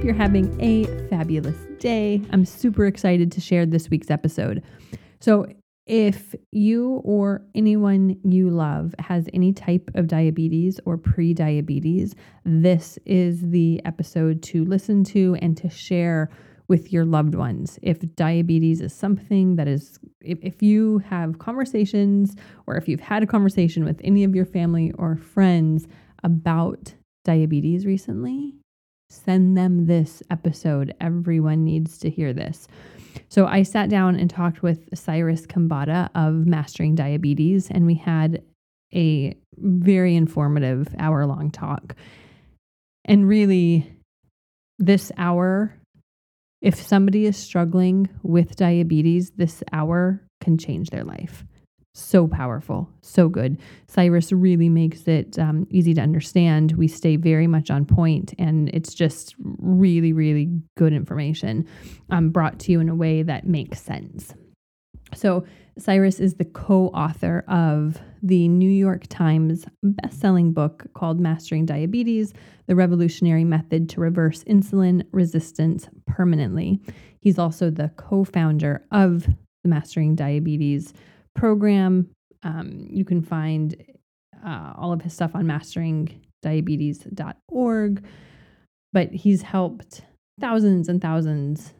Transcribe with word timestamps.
hope 0.00 0.06
you're 0.06 0.14
having 0.14 0.58
a 0.62 0.86
fabulous 1.10 1.58
day. 1.78 2.22
I'm 2.30 2.46
super 2.46 2.86
excited 2.86 3.30
to 3.32 3.40
share 3.42 3.66
this 3.66 3.90
week's 3.90 4.10
episode. 4.10 4.62
So, 5.20 5.44
if 5.84 6.34
you 6.52 7.02
or 7.04 7.42
anyone 7.54 8.16
you 8.24 8.48
love 8.48 8.94
has 8.98 9.28
any 9.34 9.52
type 9.52 9.90
of 9.94 10.06
diabetes 10.06 10.80
or 10.86 10.96
pre 10.96 11.34
diabetes, 11.34 12.14
this 12.46 12.98
is 13.04 13.50
the 13.50 13.82
episode 13.84 14.42
to 14.44 14.64
listen 14.64 15.04
to 15.04 15.36
and 15.42 15.54
to 15.58 15.68
share 15.68 16.30
with 16.66 16.94
your 16.94 17.04
loved 17.04 17.34
ones. 17.34 17.78
If 17.82 17.98
diabetes 18.16 18.80
is 18.80 18.94
something 18.94 19.56
that 19.56 19.68
is, 19.68 19.98
if, 20.22 20.38
if 20.40 20.62
you 20.62 21.00
have 21.00 21.40
conversations 21.40 22.36
or 22.66 22.76
if 22.76 22.88
you've 22.88 23.00
had 23.00 23.22
a 23.22 23.26
conversation 23.26 23.84
with 23.84 24.00
any 24.02 24.24
of 24.24 24.34
your 24.34 24.46
family 24.46 24.92
or 24.92 25.16
friends 25.16 25.86
about 26.22 26.94
diabetes 27.22 27.84
recently, 27.84 28.54
send 29.10 29.56
them 29.56 29.86
this 29.86 30.22
episode. 30.30 30.94
Everyone 31.00 31.64
needs 31.64 31.98
to 31.98 32.10
hear 32.10 32.32
this. 32.32 32.68
So 33.28 33.46
I 33.46 33.64
sat 33.64 33.90
down 33.90 34.16
and 34.16 34.30
talked 34.30 34.62
with 34.62 34.88
Cyrus 34.94 35.46
Khambatta 35.46 36.10
of 36.14 36.46
Mastering 36.46 36.94
Diabetes, 36.94 37.68
and 37.70 37.86
we 37.86 37.94
had 37.94 38.42
a 38.94 39.36
very 39.56 40.16
informative 40.16 40.94
hour 40.98 41.26
long 41.26 41.50
talk. 41.50 41.96
And 43.04 43.28
really, 43.28 43.92
this 44.78 45.10
hour, 45.16 45.76
if 46.62 46.80
somebody 46.80 47.26
is 47.26 47.36
struggling 47.36 48.08
with 48.22 48.56
diabetes, 48.56 49.32
this 49.32 49.62
hour 49.72 50.22
can 50.40 50.56
change 50.56 50.90
their 50.90 51.04
life 51.04 51.44
so 51.92 52.28
powerful, 52.28 52.88
so 53.02 53.28
good. 53.28 53.58
Cyrus 53.88 54.32
really 54.32 54.68
makes 54.68 55.08
it 55.08 55.38
um, 55.38 55.66
easy 55.70 55.92
to 55.94 56.00
understand. 56.00 56.72
We 56.72 56.88
stay 56.88 57.16
very 57.16 57.46
much 57.46 57.70
on 57.70 57.84
point, 57.84 58.32
and 58.38 58.68
it's 58.70 58.94
just 58.94 59.34
really, 59.38 60.12
really 60.12 60.48
good 60.76 60.92
information 60.92 61.66
um, 62.10 62.30
brought 62.30 62.58
to 62.60 62.72
you 62.72 62.80
in 62.80 62.88
a 62.88 62.94
way 62.94 63.22
that 63.22 63.46
makes 63.46 63.80
sense. 63.80 64.34
So, 65.14 65.44
Cyrus 65.78 66.20
is 66.20 66.34
the 66.34 66.44
co 66.44 66.88
author 66.88 67.44
of 67.48 67.98
the 68.22 68.48
New 68.48 68.70
York 68.70 69.06
Times 69.08 69.64
best-selling 69.82 70.52
book 70.52 70.86
called 70.94 71.18
Mastering 71.18 71.64
Diabetes 71.64 72.34
The 72.66 72.76
Revolutionary 72.76 73.44
Method 73.44 73.88
to 73.90 74.00
Reverse 74.00 74.44
Insulin 74.44 75.04
Resistance 75.10 75.88
Permanently. 76.06 76.80
He's 77.20 77.38
also 77.38 77.70
the 77.70 77.90
co 77.96 78.24
founder 78.24 78.84
of 78.92 79.26
the 79.62 79.68
Mastering 79.68 80.14
Diabetes 80.14 80.92
program. 81.40 82.10
Um, 82.42 82.86
you 82.90 83.04
can 83.04 83.22
find 83.22 83.76
uh, 84.46 84.72
all 84.76 84.92
of 84.92 85.02
his 85.02 85.14
stuff 85.14 85.32
on 85.34 85.46
masteringdiabetes.org. 85.46 88.04
But 88.92 89.12
he's 89.12 89.42
helped 89.42 90.02
thousands 90.40 90.88
and 90.88 91.00
thousands 91.00 91.74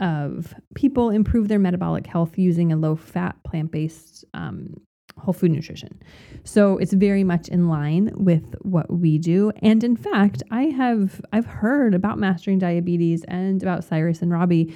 of 0.00 0.54
people 0.74 1.10
improve 1.10 1.48
their 1.48 1.58
metabolic 1.58 2.06
health 2.06 2.38
using 2.38 2.72
a 2.72 2.76
low 2.76 2.96
fat, 2.96 3.36
plant 3.44 3.72
based 3.72 4.24
um, 4.32 4.74
whole 5.18 5.34
food 5.34 5.50
nutrition. 5.50 6.00
So 6.44 6.78
it's 6.78 6.92
very 6.92 7.24
much 7.24 7.48
in 7.48 7.68
line 7.68 8.12
with 8.14 8.54
what 8.62 8.88
we 8.90 9.18
do. 9.18 9.50
And 9.60 9.84
in 9.84 9.96
fact, 9.96 10.42
I 10.50 10.64
have 10.64 11.20
I've 11.32 11.46
heard 11.46 11.94
about 11.94 12.18
mastering 12.18 12.58
diabetes 12.58 13.24
and 13.28 13.62
about 13.62 13.84
Cyrus 13.84 14.22
and 14.22 14.30
Robby 14.30 14.74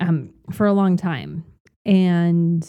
um, 0.00 0.30
for 0.50 0.66
a 0.66 0.72
long 0.72 0.96
time. 0.96 1.44
And 1.84 2.66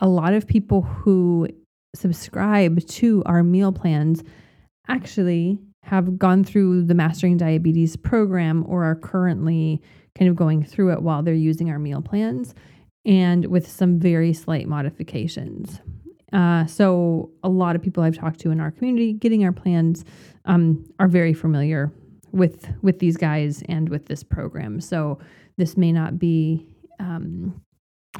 a 0.00 0.08
lot 0.08 0.34
of 0.34 0.46
people 0.46 0.82
who 0.82 1.48
subscribe 1.94 2.86
to 2.86 3.22
our 3.26 3.42
meal 3.42 3.72
plans 3.72 4.22
actually 4.88 5.58
have 5.82 6.18
gone 6.18 6.44
through 6.44 6.82
the 6.82 6.94
Mastering 6.94 7.36
Diabetes 7.36 7.96
program 7.96 8.64
or 8.66 8.84
are 8.84 8.96
currently 8.96 9.80
kind 10.16 10.28
of 10.28 10.36
going 10.36 10.64
through 10.64 10.92
it 10.92 11.02
while 11.02 11.22
they're 11.22 11.34
using 11.34 11.70
our 11.70 11.78
meal 11.78 12.02
plans 12.02 12.54
and 13.04 13.46
with 13.46 13.70
some 13.70 13.98
very 14.00 14.32
slight 14.32 14.66
modifications. 14.66 15.80
Uh, 16.32 16.66
so, 16.66 17.30
a 17.44 17.48
lot 17.48 17.76
of 17.76 17.82
people 17.82 18.02
I've 18.02 18.18
talked 18.18 18.40
to 18.40 18.50
in 18.50 18.60
our 18.60 18.72
community 18.72 19.12
getting 19.12 19.44
our 19.44 19.52
plans 19.52 20.04
um, 20.44 20.84
are 20.98 21.06
very 21.06 21.32
familiar 21.32 21.92
with 22.32 22.68
with 22.82 22.98
these 22.98 23.16
guys 23.16 23.62
and 23.68 23.88
with 23.88 24.06
this 24.06 24.24
program. 24.24 24.80
So, 24.80 25.20
this 25.56 25.76
may 25.76 25.92
not 25.92 26.18
be 26.18 26.66
um, 26.98 27.62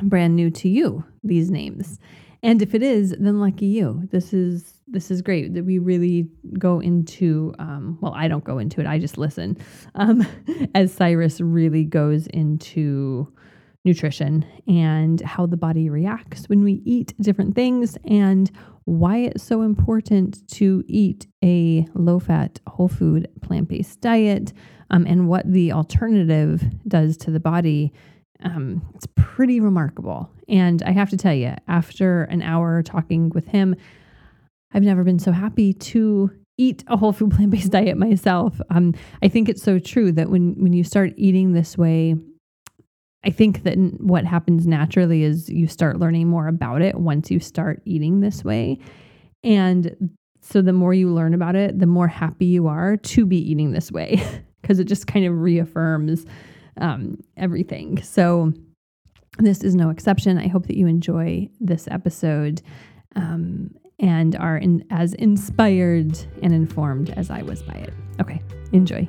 brand 0.02 0.36
new 0.36 0.50
to 0.50 0.68
you 0.68 1.04
these 1.24 1.50
names. 1.50 1.98
And 2.42 2.62
if 2.62 2.74
it 2.74 2.82
is 2.82 3.14
then 3.18 3.40
lucky 3.40 3.66
you. 3.66 4.08
This 4.10 4.32
is 4.32 4.76
this 4.88 5.10
is 5.10 5.22
great 5.22 5.54
that 5.54 5.64
we 5.64 5.78
really 5.78 6.28
go 6.58 6.80
into 6.80 7.54
um, 7.58 7.98
well 8.00 8.14
i 8.14 8.28
don't 8.28 8.44
go 8.44 8.58
into 8.58 8.80
it 8.80 8.86
i 8.86 8.98
just 8.98 9.18
listen 9.18 9.56
um, 9.94 10.26
as 10.74 10.92
cyrus 10.92 11.40
really 11.40 11.84
goes 11.84 12.26
into 12.28 13.32
nutrition 13.84 14.44
and 14.66 15.20
how 15.20 15.46
the 15.46 15.56
body 15.56 15.88
reacts 15.88 16.48
when 16.48 16.62
we 16.64 16.82
eat 16.84 17.14
different 17.20 17.54
things 17.54 17.96
and 18.04 18.50
why 18.84 19.18
it's 19.18 19.42
so 19.42 19.62
important 19.62 20.46
to 20.48 20.82
eat 20.86 21.26
a 21.44 21.86
low 21.94 22.18
fat 22.18 22.60
whole 22.66 22.88
food 22.88 23.28
plant-based 23.42 24.00
diet 24.00 24.52
um, 24.90 25.04
and 25.06 25.28
what 25.28 25.50
the 25.50 25.72
alternative 25.72 26.64
does 26.86 27.16
to 27.16 27.30
the 27.30 27.40
body 27.40 27.92
um, 28.42 28.82
it's 28.94 29.06
pretty 29.16 29.60
remarkable. 29.60 30.30
And 30.48 30.82
I 30.82 30.92
have 30.92 31.10
to 31.10 31.16
tell 31.16 31.34
you, 31.34 31.54
after 31.68 32.24
an 32.24 32.42
hour 32.42 32.82
talking 32.82 33.30
with 33.30 33.46
him, 33.46 33.76
I've 34.72 34.82
never 34.82 35.04
been 35.04 35.18
so 35.18 35.32
happy 35.32 35.72
to 35.72 36.30
eat 36.58 36.84
a 36.86 36.96
whole 36.96 37.12
food 37.12 37.30
plant 37.34 37.50
based 37.50 37.72
diet 37.72 37.96
myself. 37.96 38.60
Um, 38.70 38.94
I 39.22 39.28
think 39.28 39.48
it's 39.48 39.62
so 39.62 39.78
true 39.78 40.12
that 40.12 40.30
when 40.30 40.54
when 40.54 40.72
you 40.72 40.84
start 40.84 41.12
eating 41.16 41.52
this 41.52 41.76
way, 41.76 42.16
I 43.24 43.30
think 43.30 43.64
that 43.64 43.76
what 43.98 44.24
happens 44.24 44.66
naturally 44.66 45.22
is 45.22 45.48
you 45.48 45.66
start 45.66 45.98
learning 45.98 46.28
more 46.28 46.46
about 46.46 46.82
it 46.82 46.96
once 46.96 47.30
you 47.30 47.40
start 47.40 47.82
eating 47.84 48.20
this 48.20 48.44
way. 48.44 48.78
And 49.42 50.10
so 50.40 50.62
the 50.62 50.72
more 50.72 50.94
you 50.94 51.10
learn 51.10 51.34
about 51.34 51.56
it, 51.56 51.78
the 51.78 51.86
more 51.86 52.06
happy 52.06 52.46
you 52.46 52.68
are 52.68 52.96
to 52.96 53.26
be 53.26 53.38
eating 53.38 53.72
this 53.72 53.90
way 53.90 54.22
because 54.62 54.78
it 54.78 54.84
just 54.84 55.06
kind 55.06 55.26
of 55.26 55.40
reaffirms 55.40 56.24
um, 56.78 57.18
everything. 57.36 58.02
So, 58.02 58.52
this 59.38 59.62
is 59.62 59.74
no 59.74 59.90
exception. 59.90 60.38
I 60.38 60.48
hope 60.48 60.66
that 60.66 60.78
you 60.78 60.86
enjoy 60.86 61.50
this 61.60 61.86
episode 61.90 62.62
um, 63.16 63.70
and 63.98 64.34
are 64.36 64.56
in, 64.56 64.84
as 64.90 65.12
inspired 65.14 66.18
and 66.42 66.54
informed 66.54 67.10
as 67.10 67.30
I 67.30 67.42
was 67.42 67.62
by 67.62 67.74
it. 67.74 67.92
Okay, 68.20 68.40
enjoy. 68.72 69.06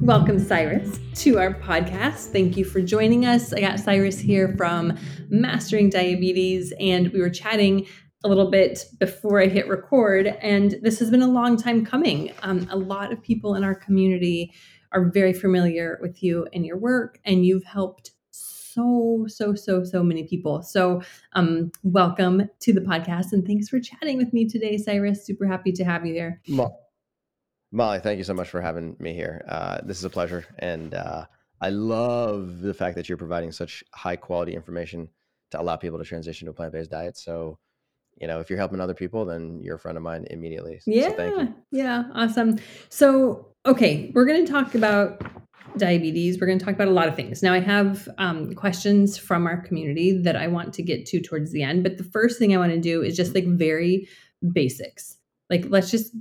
Welcome, 0.00 0.38
Cyrus, 0.38 0.98
to 1.16 1.38
our 1.38 1.52
podcast. 1.52 2.32
Thank 2.32 2.56
you 2.56 2.64
for 2.64 2.80
joining 2.80 3.26
us. 3.26 3.52
I 3.52 3.60
got 3.60 3.78
Cyrus 3.78 4.18
here 4.18 4.54
from 4.56 4.96
Mastering 5.28 5.90
Diabetes, 5.90 6.72
and 6.80 7.12
we 7.12 7.20
were 7.20 7.28
chatting 7.28 7.86
a 8.24 8.28
little 8.28 8.50
bit 8.50 8.86
before 8.98 9.42
I 9.42 9.46
hit 9.46 9.68
record. 9.68 10.26
And 10.40 10.76
this 10.82 10.98
has 11.00 11.10
been 11.10 11.20
a 11.20 11.28
long 11.28 11.58
time 11.58 11.84
coming. 11.84 12.32
Um, 12.42 12.66
a 12.70 12.76
lot 12.76 13.12
of 13.12 13.22
people 13.22 13.54
in 13.56 13.64
our 13.64 13.74
community 13.74 14.54
are 14.92 15.10
very 15.10 15.32
familiar 15.32 15.98
with 16.00 16.22
you 16.22 16.46
and 16.52 16.66
your 16.66 16.76
work, 16.76 17.20
and 17.24 17.44
you've 17.44 17.64
helped 17.64 18.12
so, 18.30 19.24
so, 19.28 19.54
so, 19.54 19.84
so 19.84 20.02
many 20.02 20.24
people. 20.24 20.62
So, 20.62 21.02
um, 21.32 21.72
welcome 21.82 22.48
to 22.60 22.72
the 22.72 22.80
podcast, 22.80 23.32
and 23.32 23.46
thanks 23.46 23.68
for 23.68 23.80
chatting 23.80 24.16
with 24.16 24.32
me 24.32 24.48
today, 24.48 24.78
Cyrus. 24.78 25.24
Super 25.24 25.46
happy 25.46 25.72
to 25.72 25.84
have 25.84 26.06
you 26.06 26.14
here. 26.14 26.40
Molly, 27.72 28.00
thank 28.00 28.18
you 28.18 28.24
so 28.24 28.34
much 28.34 28.48
for 28.48 28.60
having 28.60 28.96
me 28.98 29.14
here. 29.14 29.44
Uh, 29.48 29.78
this 29.84 29.98
is 29.98 30.04
a 30.04 30.10
pleasure, 30.10 30.44
and 30.58 30.94
uh, 30.94 31.24
I 31.60 31.70
love 31.70 32.60
the 32.60 32.74
fact 32.74 32.96
that 32.96 33.08
you're 33.08 33.18
providing 33.18 33.52
such 33.52 33.84
high 33.92 34.16
quality 34.16 34.54
information 34.54 35.08
to 35.50 35.60
allow 35.60 35.76
people 35.76 35.98
to 35.98 36.04
transition 36.04 36.46
to 36.46 36.50
a 36.50 36.54
plant 36.54 36.72
based 36.72 36.90
diet. 36.90 37.16
So, 37.16 37.58
you 38.20 38.26
know, 38.26 38.40
if 38.40 38.50
you're 38.50 38.58
helping 38.58 38.80
other 38.80 38.94
people, 38.94 39.24
then 39.24 39.60
you're 39.62 39.76
a 39.76 39.78
friend 39.78 39.96
of 39.96 40.02
mine 40.02 40.26
immediately. 40.30 40.80
Yeah, 40.86 41.14
so 41.16 41.54
yeah, 41.70 42.04
awesome. 42.14 42.58
So 42.88 43.49
okay, 43.66 44.10
we're 44.14 44.26
going 44.26 44.44
to 44.44 44.50
talk 44.50 44.74
about 44.74 45.22
diabetes. 45.76 46.40
We're 46.40 46.46
going 46.46 46.58
to 46.58 46.64
talk 46.64 46.74
about 46.74 46.88
a 46.88 46.92
lot 46.92 47.08
of 47.08 47.16
things. 47.16 47.42
Now, 47.42 47.52
I 47.52 47.60
have 47.60 48.08
um, 48.18 48.54
questions 48.54 49.18
from 49.18 49.46
our 49.46 49.60
community 49.62 50.12
that 50.22 50.36
I 50.36 50.48
want 50.48 50.72
to 50.74 50.82
get 50.82 51.06
to 51.06 51.20
towards 51.20 51.52
the 51.52 51.62
end. 51.62 51.82
But 51.82 51.98
the 51.98 52.04
first 52.04 52.38
thing 52.38 52.54
I 52.54 52.58
want 52.58 52.72
to 52.72 52.80
do 52.80 53.02
is 53.02 53.16
just 53.16 53.34
like 53.34 53.46
very 53.46 54.08
basics. 54.52 55.16
Like, 55.48 55.66
let's 55.68 55.90
just 55.90 56.14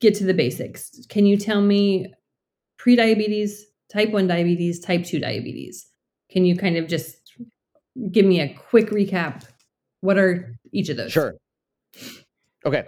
get 0.00 0.14
to 0.16 0.24
the 0.24 0.34
basics. 0.34 0.90
Can 1.08 1.26
you 1.26 1.36
tell 1.36 1.60
me 1.60 2.12
pre-diabetes, 2.78 3.66
type 3.90 4.10
1 4.10 4.26
diabetes, 4.26 4.80
type 4.80 5.04
2 5.04 5.20
diabetes? 5.20 5.86
Can 6.30 6.44
you 6.44 6.56
kind 6.56 6.76
of 6.76 6.88
just 6.88 7.16
give 8.10 8.26
me 8.26 8.40
a 8.40 8.52
quick 8.54 8.90
recap? 8.90 9.44
What 10.00 10.18
are 10.18 10.56
each 10.72 10.88
of 10.88 10.96
those? 10.96 11.12
Sure. 11.12 11.34
Okay. 12.64 12.84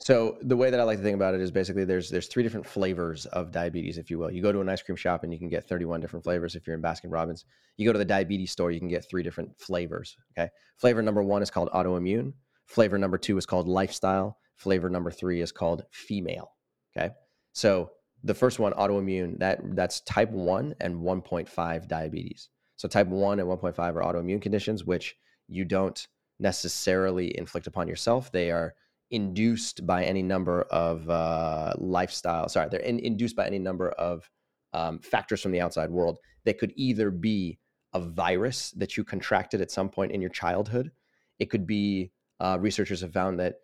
So 0.00 0.38
the 0.42 0.56
way 0.56 0.70
that 0.70 0.78
I 0.78 0.84
like 0.84 0.98
to 0.98 1.02
think 1.02 1.16
about 1.16 1.34
it 1.34 1.40
is 1.40 1.50
basically 1.50 1.84
there's 1.84 2.08
there's 2.08 2.28
three 2.28 2.42
different 2.42 2.66
flavors 2.66 3.26
of 3.26 3.50
diabetes, 3.50 3.98
if 3.98 4.10
you 4.10 4.18
will. 4.18 4.30
You 4.30 4.42
go 4.42 4.52
to 4.52 4.60
an 4.60 4.68
ice 4.68 4.80
cream 4.80 4.96
shop 4.96 5.24
and 5.24 5.32
you 5.32 5.38
can 5.38 5.48
get 5.48 5.68
31 5.68 6.00
different 6.00 6.24
flavors 6.24 6.54
if 6.54 6.66
you're 6.66 6.76
in 6.76 6.82
Baskin 6.82 7.10
Robbins. 7.10 7.44
You 7.76 7.86
go 7.86 7.92
to 7.92 7.98
the 7.98 8.04
diabetes 8.04 8.52
store, 8.52 8.70
you 8.70 8.78
can 8.78 8.88
get 8.88 9.08
three 9.10 9.22
different 9.22 9.58
flavors. 9.58 10.16
Okay. 10.36 10.50
Flavor 10.76 11.02
number 11.02 11.22
one 11.22 11.42
is 11.42 11.50
called 11.50 11.68
autoimmune. 11.70 12.32
Flavor 12.66 12.96
number 12.96 13.18
two 13.18 13.36
is 13.38 13.46
called 13.46 13.66
lifestyle. 13.66 14.38
Flavor 14.54 14.88
number 14.88 15.10
three 15.10 15.40
is 15.40 15.50
called 15.50 15.82
female. 15.90 16.52
Okay. 16.96 17.10
So 17.52 17.90
the 18.22 18.34
first 18.34 18.58
one, 18.58 18.72
autoimmune, 18.74 19.38
that 19.38 19.60
that's 19.74 20.00
type 20.00 20.30
one 20.30 20.74
and 20.80 20.96
1.5 20.96 21.88
diabetes. 21.88 22.48
So 22.76 22.88
type 22.88 23.08
one 23.08 23.40
and 23.40 23.48
1.5 23.48 23.78
are 23.78 24.02
autoimmune 24.02 24.42
conditions, 24.42 24.84
which 24.84 25.16
you 25.48 25.64
don't 25.64 26.06
necessarily 26.38 27.36
inflict 27.36 27.66
upon 27.66 27.88
yourself. 27.88 28.30
They 28.30 28.50
are 28.50 28.74
induced 29.10 29.86
by 29.86 30.04
any 30.04 30.22
number 30.22 30.62
of 30.62 31.08
uh, 31.08 31.72
lifestyle. 31.78 32.48
Sorry, 32.48 32.68
they're 32.70 32.80
in, 32.80 32.98
induced 32.98 33.36
by 33.36 33.46
any 33.46 33.58
number 33.58 33.90
of 33.90 34.28
um, 34.72 34.98
factors 35.00 35.40
from 35.40 35.52
the 35.52 35.60
outside 35.60 35.90
world 35.90 36.18
that 36.44 36.58
could 36.58 36.72
either 36.76 37.10
be 37.10 37.58
a 37.94 38.00
virus 38.00 38.70
that 38.72 38.96
you 38.96 39.04
contracted 39.04 39.60
at 39.60 39.70
some 39.70 39.88
point 39.88 40.12
in 40.12 40.20
your 40.20 40.30
childhood. 40.30 40.90
It 41.38 41.50
could 41.50 41.66
be 41.66 42.12
uh, 42.40 42.58
researchers 42.60 43.00
have 43.00 43.12
found 43.12 43.40
that 43.40 43.56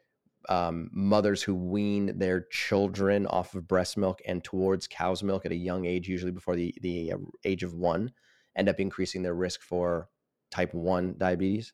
um, 0.49 0.91
mothers 0.93 1.43
who 1.43 1.55
wean 1.55 2.19
their 2.19 2.43
children 2.50 3.26
off 3.26 3.55
of 3.55 3.67
breast 3.67 3.96
milk 3.96 4.20
and 4.26 4.43
towards 4.44 4.87
cow's 4.87 5.23
milk 5.23 5.46
at 5.46 5.52
a 5.52 5.56
young 5.56 5.87
age, 5.87 6.08
usually 6.08 6.32
before 6.32 6.56
the 6.56 6.75
the 6.81 7.12
uh, 7.12 7.19
age 7.44 7.62
of 7.62 7.75
one, 7.75 8.12
end 8.56 8.69
up 8.69 8.81
increasing 8.81 9.23
their 9.23 9.35
risk 9.35 9.62
for 9.62 10.08
type 10.50 10.75
one 10.75 11.14
diabetes. 11.19 11.73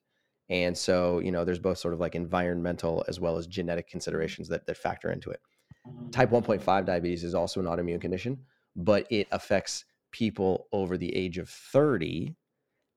And 0.50 0.76
so, 0.76 1.20
you 1.20 1.30
know, 1.30 1.44
there's 1.44 1.60
both 1.60 1.78
sort 1.78 1.94
of 1.94 2.00
like 2.00 2.16
environmental 2.16 3.04
as 3.08 3.20
well 3.20 3.38
as 3.38 3.46
genetic 3.46 3.86
mm-hmm. 3.86 3.92
considerations 3.92 4.48
that, 4.48 4.66
that 4.66 4.76
factor 4.76 5.10
into 5.10 5.30
it. 5.30 5.40
Mm-hmm. 5.88 6.10
Type 6.10 6.30
1.5 6.30 6.84
diabetes 6.84 7.24
is 7.24 7.34
also 7.34 7.60
an 7.60 7.66
autoimmune 7.66 8.00
condition, 8.00 8.38
but 8.76 9.06
it 9.10 9.28
affects 9.30 9.84
people 10.10 10.66
over 10.72 10.98
the 10.98 11.14
age 11.14 11.38
of 11.38 11.48
30 11.48 12.34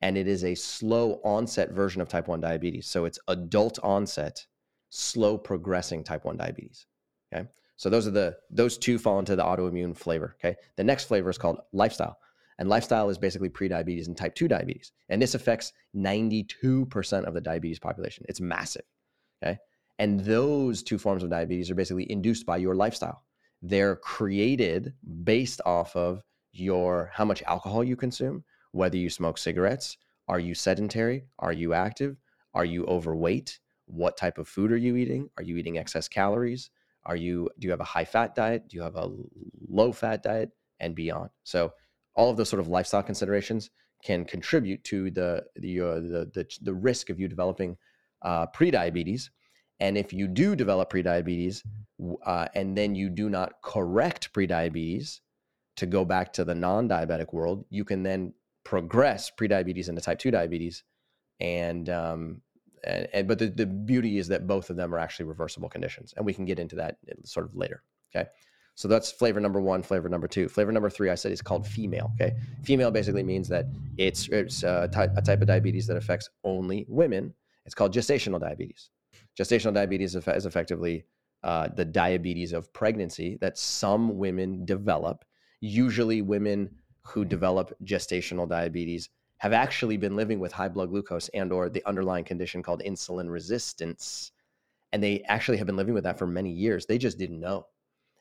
and 0.02 0.18
it 0.18 0.28
is 0.28 0.44
a 0.44 0.56
slow 0.56 1.22
onset 1.24 1.72
version 1.72 2.02
of 2.02 2.10
type 2.10 2.28
1 2.28 2.42
diabetes. 2.42 2.88
So 2.88 3.06
it's 3.06 3.20
adult 3.30 3.80
onset, 3.84 4.46
slow 4.90 5.38
progressing 5.38 6.04
type 6.04 6.26
1 6.26 6.36
diabetes. 6.36 6.88
Okay. 7.34 7.48
So 7.78 7.90
those 7.90 8.08
are 8.08 8.12
the 8.12 8.38
those 8.50 8.78
two 8.78 9.00
fall 9.00 9.20
into 9.20 9.36
the 9.36 9.44
autoimmune 9.44 9.96
flavor. 9.96 10.36
Okay. 10.40 10.56
The 10.76 10.84
next 10.84 11.06
flavor 11.06 11.30
is 11.30 11.38
called 11.38 11.60
lifestyle. 11.72 12.18
And 12.60 12.70
lifestyle 12.70 13.10
is 13.10 13.18
basically 13.18 13.50
prediabetes 13.50 14.08
and 14.08 14.16
type 14.16 14.36
2 14.36 14.48
diabetes. 14.48 14.92
And 15.10 15.22
this 15.22 15.36
affects 15.36 15.74
92% 15.96 17.24
of 17.26 17.34
the 17.34 17.42
diabetes 17.42 17.80
population. 17.80 18.26
It's 18.30 18.42
massive. 18.42 18.86
Okay. 19.44 19.58
And 20.00 20.20
those 20.20 20.84
two 20.84 20.98
forms 20.98 21.24
of 21.24 21.30
diabetes 21.30 21.70
are 21.70 21.76
basically 21.76 22.12
induced 22.12 22.46
by 22.46 22.58
your 22.58 22.76
lifestyle. 22.76 23.24
They're 23.62 23.96
created 23.96 24.94
based 25.24 25.62
off 25.66 25.96
of 25.96 26.22
your 26.52 27.12
how 27.14 27.26
much 27.26 27.44
alcohol 27.44 27.84
you 27.84 27.96
consume, 27.96 28.44
whether 28.72 28.98
you 28.98 29.10
smoke 29.10 29.38
cigarettes, 29.38 29.98
are 30.28 30.40
you 30.40 30.54
sedentary, 30.54 31.26
are 31.40 31.54
you 31.54 31.74
active, 31.74 32.18
are 32.54 32.66
you 32.66 32.86
overweight, 32.86 33.60
what 33.86 34.18
type 34.18 34.38
of 34.38 34.48
food 34.48 34.72
are 34.72 34.78
you 34.78 34.96
eating? 34.96 35.30
Are 35.38 35.44
you 35.44 35.58
eating 35.58 35.78
excess 35.78 36.08
calories? 36.08 36.70
Are 37.06 37.16
you 37.16 37.50
do 37.60 37.66
you 37.66 37.72
have 37.72 37.82
a 37.82 37.86
high 37.86 38.06
fat 38.06 38.34
diet? 38.36 38.70
Do 38.70 38.78
you 38.78 38.84
have 38.84 38.96
a 38.96 39.10
low 39.68 39.92
fat 39.92 40.24
diet 40.24 40.52
and 40.80 40.96
beyond? 40.96 41.30
So 41.44 41.74
all 42.16 42.30
of 42.30 42.38
those 42.38 42.50
sort 42.50 42.60
of 42.60 42.68
lifestyle 42.68 43.04
considerations 43.04 43.70
can 44.04 44.26
contribute 44.26 44.84
to 44.84 45.10
the 45.12 45.44
the 45.56 45.80
uh, 45.80 45.96
the, 45.96 46.32
the, 46.34 46.58
the 46.62 46.74
risk 46.74 47.10
of 47.10 47.20
you 47.20 47.28
developing 47.28 47.78
uh, 48.22 48.46
prediabetes. 48.48 49.30
And 49.80 49.98
if 49.98 50.14
you 50.14 50.28
do 50.28 50.56
develop 50.56 50.92
prediabetes, 50.92 51.62
uh, 52.26 52.48
and 52.54 52.78
then 52.78 52.96
you 52.96 53.10
do 53.10 53.30
not 53.30 53.54
correct 53.64 54.34
prediabetes 54.34 55.20
to 55.78 55.86
go 55.86 56.06
back 56.06 56.32
to 56.34 56.46
the 56.46 56.54
non-diabetic 56.54 57.34
world, 57.34 57.66
you 57.70 57.84
can 57.84 58.04
then 58.04 58.34
progress 58.64 59.32
prediabetes 59.38 59.90
into 59.90 60.02
type 60.02 60.20
two 60.20 60.32
diabetes, 60.32 60.84
and 61.40 61.90
um, 61.90 62.42
and, 62.84 63.08
and 63.14 63.28
but 63.28 63.40
the, 63.40 63.48
the 63.48 63.66
beauty 63.66 64.18
is 64.18 64.28
that 64.28 64.48
both 64.48 64.70
of 64.70 64.76
them 64.76 64.94
are 64.94 65.00
actually 65.00 65.26
reversible 65.26 65.70
conditions, 65.70 66.14
and 66.16 66.26
we 66.26 66.34
can 66.34 66.46
get 66.46 66.60
into 66.60 66.76
that 66.76 66.98
sort 67.26 67.46
of 67.46 67.56
later. 67.56 67.84
Okay. 68.16 68.30
So 68.76 68.88
that's 68.88 69.12
flavor 69.12 69.40
number 69.40 69.62
one. 69.62 69.84
Flavor 69.84 70.10
number 70.10 70.28
two. 70.28 70.50
Flavor 70.50 70.72
number 70.72 70.90
three, 70.90 71.10
I 71.10 71.16
said, 71.16 71.32
is 71.32 71.42
called 71.42 71.68
female. 71.68 72.12
Okay, 72.16 72.36
female 72.64 72.92
basically 72.92 73.24
means 73.24 73.48
that 73.50 73.66
it's 73.98 74.28
it's 74.30 74.64
a 74.64 74.90
type, 74.92 75.12
a 75.16 75.22
type 75.22 75.42
of 75.42 75.48
diabetes 75.48 75.88
that 75.88 75.98
affects 75.98 76.30
only 76.44 76.86
women. 76.90 77.34
It's 77.66 77.76
called 77.76 77.94
gestational 77.94 78.40
diabetes. 78.40 78.90
Gestational 79.40 79.74
diabetes 79.74 80.16
is 80.16 80.46
effectively 80.46 81.06
uh, 81.44 81.68
the 81.76 81.86
diabetes 81.86 82.52
of 82.52 82.72
pregnancy 82.74 83.38
that 83.42 83.58
some 83.58 84.18
women 84.18 84.66
develop. 84.66 85.24
Usually, 85.62 86.22
women 86.22 86.70
who 87.06 87.26
develop 87.26 87.74
gestational 87.84 88.50
diabetes 88.50 89.10
have 89.38 89.54
actually 89.54 89.98
been 89.98 90.16
living 90.16 90.40
with 90.40 90.54
high 90.54 90.70
blood 90.70 90.90
glucose 90.90 91.30
and 91.30 91.52
or 91.52 91.70
the 91.70 91.86
underlying 91.86 92.24
condition 92.24 92.64
called 92.64 92.82
insulin 92.86 93.30
resistance 93.30 94.32
and 94.94 95.04
they 95.04 95.22
actually 95.28 95.58
have 95.58 95.68
been 95.68 95.76
living 95.76 95.94
with 95.94 96.06
that 96.06 96.18
for 96.18 96.26
many 96.26 96.50
years 96.50 96.86
they 96.86 96.98
just 96.98 97.18
didn't 97.18 97.42
know 97.42 97.66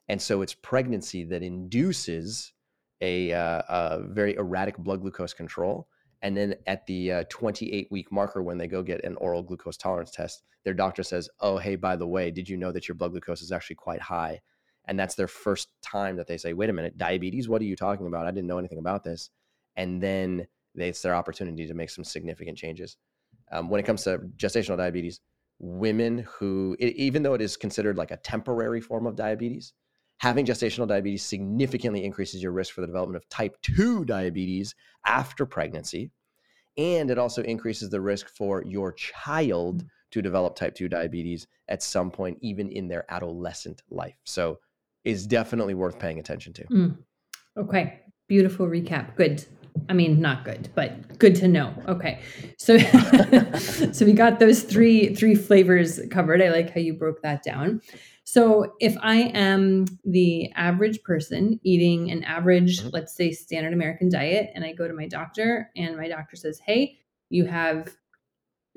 and 0.08 0.20
so 0.20 0.42
it's 0.42 0.54
pregnancy 0.54 1.24
that 1.24 1.42
induces 1.42 2.52
a, 3.00 3.32
uh, 3.32 3.62
a 3.68 4.02
very 4.02 4.34
erratic 4.34 4.76
blood 4.78 5.00
glucose 5.00 5.34
control. 5.34 5.88
And 6.22 6.36
then 6.36 6.54
at 6.66 6.86
the 6.86 7.12
uh, 7.12 7.24
28 7.28 7.88
week 7.90 8.12
marker, 8.12 8.42
when 8.42 8.58
they 8.58 8.68
go 8.68 8.82
get 8.82 9.04
an 9.04 9.16
oral 9.16 9.42
glucose 9.42 9.76
tolerance 9.76 10.10
test, 10.10 10.42
their 10.64 10.74
doctor 10.74 11.02
says, 11.02 11.28
Oh, 11.40 11.58
hey, 11.58 11.76
by 11.76 11.96
the 11.96 12.06
way, 12.06 12.30
did 12.30 12.48
you 12.48 12.56
know 12.56 12.70
that 12.72 12.88
your 12.88 12.94
blood 12.94 13.10
glucose 13.10 13.42
is 13.42 13.50
actually 13.50 13.76
quite 13.76 14.00
high? 14.00 14.40
And 14.86 14.98
that's 14.98 15.14
their 15.14 15.28
first 15.28 15.68
time 15.82 16.16
that 16.16 16.26
they 16.28 16.36
say, 16.36 16.52
Wait 16.52 16.70
a 16.70 16.72
minute, 16.72 16.96
diabetes? 16.96 17.48
What 17.48 17.60
are 17.60 17.66
you 17.66 17.76
talking 17.76 18.06
about? 18.06 18.26
I 18.26 18.30
didn't 18.30 18.46
know 18.46 18.58
anything 18.58 18.78
about 18.78 19.02
this. 19.02 19.30
And 19.76 20.00
then 20.00 20.46
they, 20.74 20.88
it's 20.88 21.02
their 21.02 21.14
opportunity 21.14 21.66
to 21.66 21.74
make 21.74 21.90
some 21.90 22.04
significant 22.04 22.56
changes. 22.56 22.96
Um, 23.50 23.68
when 23.68 23.80
it 23.80 23.86
comes 23.86 24.04
to 24.04 24.18
gestational 24.36 24.76
diabetes, 24.76 25.20
women 25.58 26.26
who, 26.28 26.76
even 26.78 27.22
though 27.22 27.34
it 27.34 27.42
is 27.42 27.56
considered 27.56 27.96
like 27.96 28.10
a 28.10 28.16
temporary 28.18 28.80
form 28.80 29.06
of 29.06 29.16
diabetes, 29.16 29.72
having 30.22 30.46
gestational 30.46 30.86
diabetes 30.86 31.24
significantly 31.24 32.04
increases 32.04 32.40
your 32.40 32.52
risk 32.52 32.72
for 32.72 32.80
the 32.80 32.86
development 32.86 33.16
of 33.16 33.28
type 33.28 33.56
2 33.62 34.04
diabetes 34.04 34.72
after 35.04 35.44
pregnancy. 35.44 36.12
And 36.78 37.10
it 37.10 37.18
also 37.18 37.42
increases 37.42 37.90
the 37.90 38.00
risk 38.00 38.28
for 38.28 38.62
your 38.64 38.92
child 38.92 39.84
to 40.12 40.22
develop 40.22 40.54
type 40.54 40.76
2 40.76 40.88
diabetes 40.88 41.48
at 41.66 41.82
some 41.82 42.08
point, 42.08 42.38
even 42.40 42.68
in 42.68 42.86
their 42.86 43.04
adolescent 43.12 43.82
life. 43.90 44.14
So, 44.22 44.60
is 45.04 45.26
definitely 45.26 45.74
worth 45.74 45.98
paying 45.98 46.20
attention 46.20 46.52
to. 46.52 46.64
Mm. 46.66 46.98
Okay. 47.58 48.02
Beautiful 48.28 48.68
recap. 48.68 49.16
Good. 49.16 49.44
I 49.88 49.94
mean, 49.94 50.20
not 50.20 50.44
good, 50.44 50.68
but 50.74 51.18
good 51.18 51.34
to 51.36 51.48
know. 51.48 51.74
Okay. 51.88 52.20
So 52.56 52.78
so 53.92 54.04
we 54.04 54.12
got 54.12 54.38
those 54.38 54.62
three 54.62 55.14
three 55.14 55.34
flavors 55.34 56.00
covered. 56.10 56.42
I 56.42 56.50
like 56.50 56.72
how 56.72 56.80
you 56.80 56.94
broke 56.94 57.22
that 57.22 57.42
down. 57.42 57.80
So 58.24 58.74
if 58.80 58.96
I 59.02 59.16
am 59.34 59.86
the 60.04 60.50
average 60.52 61.02
person 61.02 61.58
eating 61.64 62.10
an 62.10 62.22
average, 62.24 62.78
mm-hmm. 62.78 62.90
let's 62.92 63.14
say 63.14 63.32
standard 63.32 63.72
American 63.72 64.08
diet, 64.08 64.50
and 64.54 64.64
I 64.64 64.72
go 64.72 64.86
to 64.86 64.94
my 64.94 65.08
doctor 65.08 65.70
and 65.76 65.96
my 65.96 66.08
doctor 66.08 66.36
says, 66.36 66.60
Hey, 66.64 66.98
you 67.28 67.46
have 67.46 67.88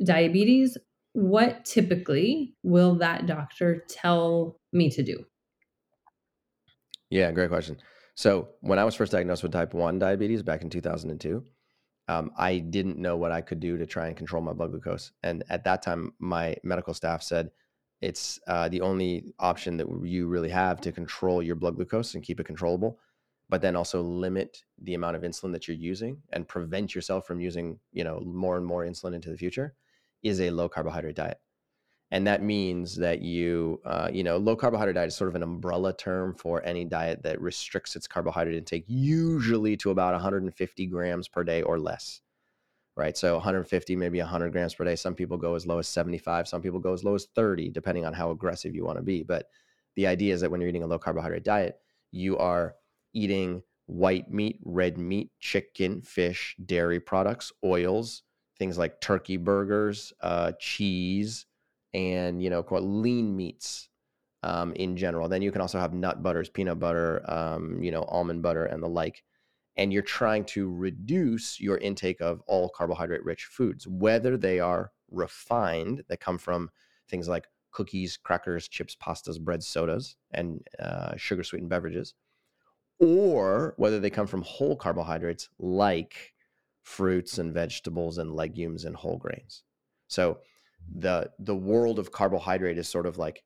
diabetes, 0.04 0.78
what 1.14 1.64
typically 1.64 2.56
will 2.64 2.96
that 2.96 3.26
doctor 3.26 3.84
tell 3.88 4.60
me 4.74 4.90
to 4.90 5.04
do? 5.04 5.26
Yeah, 7.10 7.32
great 7.32 7.50
question. 7.50 7.78
So 8.16 8.50
when 8.62 8.80
I 8.80 8.86
was 8.86 8.96
first 8.96 9.12
diagnosed 9.12 9.44
with 9.44 9.52
type 9.52 9.74
1 9.74 10.00
diabetes 10.00 10.42
back 10.42 10.62
in 10.62 10.70
2002, 10.70 11.44
um, 12.08 12.32
I 12.38 12.60
didn't 12.60 12.98
know 12.98 13.18
what 13.18 13.32
I 13.32 13.42
could 13.42 13.60
do 13.60 13.78
to 13.78 13.86
try 13.86 14.08
and 14.08 14.16
control 14.16 14.42
my 14.42 14.54
blood 14.54 14.72
glucose. 14.72 15.12
And 15.24 15.44
at 15.50 15.64
that 15.66 15.82
time, 15.82 16.14
my 16.20 16.56
medical 16.64 16.94
staff 16.94 17.24
said, 17.24 17.52
it's 18.02 18.40
uh, 18.48 18.70
the 18.70 18.82
only 18.82 19.34
option 19.40 19.78
that 19.78 19.88
you 20.04 20.28
really 20.28 20.50
have 20.50 20.80
to 20.82 20.92
control 20.92 21.42
your 21.42 21.56
blood 21.56 21.76
glucose 21.76 22.14
and 22.14 22.24
keep 22.24 22.40
it 22.40 22.46
controllable, 22.46 23.00
but 23.50 23.62
then 23.62 23.76
also 23.76 24.02
limit 24.02 24.64
the 24.82 24.94
amount 24.94 25.16
of 25.16 25.24
insulin 25.24 25.52
that 25.54 25.68
you're 25.68 25.78
using 25.78 26.22
and 26.32 26.48
prevent 26.48 26.94
yourself 26.94 27.26
from 27.26 27.40
using, 27.42 27.80
you 27.92 28.04
know, 28.04 28.20
more 28.20 28.58
and 28.58 28.66
more 28.66 28.86
insulin 28.86 29.16
into 29.16 29.30
the 29.30 29.38
future 29.38 29.74
is 30.24 30.40
a 30.40 30.52
low 30.52 30.70
carbohydrate 30.70 31.16
diet. 31.16 31.40
And 32.12 32.28
that 32.28 32.44
means 32.44 32.96
that 32.98 33.22
you, 33.22 33.82
uh, 33.84 34.10
you 34.14 34.24
know, 34.24 34.38
low 34.38 34.56
carbohydrate 34.56 34.96
diet 34.96 35.08
is 35.08 35.16
sort 35.16 35.28
of 35.28 35.36
an 35.36 35.44
umbrella 35.44 35.92
term 35.92 36.36
for 36.36 36.64
any 36.64 36.86
diet 36.86 37.24
that 37.24 37.42
restricts 37.42 37.96
its 37.96 38.08
carbohydrate 38.08 38.56
intake, 38.56 38.86
usually 38.88 39.76
to 39.78 39.90
about 39.90 40.14
150 40.14 40.86
grams 40.86 41.28
per 41.28 41.44
day 41.44 41.62
or 41.62 41.80
less 41.80 42.22
right? 42.96 43.18
So 43.18 43.34
150, 43.34 43.96
maybe 43.96 44.20
100 44.20 44.52
grams 44.52 44.74
per 44.74 44.86
day. 44.86 44.96
Some 44.96 45.16
people 45.16 45.38
go 45.38 45.56
as 45.56 45.68
low 45.68 45.80
as 45.80 45.88
75. 45.88 46.48
Some 46.48 46.62
people 46.62 46.80
go 46.80 46.94
as 46.94 47.04
low 47.04 47.16
as 47.16 47.28
30, 47.36 47.70
depending 47.70 48.06
on 48.06 48.14
how 48.14 48.32
aggressive 48.32 48.74
you 48.74 48.86
want 48.86 48.98
to 48.98 49.04
be. 49.04 49.24
But 49.24 49.50
the 49.96 50.08
idea 50.08 50.34
is 50.34 50.42
that 50.42 50.52
when 50.52 50.62
you're 50.62 50.70
eating 50.70 50.84
a 50.84 50.88
low 50.88 51.00
carbohydrate 51.00 51.44
diet, 51.44 51.78
you 52.12 52.38
are 52.38 52.76
eating 53.14 53.64
white 53.88 54.32
meat, 54.32 54.60
red 54.64 54.98
meat, 54.98 55.32
chicken, 55.40 56.02
fish, 56.02 56.56
dairy 56.66 57.00
products, 57.00 57.52
oils, 57.64 58.24
things 58.58 58.78
like 58.78 59.02
turkey 59.02 59.38
burgers, 59.38 60.14
uh, 60.22 60.54
cheese, 60.60 61.46
and 61.96 62.44
you 62.44 62.50
know, 62.50 62.62
quite 62.62 62.84
lean 62.84 63.36
meats 63.36 63.88
um, 64.44 64.74
in 64.74 64.98
general. 64.98 65.30
Then 65.30 65.42
you 65.42 65.52
can 65.52 65.62
also 65.62 65.80
have 65.80 65.94
nut 65.94 66.22
butters, 66.22 66.50
peanut 66.50 66.78
butter, 66.78 67.24
um, 67.32 67.82
you 67.82 67.90
know, 67.90 68.04
almond 68.04 68.44
butter, 68.44 68.66
and 68.66 68.84
the 68.84 68.88
like 68.88 69.24
and 69.78 69.92
you're 69.92 70.02
trying 70.02 70.46
to 70.46 70.74
reduce 70.74 71.60
your 71.60 71.78
intake 71.78 72.22
of 72.22 72.42
all 72.48 72.70
carbohydrate 72.70 73.26
rich 73.26 73.46
foods, 73.46 73.88
whether 73.88 74.38
they 74.38 74.60
are 74.60 74.92
refined 75.12 76.04
that 76.08 76.20
come 76.20 76.38
from 76.38 76.70
things 77.10 77.28
like 77.28 77.48
cookies, 77.72 78.18
crackers, 78.18 78.68
chips, 78.68 78.96
pastas, 78.96 79.40
bread, 79.40 79.64
sodas, 79.64 80.16
and 80.32 80.66
uh, 80.80 81.16
sugar 81.18 81.44
sweetened 81.44 81.70
beverages, 81.70 82.14
or 83.00 83.74
whether 83.78 84.00
they 84.00 84.10
come 84.10 84.28
from 84.28 84.44
whole 84.44 84.76
carbohydrates 84.76 85.50
like 85.60 86.34
fruits 86.84 87.38
and 87.38 87.54
vegetables 87.54 88.18
and 88.18 88.34
legumes 88.34 88.86
and 88.86 88.96
whole 88.96 89.18
grains. 89.18 89.64
So 90.08 90.40
the 90.94 91.32
the 91.40 91.56
world 91.56 92.00
of 92.00 92.12
carbohydrate 92.12 92.78
is 92.78 92.88
sort 92.88 93.06
of 93.06 93.18
like 93.18 93.44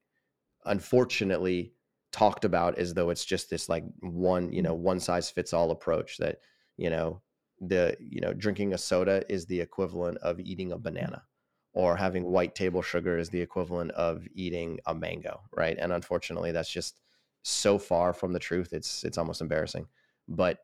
unfortunately 0.66 1.74
talked 2.12 2.46
about 2.46 2.78
as 2.78 2.94
though 2.94 3.10
it's 3.10 3.26
just 3.26 3.50
this 3.50 3.70
like 3.70 3.84
one, 4.00 4.52
you 4.52 4.62
know, 4.62 4.74
one 4.74 5.00
size 5.00 5.30
fits 5.30 5.54
all 5.54 5.72
approach 5.72 6.18
that, 6.18 6.38
you 6.78 6.90
know, 6.90 7.22
the, 7.62 7.96
you 8.00 8.22
know, 8.22 8.34
drinking 8.34 8.74
a 8.74 8.78
soda 8.78 9.24
is 9.30 9.46
the 9.46 9.60
equivalent 9.60 10.18
of 10.20 10.40
eating 10.40 10.72
a 10.72 10.78
banana 10.78 11.24
or 11.74 11.96
having 11.96 12.24
white 12.24 12.56
table 12.56 12.82
sugar 12.82 13.18
is 13.18 13.30
the 13.30 13.42
equivalent 13.42 13.92
of 13.92 14.28
eating 14.34 14.80
a 14.88 14.96
mango, 14.96 15.42
right? 15.56 15.78
And 15.80 15.94
unfortunately, 15.94 16.52
that's 16.52 16.72
just 16.72 17.00
so 17.44 17.78
far 17.78 18.14
from 18.14 18.34
the 18.34 18.40
truth. 18.40 18.74
It's 18.74 19.04
it's 19.04 19.18
almost 19.18 19.42
embarrassing. 19.42 19.88
But 20.28 20.60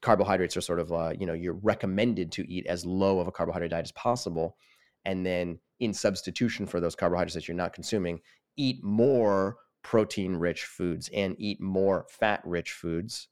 carbohydrates 0.00 0.56
are 0.56 0.62
sort 0.62 0.80
of 0.80 0.92
uh, 0.92 1.12
you 1.18 1.26
know 1.26 1.34
you're 1.34 1.54
recommended 1.54 2.32
to 2.32 2.50
eat 2.50 2.66
as 2.66 2.86
low 2.86 3.20
of 3.20 3.28
a 3.28 3.32
carbohydrate 3.32 3.70
diet 3.70 3.84
as 3.84 3.92
possible, 3.92 4.56
and 5.04 5.24
then 5.24 5.58
in 5.80 5.92
substitution 5.92 6.66
for 6.66 6.80
those 6.80 6.94
carbohydrates 6.94 7.34
that 7.34 7.48
you're 7.48 7.56
not 7.56 7.72
consuming, 7.72 8.20
eat 8.56 8.82
more 8.82 9.56
protein 9.82 10.34
rich 10.34 10.64
foods 10.64 11.10
and 11.14 11.36
eat 11.38 11.60
more 11.60 12.06
fat 12.08 12.40
rich 12.44 12.72
foods. 12.72 13.28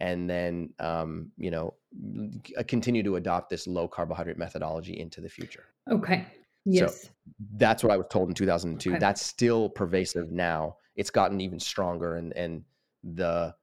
And 0.00 0.30
then 0.30 0.70
um, 0.78 1.30
you 1.36 1.50
know 1.50 1.74
continue 2.66 3.02
to 3.02 3.16
adopt 3.16 3.50
this 3.50 3.66
low 3.66 3.86
carbohydrate 3.86 4.38
methodology 4.38 4.98
into 4.98 5.20
the 5.20 5.28
future. 5.28 5.64
Okay. 5.90 6.26
Yes. 6.66 7.04
so 7.04 7.08
that's 7.54 7.82
what 7.82 7.90
i 7.90 7.96
was 7.96 8.04
told 8.10 8.28
in 8.28 8.34
2002 8.34 8.90
okay. 8.90 8.98
that's 8.98 9.24
still 9.24 9.70
pervasive 9.70 10.30
now. 10.30 10.76
It's 10.94 11.10
gotten 11.10 11.40
even 11.40 11.58
stronger 11.58 12.16
and 12.16 12.34
and 12.36 12.64
the 13.02 13.54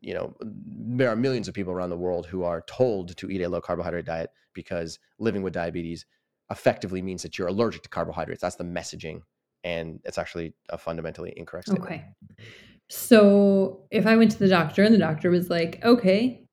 you 0.00 0.14
know 0.14 0.34
there 0.40 1.08
are 1.10 1.16
millions 1.16 1.48
of 1.48 1.54
people 1.54 1.72
around 1.72 1.90
the 1.90 1.96
world 1.96 2.26
who 2.26 2.42
are 2.42 2.62
told 2.62 3.16
to 3.16 3.30
eat 3.30 3.42
a 3.42 3.48
low 3.48 3.60
carbohydrate 3.60 4.06
diet 4.06 4.30
because 4.54 4.98
living 5.18 5.42
with 5.42 5.52
diabetes 5.52 6.04
effectively 6.50 7.00
means 7.02 7.22
that 7.22 7.38
you're 7.38 7.48
allergic 7.48 7.82
to 7.82 7.88
carbohydrates 7.88 8.40
that's 8.40 8.56
the 8.56 8.64
messaging 8.64 9.22
and 9.64 10.00
it's 10.04 10.18
actually 10.18 10.54
a 10.70 10.78
fundamentally 10.78 11.32
incorrect 11.36 11.68
statement. 11.68 11.90
Okay. 11.90 12.04
So 12.88 13.84
if 13.90 14.06
I 14.06 14.16
went 14.16 14.32
to 14.32 14.38
the 14.38 14.48
doctor 14.48 14.82
and 14.82 14.94
the 14.94 14.98
doctor 14.98 15.30
was 15.30 15.50
like, 15.50 15.84
"Okay, 15.84 16.44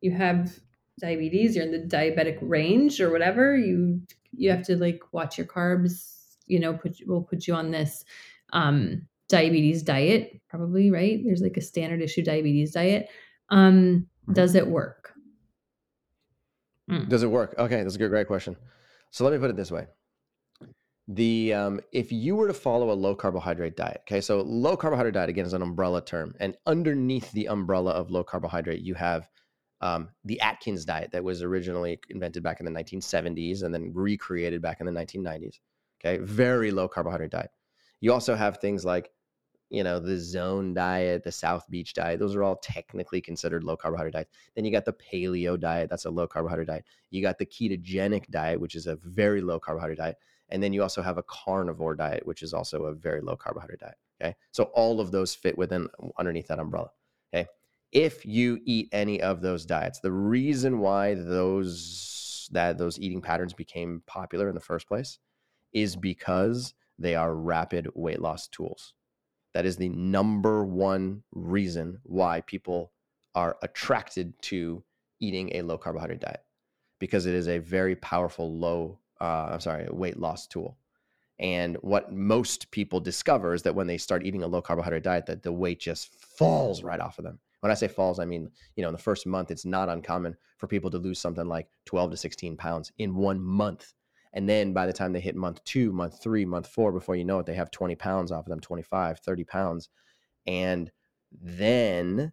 you 0.00 0.12
have 0.12 0.58
diabetes, 1.00 1.54
you're 1.54 1.64
in 1.64 1.72
the 1.72 1.96
diabetic 1.96 2.38
range 2.40 3.00
or 3.00 3.10
whatever, 3.10 3.56
you 3.56 4.00
you 4.32 4.50
have 4.50 4.62
to 4.64 4.76
like 4.76 5.02
watch 5.12 5.36
your 5.36 5.46
carbs, 5.46 6.36
you 6.46 6.60
know, 6.60 6.74
put 6.74 6.96
we'll 7.06 7.22
put 7.22 7.46
you 7.46 7.54
on 7.54 7.70
this 7.70 8.04
um 8.52 9.06
diabetes 9.28 9.82
diet, 9.82 10.40
probably, 10.48 10.90
right? 10.90 11.20
There's 11.24 11.42
like 11.42 11.56
a 11.56 11.62
standard 11.62 12.00
issue 12.00 12.22
diabetes 12.22 12.72
diet. 12.72 13.08
Um 13.50 14.06
does 14.32 14.54
it 14.54 14.66
work? 14.66 15.12
Mm. 16.90 17.08
Does 17.08 17.22
it 17.22 17.30
work? 17.30 17.54
Okay, 17.58 17.82
that's 17.82 17.96
a 17.96 17.98
good 17.98 18.10
great 18.10 18.26
question. 18.26 18.56
So 19.12 19.22
let 19.24 19.32
me 19.32 19.38
put 19.38 19.50
it 19.50 19.56
this 19.56 19.70
way. 19.70 19.86
The 21.06 21.54
um, 21.54 21.80
if 21.92 22.10
you 22.10 22.34
were 22.34 22.48
to 22.48 22.54
follow 22.54 22.90
a 22.90 22.94
low 22.94 23.14
carbohydrate 23.14 23.76
diet 23.76 24.02
okay 24.06 24.20
so 24.20 24.40
low 24.40 24.76
carbohydrate 24.76 25.14
diet 25.14 25.28
again 25.28 25.44
is 25.44 25.52
an 25.52 25.60
umbrella 25.60 26.02
term 26.04 26.32
and 26.38 26.56
underneath 26.64 27.30
the 27.32 27.48
umbrella 27.48 27.90
of 27.90 28.12
low 28.12 28.22
carbohydrate 28.22 28.82
you 28.82 28.94
have 28.94 29.28
um, 29.80 30.10
the 30.24 30.40
atkins 30.40 30.84
diet 30.84 31.10
that 31.10 31.24
was 31.24 31.42
originally 31.42 31.98
invented 32.08 32.44
back 32.44 32.60
in 32.60 32.66
the 32.66 32.70
1970s 32.70 33.64
and 33.64 33.74
then 33.74 33.90
recreated 33.92 34.62
back 34.62 34.80
in 34.80 34.86
the 34.86 34.92
1990s 34.92 35.58
okay? 36.04 36.22
Very 36.22 36.70
low 36.70 36.88
carbohydrate 36.88 37.30
diet. 37.30 37.50
You 38.00 38.12
also 38.12 38.34
have 38.34 38.58
things 38.58 38.84
like 38.84 39.10
you 39.72 39.82
know 39.82 39.98
the 39.98 40.18
zone 40.18 40.74
diet 40.74 41.24
the 41.24 41.32
south 41.32 41.68
beach 41.70 41.94
diet 41.94 42.20
those 42.20 42.36
are 42.36 42.42
all 42.44 42.56
technically 42.56 43.20
considered 43.20 43.64
low 43.64 43.76
carbohydrate 43.76 44.12
diets. 44.12 44.30
then 44.54 44.64
you 44.64 44.70
got 44.70 44.84
the 44.84 44.92
paleo 44.92 45.58
diet 45.58 45.88
that's 45.90 46.04
a 46.04 46.10
low 46.10 46.26
carbohydrate 46.26 46.68
diet 46.68 46.84
you 47.10 47.22
got 47.22 47.38
the 47.38 47.46
ketogenic 47.46 48.28
diet 48.28 48.60
which 48.60 48.74
is 48.74 48.86
a 48.86 48.96
very 48.96 49.40
low 49.40 49.58
carbohydrate 49.58 49.98
diet 49.98 50.16
and 50.52 50.62
then 50.62 50.74
you 50.74 50.82
also 50.82 51.00
have 51.00 51.16
a 51.16 51.22
carnivore 51.22 51.94
diet, 51.94 52.26
which 52.26 52.42
is 52.42 52.52
also 52.52 52.84
a 52.84 52.94
very 52.94 53.22
low 53.22 53.34
carbohydrate 53.34 53.80
diet. 53.80 53.96
Okay. 54.22 54.36
So 54.52 54.64
all 54.74 55.00
of 55.00 55.10
those 55.10 55.34
fit 55.34 55.56
within 55.56 55.88
uh, 56.00 56.08
underneath 56.18 56.46
that 56.48 56.58
umbrella. 56.58 56.90
Okay. 57.34 57.48
If 57.90 58.26
you 58.26 58.60
eat 58.66 58.90
any 58.92 59.20
of 59.22 59.40
those 59.40 59.64
diets, 59.64 60.00
the 60.00 60.12
reason 60.12 60.78
why 60.78 61.14
those 61.14 62.48
that 62.52 62.76
those 62.76 63.00
eating 63.00 63.22
patterns 63.22 63.54
became 63.54 64.02
popular 64.06 64.48
in 64.48 64.54
the 64.54 64.60
first 64.60 64.86
place 64.86 65.18
is 65.72 65.96
because 65.96 66.74
they 66.98 67.14
are 67.14 67.34
rapid 67.34 67.88
weight 67.94 68.20
loss 68.20 68.46
tools. 68.46 68.92
That 69.54 69.66
is 69.66 69.76
the 69.76 69.90
number 69.90 70.64
one 70.64 71.22
reason 71.32 72.00
why 72.04 72.40
people 72.42 72.92
are 73.34 73.56
attracted 73.62 74.34
to 74.42 74.82
eating 75.20 75.54
a 75.54 75.62
low 75.62 75.78
carbohydrate 75.78 76.20
diet 76.20 76.42
because 76.98 77.26
it 77.26 77.34
is 77.34 77.48
a 77.48 77.58
very 77.58 77.96
powerful 77.96 78.58
low 78.58 78.98
uh, 79.22 79.50
I'm 79.52 79.60
sorry, 79.60 79.86
weight 79.90 80.18
loss 80.18 80.46
tool. 80.46 80.76
And 81.38 81.76
what 81.76 82.12
most 82.12 82.70
people 82.72 83.00
discover 83.00 83.54
is 83.54 83.62
that 83.62 83.74
when 83.74 83.86
they 83.86 83.96
start 83.96 84.26
eating 84.26 84.42
a 84.42 84.46
low 84.46 84.60
carbohydrate 84.60 85.04
diet, 85.04 85.26
that 85.26 85.42
the 85.42 85.52
weight 85.52 85.80
just 85.80 86.12
falls 86.12 86.82
right 86.82 87.00
off 87.00 87.18
of 87.18 87.24
them. 87.24 87.38
When 87.60 87.70
I 87.70 87.74
say 87.74 87.86
falls, 87.86 88.18
I 88.18 88.24
mean, 88.24 88.50
you 88.74 88.82
know, 88.82 88.88
in 88.88 88.92
the 88.92 88.98
first 89.00 89.26
month, 89.26 89.52
it's 89.52 89.64
not 89.64 89.88
uncommon 89.88 90.36
for 90.58 90.66
people 90.66 90.90
to 90.90 90.98
lose 90.98 91.20
something 91.20 91.46
like 91.46 91.68
12 91.86 92.10
to 92.10 92.16
16 92.16 92.56
pounds 92.56 92.92
in 92.98 93.14
one 93.14 93.40
month. 93.40 93.94
And 94.34 94.48
then 94.48 94.72
by 94.72 94.86
the 94.86 94.92
time 94.92 95.12
they 95.12 95.20
hit 95.20 95.36
month 95.36 95.62
two, 95.64 95.92
month 95.92 96.22
three, 96.22 96.44
month 96.44 96.66
four, 96.66 96.92
before 96.92 97.16
you 97.16 97.24
know 97.24 97.38
it, 97.38 97.46
they 97.46 97.54
have 97.54 97.70
20 97.70 97.94
pounds 97.96 98.32
off 98.32 98.46
of 98.46 98.50
them, 98.50 98.60
25, 98.60 99.18
30 99.18 99.44
pounds. 99.44 99.88
And 100.46 100.90
then 101.30 102.32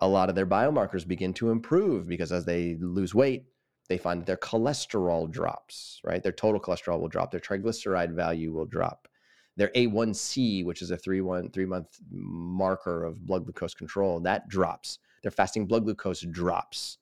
a 0.00 0.08
lot 0.08 0.28
of 0.28 0.34
their 0.34 0.46
biomarkers 0.46 1.06
begin 1.06 1.32
to 1.34 1.50
improve 1.50 2.08
because 2.08 2.32
as 2.32 2.44
they 2.44 2.76
lose 2.80 3.14
weight, 3.14 3.46
they 3.88 3.98
find 3.98 4.20
that 4.20 4.26
their 4.26 4.36
cholesterol 4.36 5.30
drops, 5.30 6.00
right? 6.04 6.22
Their 6.22 6.32
total 6.32 6.60
cholesterol 6.60 7.00
will 7.00 7.08
drop, 7.08 7.30
their 7.30 7.40
triglyceride 7.40 8.12
value 8.12 8.52
will 8.52 8.66
drop. 8.66 9.08
Their 9.56 9.68
A1C, 9.68 10.64
which 10.64 10.82
is 10.82 10.90
a 10.90 10.96
three 10.96 11.22
one 11.22 11.50
three 11.50 11.64
month 11.64 11.98
marker 12.10 13.04
of 13.04 13.24
blood 13.24 13.44
glucose 13.44 13.74
control, 13.74 14.20
that 14.20 14.48
drops. 14.48 14.98
Their 15.22 15.30
fasting 15.30 15.66
blood 15.66 15.84
glucose 15.84 16.20
drops. 16.20 16.98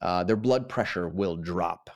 Uh, 0.00 0.24
their 0.24 0.36
blood 0.36 0.68
pressure 0.68 1.08
will 1.08 1.36
drop, 1.36 1.90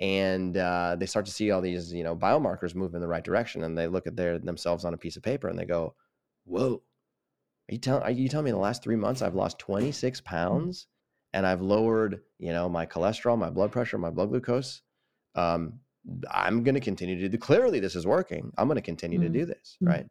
and 0.00 0.56
uh, 0.56 0.96
they 0.98 1.06
start 1.06 1.26
to 1.26 1.32
see 1.32 1.50
all 1.50 1.60
these 1.60 1.92
you 1.92 2.04
know 2.04 2.16
biomarkers 2.16 2.74
move 2.74 2.94
in 2.94 3.00
the 3.00 3.08
right 3.08 3.24
direction. 3.24 3.64
And 3.64 3.76
they 3.76 3.86
look 3.86 4.06
at 4.06 4.16
their 4.16 4.38
themselves 4.38 4.84
on 4.84 4.94
a 4.94 4.98
piece 4.98 5.16
of 5.16 5.22
paper 5.22 5.48
and 5.48 5.58
they 5.58 5.64
go, 5.64 5.94
"Whoa, 6.44 6.82
are 7.68 7.72
you 7.72 7.78
telling 7.78 8.02
are 8.02 8.10
you 8.10 8.28
telling 8.28 8.44
me 8.44 8.50
in 8.50 8.56
the 8.56 8.62
last 8.62 8.82
three 8.82 8.96
months 8.96 9.22
I've 9.22 9.34
lost 9.34 9.58
26 9.58 10.20
pounds?" 10.22 10.86
and 11.34 11.44
I've 11.44 11.60
lowered, 11.60 12.20
you 12.38 12.52
know, 12.52 12.68
my 12.68 12.86
cholesterol, 12.86 13.36
my 13.36 13.50
blood 13.50 13.72
pressure, 13.72 13.98
my 13.98 14.08
blood 14.08 14.28
glucose, 14.28 14.82
um, 15.34 15.80
I'm 16.30 16.62
going 16.62 16.76
to 16.76 16.80
continue 16.80 17.18
to 17.18 17.28
do. 17.28 17.36
Clearly, 17.36 17.80
this 17.80 17.96
is 17.96 18.06
working. 18.06 18.52
I'm 18.56 18.68
going 18.68 18.76
to 18.76 18.82
continue 18.82 19.18
mm-hmm. 19.18 19.32
to 19.32 19.38
do 19.40 19.44
this, 19.44 19.76
mm-hmm. 19.82 19.88
right? 19.88 20.06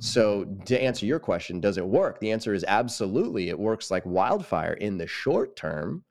So, 0.00 0.44
to 0.64 0.82
answer 0.82 1.06
your 1.06 1.20
question, 1.20 1.60
does 1.60 1.78
it 1.78 1.86
work? 1.86 2.18
The 2.18 2.32
answer 2.32 2.54
is 2.54 2.64
absolutely. 2.66 3.50
It 3.50 3.58
works 3.58 3.90
like 3.90 4.04
wildfire 4.04 4.72
in 4.72 4.98
the 4.98 5.06
short 5.06 5.54
term. 5.54 6.04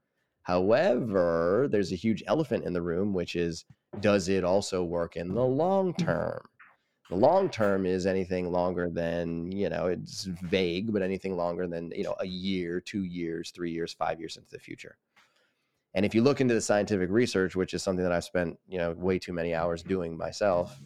However, 0.43 1.67
there's 1.69 1.91
a 1.91 1.95
huge 1.95 2.23
elephant 2.27 2.65
in 2.65 2.73
the 2.73 2.81
room, 2.81 3.13
which 3.13 3.35
is 3.35 3.65
does 3.99 4.29
it 4.29 4.43
also 4.43 4.83
work 4.83 5.15
in 5.15 5.33
the 5.33 5.45
long 5.45 5.93
term? 5.93 6.41
The 7.09 7.17
long 7.17 7.49
term 7.49 7.85
is 7.85 8.05
anything 8.05 8.51
longer 8.51 8.89
than, 8.89 9.51
you 9.51 9.69
know, 9.69 9.87
it's 9.87 10.23
vague, 10.43 10.93
but 10.93 11.01
anything 11.01 11.35
longer 11.35 11.67
than, 11.67 11.91
you 11.91 12.03
know, 12.03 12.15
a 12.19 12.25
year, 12.25 12.79
two 12.79 13.03
years, 13.03 13.51
three 13.51 13.71
years, 13.71 13.93
five 13.93 14.19
years 14.19 14.37
into 14.37 14.49
the 14.49 14.59
future. 14.59 14.97
And 15.93 16.05
if 16.05 16.15
you 16.15 16.21
look 16.21 16.39
into 16.39 16.53
the 16.53 16.61
scientific 16.61 17.09
research, 17.09 17.53
which 17.53 17.73
is 17.73 17.83
something 17.83 18.03
that 18.03 18.13
I've 18.13 18.23
spent, 18.23 18.57
you 18.65 18.77
know, 18.77 18.93
way 18.93 19.19
too 19.19 19.33
many 19.33 19.53
hours 19.53 19.83
doing 19.83 20.17
myself, 20.17 20.79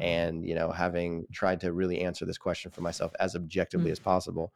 and, 0.00 0.44
you 0.44 0.56
know, 0.56 0.72
having 0.72 1.26
tried 1.32 1.60
to 1.60 1.72
really 1.72 2.00
answer 2.00 2.24
this 2.24 2.38
question 2.38 2.72
for 2.72 2.80
myself 2.80 3.12
as 3.20 3.36
objectively 3.36 3.86
mm-hmm. 3.86 3.92
as 3.92 3.98
possible, 4.00 4.52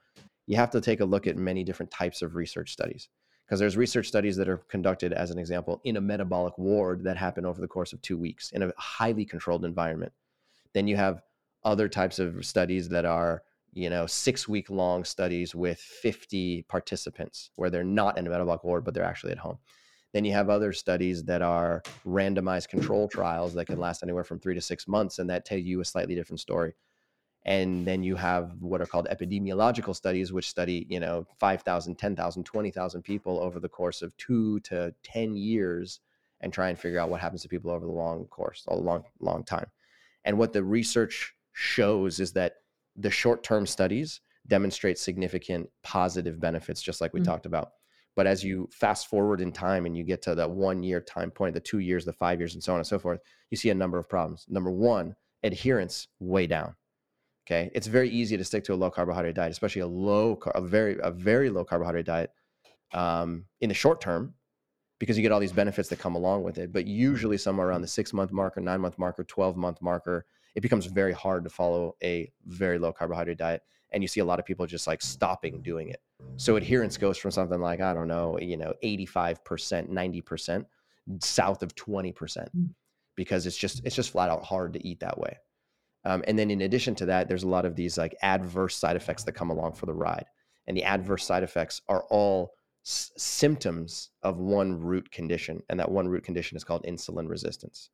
you 0.46 0.56
have 0.56 0.70
to 0.70 0.80
take 0.80 1.00
a 1.00 1.04
look 1.04 1.28
at 1.28 1.36
many 1.36 1.62
different 1.62 1.92
types 1.92 2.20
of 2.20 2.34
research 2.34 2.72
studies 2.72 3.08
because 3.52 3.60
there's 3.60 3.76
research 3.76 4.08
studies 4.08 4.34
that 4.36 4.48
are 4.48 4.56
conducted 4.56 5.12
as 5.12 5.30
an 5.30 5.38
example 5.38 5.78
in 5.84 5.98
a 5.98 6.00
metabolic 6.00 6.56
ward 6.56 7.04
that 7.04 7.18
happen 7.18 7.44
over 7.44 7.60
the 7.60 7.68
course 7.68 7.92
of 7.92 8.00
two 8.00 8.16
weeks 8.16 8.50
in 8.52 8.62
a 8.62 8.72
highly 8.78 9.26
controlled 9.26 9.66
environment 9.66 10.10
then 10.72 10.88
you 10.88 10.96
have 10.96 11.20
other 11.64 11.88
types 11.88 12.18
of 12.18 12.44
studies 12.44 12.88
that 12.88 13.04
are, 13.04 13.42
you 13.72 13.88
know, 13.90 14.06
six 14.06 14.48
week 14.48 14.70
long 14.70 15.04
studies 15.04 15.54
with 15.54 15.78
50 15.78 16.62
participants 16.62 17.50
where 17.56 17.70
they're 17.70 17.84
not 17.84 18.18
in 18.18 18.26
a 18.26 18.30
metabolic 18.30 18.64
ward, 18.64 18.84
but 18.84 18.94
they're 18.94 19.04
actually 19.04 19.32
at 19.32 19.38
home. 19.38 19.58
Then 20.12 20.24
you 20.24 20.32
have 20.32 20.50
other 20.50 20.72
studies 20.72 21.24
that 21.24 21.40
are 21.40 21.82
randomized 22.06 22.68
control 22.68 23.08
trials 23.08 23.54
that 23.54 23.66
can 23.66 23.78
last 23.78 24.02
anywhere 24.02 24.24
from 24.24 24.40
three 24.40 24.54
to 24.54 24.60
six 24.60 24.86
months, 24.86 25.18
and 25.18 25.30
that 25.30 25.44
tell 25.44 25.58
you 25.58 25.80
a 25.80 25.84
slightly 25.84 26.14
different 26.14 26.40
story. 26.40 26.74
And 27.44 27.84
then 27.84 28.04
you 28.04 28.14
have 28.16 28.52
what 28.60 28.80
are 28.80 28.86
called 28.86 29.08
epidemiological 29.10 29.96
studies, 29.96 30.32
which 30.32 30.48
study, 30.48 30.86
you 30.88 31.00
know, 31.00 31.26
5,000, 31.40 31.96
10,000, 31.96 32.44
20,000 32.44 33.02
people 33.02 33.40
over 33.40 33.58
the 33.58 33.68
course 33.68 34.00
of 34.00 34.16
two 34.16 34.60
to 34.60 34.94
10 35.02 35.36
years 35.36 36.00
and 36.40 36.52
try 36.52 36.68
and 36.68 36.78
figure 36.78 37.00
out 37.00 37.08
what 37.08 37.20
happens 37.20 37.42
to 37.42 37.48
people 37.48 37.70
over 37.70 37.84
the 37.84 37.92
long 37.92 38.26
course, 38.26 38.64
a 38.68 38.76
long, 38.76 39.04
long 39.20 39.42
time. 39.42 39.66
And 40.24 40.38
what 40.38 40.52
the 40.52 40.62
research 40.62 41.34
shows 41.52 42.20
is 42.20 42.32
that 42.32 42.54
the 42.96 43.10
short 43.10 43.42
term 43.42 43.66
studies, 43.66 44.20
demonstrate 44.46 44.98
significant 44.98 45.68
positive 45.82 46.40
benefits, 46.40 46.82
just 46.82 47.00
like 47.00 47.12
we 47.12 47.20
mm-hmm. 47.20 47.30
talked 47.30 47.46
about. 47.46 47.72
But 48.14 48.26
as 48.26 48.44
you 48.44 48.68
fast 48.72 49.06
forward 49.06 49.40
in 49.40 49.52
time 49.52 49.86
and 49.86 49.96
you 49.96 50.04
get 50.04 50.20
to 50.22 50.34
that 50.34 50.50
one 50.50 50.82
year 50.82 51.00
time 51.00 51.30
point, 51.30 51.54
the 51.54 51.60
two 51.60 51.78
years, 51.78 52.04
the 52.04 52.12
five 52.12 52.40
years, 52.40 52.54
and 52.54 52.62
so 52.62 52.72
on 52.72 52.78
and 52.78 52.86
so 52.86 52.98
forth, 52.98 53.20
you 53.50 53.56
see 53.56 53.70
a 53.70 53.74
number 53.74 53.98
of 53.98 54.08
problems. 54.08 54.44
Number 54.48 54.70
one, 54.70 55.14
adherence 55.42 56.08
way 56.20 56.46
down. 56.46 56.74
Okay, 57.46 57.70
it's 57.74 57.88
very 57.88 58.08
easy 58.08 58.36
to 58.36 58.44
stick 58.44 58.62
to 58.64 58.72
a 58.72 58.76
low 58.76 58.90
carbohydrate 58.90 59.34
diet, 59.34 59.50
especially 59.50 59.82
a 59.82 59.86
low, 59.86 60.38
a 60.54 60.60
very, 60.60 60.96
a 61.02 61.10
very 61.10 61.50
low 61.50 61.64
carbohydrate 61.64 62.06
diet 62.06 62.30
um, 62.92 63.46
in 63.60 63.68
the 63.68 63.74
short 63.74 64.00
term, 64.00 64.34
because 65.00 65.16
you 65.16 65.22
get 65.22 65.32
all 65.32 65.40
these 65.40 65.52
benefits 65.52 65.88
that 65.88 65.98
come 65.98 66.14
along 66.14 66.44
with 66.44 66.58
it. 66.58 66.72
But 66.72 66.86
usually, 66.86 67.36
somewhere 67.36 67.66
around 67.66 67.82
the 67.82 67.88
six 67.88 68.12
month 68.12 68.30
marker, 68.30 68.60
nine 68.60 68.80
month 68.80 68.96
marker, 68.96 69.24
twelve 69.24 69.56
month 69.56 69.82
marker, 69.82 70.24
it 70.54 70.60
becomes 70.60 70.86
very 70.86 71.12
hard 71.12 71.42
to 71.42 71.50
follow 71.50 71.96
a 72.02 72.30
very 72.46 72.78
low 72.78 72.92
carbohydrate 72.92 73.38
diet, 73.38 73.62
and 73.90 74.04
you 74.04 74.08
see 74.08 74.20
a 74.20 74.24
lot 74.24 74.38
of 74.38 74.44
people 74.44 74.64
just 74.64 74.86
like 74.86 75.02
stopping 75.02 75.62
doing 75.62 75.88
it. 75.88 76.00
So 76.36 76.54
adherence 76.54 76.96
goes 76.96 77.18
from 77.18 77.32
something 77.32 77.60
like 77.60 77.80
I 77.80 77.92
don't 77.92 78.06
know, 78.06 78.38
you 78.38 78.56
know, 78.56 78.72
eighty 78.82 79.06
five 79.06 79.44
percent, 79.44 79.90
ninety 79.90 80.20
percent, 80.20 80.64
south 81.18 81.64
of 81.64 81.74
twenty 81.74 82.12
percent, 82.12 82.50
hmm. 82.50 82.66
because 83.16 83.46
it's 83.46 83.56
just 83.56 83.82
it's 83.84 83.96
just 83.96 84.10
flat 84.10 84.30
out 84.30 84.44
hard 84.44 84.74
to 84.74 84.86
eat 84.86 85.00
that 85.00 85.18
way. 85.18 85.38
Um, 86.04 86.24
and 86.26 86.38
then 86.38 86.50
in 86.50 86.62
addition 86.62 86.94
to 86.96 87.06
that, 87.06 87.28
there's 87.28 87.44
a 87.44 87.48
lot 87.48 87.64
of 87.64 87.76
these 87.76 87.96
like 87.96 88.16
adverse 88.22 88.76
side 88.76 88.96
effects 88.96 89.24
that 89.24 89.32
come 89.32 89.50
along 89.50 89.72
for 89.72 89.86
the 89.86 89.94
ride. 89.94 90.26
And 90.66 90.76
the 90.76 90.84
adverse 90.84 91.24
side 91.24 91.42
effects 91.42 91.80
are 91.88 92.04
all 92.10 92.54
s- 92.84 93.12
symptoms 93.16 94.10
of 94.22 94.38
one 94.38 94.80
root 94.80 95.10
condition. 95.10 95.62
And 95.68 95.78
that 95.78 95.90
one 95.90 96.08
root 96.08 96.24
condition 96.24 96.56
is 96.56 96.64
called 96.64 96.84
insulin 96.84 97.28
resistance. 97.28 97.90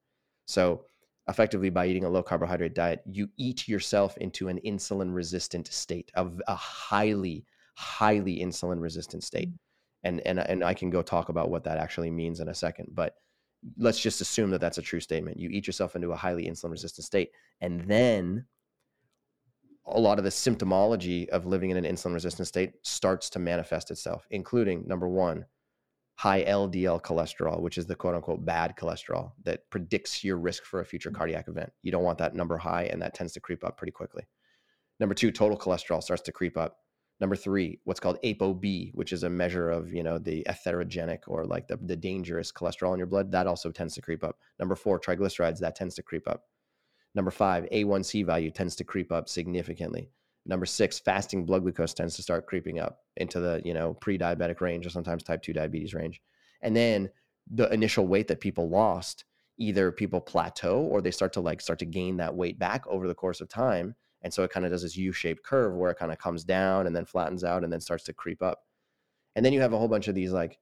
So 0.46 0.84
effectively 1.28 1.68
by 1.68 1.86
eating 1.86 2.04
a 2.04 2.08
low 2.08 2.22
carbohydrate 2.22 2.74
diet, 2.74 3.02
you 3.04 3.28
eat 3.36 3.68
yourself 3.68 4.16
into 4.16 4.48
an 4.48 4.58
insulin 4.64 5.14
resistant 5.14 5.66
state 5.68 6.10
of 6.14 6.40
a 6.48 6.54
highly, 6.54 7.44
highly 7.74 8.38
insulin 8.38 8.80
resistant 8.80 9.22
state. 9.22 9.50
And, 10.04 10.20
and, 10.26 10.38
and 10.38 10.64
I 10.64 10.72
can 10.72 10.88
go 10.88 11.02
talk 11.02 11.28
about 11.28 11.50
what 11.50 11.64
that 11.64 11.76
actually 11.76 12.10
means 12.10 12.40
in 12.40 12.48
a 12.48 12.54
second. 12.54 12.88
But 12.92 13.16
let's 13.76 14.00
just 14.00 14.20
assume 14.20 14.50
that 14.50 14.60
that's 14.60 14.78
a 14.78 14.82
true 14.82 15.00
statement. 15.00 15.38
You 15.38 15.48
eat 15.50 15.66
yourself 15.66 15.96
into 15.96 16.12
a 16.12 16.16
highly 16.16 16.46
insulin 16.46 16.70
resistant 16.70 17.04
state, 17.04 17.30
and 17.60 17.88
then 17.88 18.46
a 19.86 19.98
lot 19.98 20.18
of 20.18 20.24
the 20.24 20.30
symptomology 20.30 21.28
of 21.28 21.46
living 21.46 21.70
in 21.70 21.76
an 21.76 21.84
insulin 21.84 22.14
resistant 22.14 22.46
state 22.46 22.74
starts 22.82 23.30
to 23.30 23.38
manifest 23.38 23.90
itself, 23.90 24.26
including 24.30 24.86
number 24.86 25.08
one, 25.08 25.46
high 26.16 26.44
LDL 26.44 27.00
cholesterol, 27.00 27.60
which 27.60 27.78
is 27.78 27.86
the 27.86 27.94
quote 27.94 28.14
unquote 28.14 28.44
bad 28.44 28.74
cholesterol 28.76 29.32
that 29.44 29.68
predicts 29.70 30.24
your 30.24 30.36
risk 30.36 30.64
for 30.64 30.80
a 30.80 30.84
future 30.84 31.10
mm. 31.10 31.14
cardiac 31.14 31.48
event. 31.48 31.72
You 31.82 31.92
don't 31.92 32.02
want 32.02 32.18
that 32.18 32.34
number 32.34 32.58
high, 32.58 32.84
and 32.84 33.00
that 33.02 33.14
tends 33.14 33.32
to 33.34 33.40
creep 33.40 33.64
up 33.64 33.76
pretty 33.76 33.92
quickly. 33.92 34.24
Number 35.00 35.14
two, 35.14 35.30
total 35.30 35.56
cholesterol 35.56 36.02
starts 36.02 36.22
to 36.22 36.32
creep 36.32 36.56
up. 36.56 36.78
Number 37.20 37.34
three, 37.34 37.80
what's 37.84 37.98
called 37.98 38.18
ApoB, 38.22 38.94
which 38.94 39.12
is 39.12 39.24
a 39.24 39.30
measure 39.30 39.70
of 39.70 39.92
you 39.92 40.02
know 40.02 40.18
the 40.18 40.46
atherogenic 40.48 41.20
or 41.26 41.44
like 41.44 41.66
the, 41.66 41.76
the 41.82 41.96
dangerous 41.96 42.52
cholesterol 42.52 42.92
in 42.92 42.98
your 42.98 43.06
blood. 43.06 43.32
That 43.32 43.46
also 43.46 43.70
tends 43.70 43.94
to 43.94 44.02
creep 44.02 44.22
up. 44.22 44.38
Number 44.58 44.76
four, 44.76 45.00
triglycerides. 45.00 45.58
That 45.58 45.74
tends 45.74 45.96
to 45.96 46.02
creep 46.02 46.28
up. 46.28 46.44
Number 47.14 47.30
five, 47.30 47.64
A1C 47.72 48.24
value 48.24 48.50
tends 48.50 48.76
to 48.76 48.84
creep 48.84 49.10
up 49.10 49.28
significantly. 49.28 50.10
Number 50.46 50.66
six, 50.66 51.00
fasting 51.00 51.44
blood 51.44 51.62
glucose 51.62 51.92
tends 51.92 52.14
to 52.16 52.22
start 52.22 52.46
creeping 52.46 52.78
up 52.78 53.00
into 53.16 53.40
the 53.40 53.60
you 53.64 53.74
know 53.74 53.94
pre-diabetic 53.94 54.60
range 54.60 54.86
or 54.86 54.90
sometimes 54.90 55.24
type 55.24 55.42
two 55.42 55.52
diabetes 55.52 55.94
range. 55.94 56.20
And 56.62 56.76
then 56.76 57.10
the 57.50 57.72
initial 57.72 58.06
weight 58.06 58.28
that 58.28 58.40
people 58.40 58.68
lost, 58.68 59.24
either 59.58 59.90
people 59.90 60.20
plateau 60.20 60.82
or 60.82 61.00
they 61.00 61.10
start 61.10 61.32
to 61.32 61.40
like 61.40 61.60
start 61.60 61.80
to 61.80 61.84
gain 61.84 62.18
that 62.18 62.36
weight 62.36 62.60
back 62.60 62.86
over 62.86 63.08
the 63.08 63.14
course 63.14 63.40
of 63.40 63.48
time 63.48 63.96
and 64.22 64.32
so 64.32 64.42
it 64.42 64.50
kind 64.50 64.66
of 64.66 64.72
does 64.72 64.82
this 64.82 64.96
U-shaped 64.96 65.42
curve 65.42 65.74
where 65.74 65.90
it 65.90 65.98
kind 65.98 66.12
of 66.12 66.18
comes 66.18 66.44
down 66.44 66.86
and 66.86 66.94
then 66.94 67.04
flattens 67.04 67.44
out 67.44 67.64
and 67.64 67.72
then 67.72 67.80
starts 67.80 68.04
to 68.04 68.12
creep 68.12 68.42
up. 68.42 68.64
And 69.36 69.44
then 69.44 69.52
you 69.52 69.60
have 69.60 69.72
a 69.72 69.78
whole 69.78 69.88
bunch 69.88 70.08
of 70.08 70.14
these 70.14 70.32
like 70.32 70.58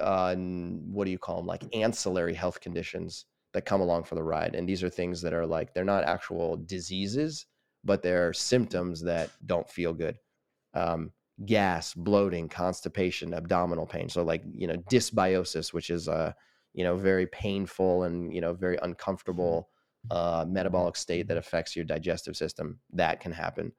uh, 0.00 0.34
what 0.34 1.04
do 1.04 1.10
you 1.10 1.18
call 1.18 1.36
them? 1.36 1.46
Like 1.46 1.64
ancillary 1.74 2.34
health 2.34 2.60
conditions 2.60 3.26
that 3.52 3.66
come 3.66 3.80
along 3.80 4.04
for 4.04 4.14
the 4.14 4.22
ride. 4.22 4.54
And 4.54 4.68
these 4.68 4.82
are 4.82 4.90
things 4.90 5.20
that 5.22 5.32
are 5.32 5.46
like 5.46 5.74
they're 5.74 5.84
not 5.84 6.04
actual 6.04 6.56
diseases, 6.56 7.46
but 7.84 8.02
they're 8.02 8.32
symptoms 8.32 9.00
that 9.02 9.30
don't 9.46 9.68
feel 9.68 9.92
good. 9.92 10.18
Um, 10.74 11.12
gas, 11.46 11.94
bloating, 11.94 12.48
constipation, 12.48 13.34
abdominal 13.34 13.86
pain. 13.86 14.08
So 14.08 14.22
like, 14.22 14.42
you 14.52 14.66
know, 14.66 14.76
dysbiosis, 14.90 15.72
which 15.72 15.90
is 15.90 16.08
a, 16.08 16.34
you 16.72 16.84
know, 16.84 16.96
very 16.96 17.26
painful 17.26 18.04
and, 18.04 18.32
you 18.34 18.40
know, 18.40 18.54
very 18.54 18.78
uncomfortable 18.82 19.68
uh, 20.10 20.44
metabolic 20.48 20.96
state 20.96 21.28
that 21.28 21.36
affects 21.36 21.74
your 21.74 21.84
digestive 21.84 22.36
system. 22.36 22.80
That 22.92 23.20
can 23.20 23.32
happen. 23.32 23.72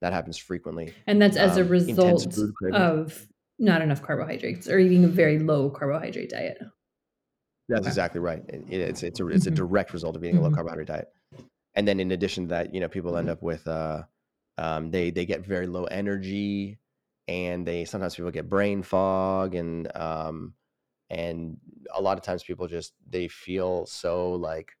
That 0.00 0.12
happens 0.12 0.36
frequently. 0.36 0.94
And 1.06 1.22
that's 1.22 1.36
as 1.36 1.56
um, 1.56 1.62
a 1.62 1.64
result 1.64 2.36
of 2.72 3.26
not 3.58 3.82
enough 3.82 4.02
carbohydrates 4.02 4.68
or 4.68 4.78
eating 4.78 5.04
a 5.04 5.08
very 5.08 5.38
low 5.38 5.70
carbohydrate 5.70 6.30
diet. 6.30 6.58
That's 7.68 7.86
exactly 7.86 8.20
right. 8.20 8.42
It, 8.48 8.80
it's 8.80 9.02
it's 9.02 9.20
a 9.20 9.28
it's 9.28 9.44
mm-hmm. 9.44 9.52
a 9.52 9.56
direct 9.56 9.92
result 9.92 10.16
of 10.16 10.24
eating 10.24 10.34
mm-hmm. 10.34 10.40
a 10.40 10.42
low 10.42 10.48
mm-hmm. 10.48 10.56
carbohydrate 10.56 10.88
diet. 10.88 11.08
And 11.74 11.88
then 11.88 12.00
in 12.00 12.10
addition 12.10 12.44
to 12.44 12.48
that, 12.50 12.74
you 12.74 12.80
know, 12.80 12.88
people 12.88 13.16
end 13.16 13.30
up 13.30 13.42
with 13.42 13.66
uh, 13.66 14.02
um, 14.58 14.90
they 14.90 15.10
they 15.10 15.24
get 15.24 15.46
very 15.46 15.66
low 15.66 15.84
energy, 15.84 16.78
and 17.28 17.66
they 17.66 17.84
sometimes 17.84 18.14
people 18.14 18.30
get 18.30 18.48
brain 18.48 18.82
fog, 18.82 19.54
and 19.54 19.94
um, 19.96 20.54
and 21.08 21.56
a 21.94 22.02
lot 22.02 22.18
of 22.18 22.24
times 22.24 22.42
people 22.42 22.66
just 22.66 22.92
they 23.08 23.28
feel 23.28 23.86
so 23.86 24.32
like 24.32 24.72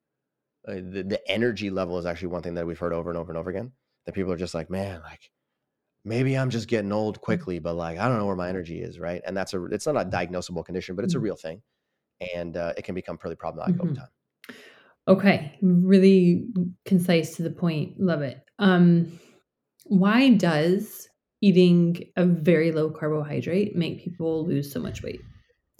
uh, 0.68 0.74
the, 0.74 1.04
the 1.06 1.30
energy 1.30 1.70
level 1.70 1.98
is 1.98 2.06
actually 2.06 2.28
one 2.28 2.42
thing 2.42 2.54
that 2.54 2.66
we've 2.66 2.78
heard 2.78 2.92
over 2.92 3.10
and 3.10 3.18
over 3.18 3.32
and 3.32 3.38
over 3.38 3.50
again 3.50 3.72
that 4.06 4.12
people 4.12 4.32
are 4.32 4.36
just 4.36 4.54
like 4.54 4.70
man 4.70 5.00
like 5.02 5.30
maybe 6.04 6.36
i'm 6.36 6.50
just 6.50 6.68
getting 6.68 6.92
old 6.92 7.18
mm. 7.18 7.22
quickly 7.22 7.58
but 7.58 7.74
like 7.74 7.98
i 7.98 8.08
don't 8.08 8.18
know 8.18 8.26
where 8.26 8.36
my 8.36 8.48
energy 8.48 8.80
is 8.80 8.98
right 8.98 9.22
and 9.26 9.36
that's 9.36 9.54
a 9.54 9.64
it's 9.66 9.86
not 9.86 9.96
a 9.96 10.08
diagnosable 10.08 10.64
condition 10.64 10.94
but 10.94 11.04
it's 11.04 11.14
a 11.14 11.18
mm. 11.18 11.22
real 11.22 11.36
thing 11.36 11.62
and 12.34 12.56
uh, 12.56 12.72
it 12.76 12.84
can 12.84 12.94
become 12.94 13.18
pretty 13.18 13.36
problematic 13.36 13.74
mm-hmm. 13.76 13.88
over 13.88 13.94
time 13.94 14.56
okay 15.08 15.58
really 15.60 16.46
concise 16.84 17.36
to 17.36 17.42
the 17.42 17.50
point 17.50 17.98
love 17.98 18.22
it 18.22 18.40
um 18.58 19.18
why 19.86 20.28
does 20.30 21.08
eating 21.40 21.96
a 22.16 22.24
very 22.24 22.70
low 22.70 22.88
carbohydrate 22.88 23.74
make 23.74 24.02
people 24.02 24.46
lose 24.46 24.72
so 24.72 24.78
much 24.78 25.02
weight 25.02 25.20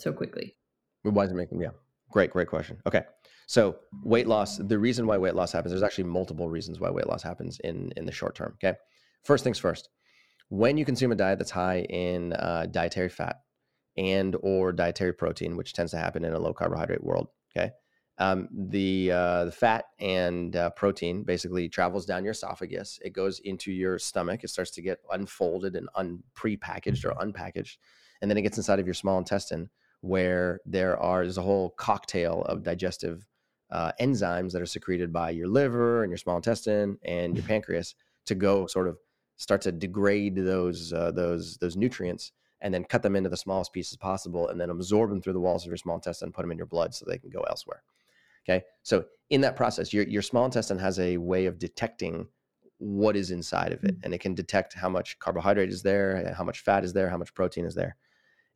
so 0.01 0.13
quickly 0.13 0.57
why 1.03 1.25
does 1.25 1.33
it 1.33 1.37
make 1.37 1.51
them 1.51 1.63
yeah 1.63 1.71
great 2.13 2.31
great 2.31 2.49
question 2.49 2.81
okay 2.87 3.03
so 3.53 3.77
weight 4.03 4.27
loss, 4.27 4.57
the 4.57 4.79
reason 4.79 5.07
why 5.07 5.19
weight 5.19 5.35
loss 5.35 5.53
happens, 5.53 5.73
there's 5.73 5.83
actually 5.83 6.05
multiple 6.05 6.49
reasons 6.49 6.81
why 6.81 6.91
weight 6.91 7.07
loss 7.07 7.23
happens 7.23 7.59
in 7.61 7.93
in 7.99 8.07
the 8.07 8.13
short 8.13 8.35
term. 8.35 8.55
Okay, 8.55 8.79
first 9.25 9.45
things 9.45 9.59
first. 9.59 9.91
When 10.49 10.79
you 10.79 10.87
consume 10.87 11.13
a 11.13 11.17
diet 11.17 11.39
that's 11.39 11.51
high 11.51 11.81
in 11.81 12.33
uh, 12.33 12.67
dietary 12.71 13.11
fat 13.11 13.41
and 13.97 14.37
or 14.43 14.73
dietary 14.73 15.13
protein, 15.13 15.57
which 15.57 15.75
tends 15.75 15.93
to 15.93 15.99
happen 15.99 16.25
in 16.25 16.33
a 16.33 16.39
low 16.39 16.55
carbohydrate 16.55 17.05
world, 17.05 17.29
okay, 17.55 17.73
um, 18.17 18.49
the 18.53 19.11
uh, 19.13 19.45
the 19.45 19.53
fat 19.53 19.85
and 19.99 20.57
uh, 20.57 20.71
protein 20.71 21.23
basically 21.23 21.69
travels 21.69 22.07
down 22.07 22.25
your 22.25 22.33
esophagus. 22.33 22.99
It 23.05 23.13
goes 23.13 23.39
into 23.41 23.71
your 23.71 23.99
stomach. 23.99 24.45
It 24.45 24.49
starts 24.49 24.71
to 24.73 24.83
get 24.83 25.01
unfolded 25.11 25.77
and 25.77 25.91
unprepackaged 25.95 27.05
or 27.05 27.13
unpackaged, 27.23 27.77
and 28.21 28.31
then 28.31 28.39
it 28.39 28.43
gets 28.43 28.57
inside 28.57 28.79
of 28.79 28.87
your 28.87 28.95
small 28.95 29.19
intestine, 29.19 29.69
where 30.03 30.61
there 30.67 30.99
are 30.99 31.23
there's 31.23 31.39
a 31.39 31.43
whole 31.43 31.71
cocktail 31.71 32.43
of 32.43 32.63
digestive 32.63 33.27
uh, 33.71 33.93
enzymes 34.01 34.53
that 34.53 34.61
are 34.61 34.67
secreted 34.67 35.13
by 35.13 35.31
your 35.31 35.49
liver 35.49 36.03
and 36.03 36.11
your 36.11 36.19
small 36.19 36.37
intestine 36.37 36.99
and 37.05 37.37
your 37.37 37.45
pancreas 37.47 37.95
to 38.27 38.35
go 38.35 38.67
sort 38.67 38.87
of 38.87 38.99
start 39.37 39.63
to 39.63 39.73
degrade 39.73 40.37
those 40.37 40.93
uh, 40.93 41.11
those 41.13 41.57
those 41.59 41.77
nutrients 41.77 42.33
and 42.61 42.75
then 42.75 42.85
cut 42.85 43.03
them 43.03 43.17
into 43.17 43.31
the 43.31 43.37
smallest 43.37 43.73
pieces 43.73 43.97
possible 43.97 44.49
and 44.49 44.61
then 44.61 44.71
absorb 44.71 45.09
them 45.09 45.23
through 45.23 45.33
the 45.33 45.41
walls 45.41 45.65
of 45.65 45.69
your 45.69 45.77
small 45.77 45.97
intestine 45.97 46.27
and 46.27 46.35
put 46.35 46.43
them 46.43 46.53
in 46.53 46.59
your 46.59 46.67
blood 46.67 46.95
so 46.95 47.05
they 47.07 47.19
can 47.19 47.31
go 47.31 47.41
elsewhere 47.49 47.83
okay? 48.45 48.65
So 48.83 49.05
in 49.31 49.41
that 49.43 49.57
process 49.57 49.93
your, 49.93 50.05
your 50.05 50.23
small 50.23 50.45
intestine 50.45 50.79
has 50.79 50.99
a 50.99 51.17
way 51.17 51.47
of 51.47 51.59
detecting 51.59 52.27
what 52.79 53.17
is 53.17 53.31
inside 53.31 53.73
of 53.73 53.85
it 53.85 53.97
mm. 53.97 54.05
and 54.05 54.13
it 54.13 54.21
can 54.21 54.35
detect 54.35 54.75
how 54.75 54.89
much 54.89 55.17
carbohydrate 55.21 55.71
is 55.71 55.83
there 55.83 56.35
how 56.37 56.43
much 56.43 56.61
fat 56.61 56.85
is 56.85 56.93
there 56.93 57.09
how 57.09 57.17
much 57.17 57.33
protein 57.33 57.65
is 57.65 57.77
there 57.77 57.97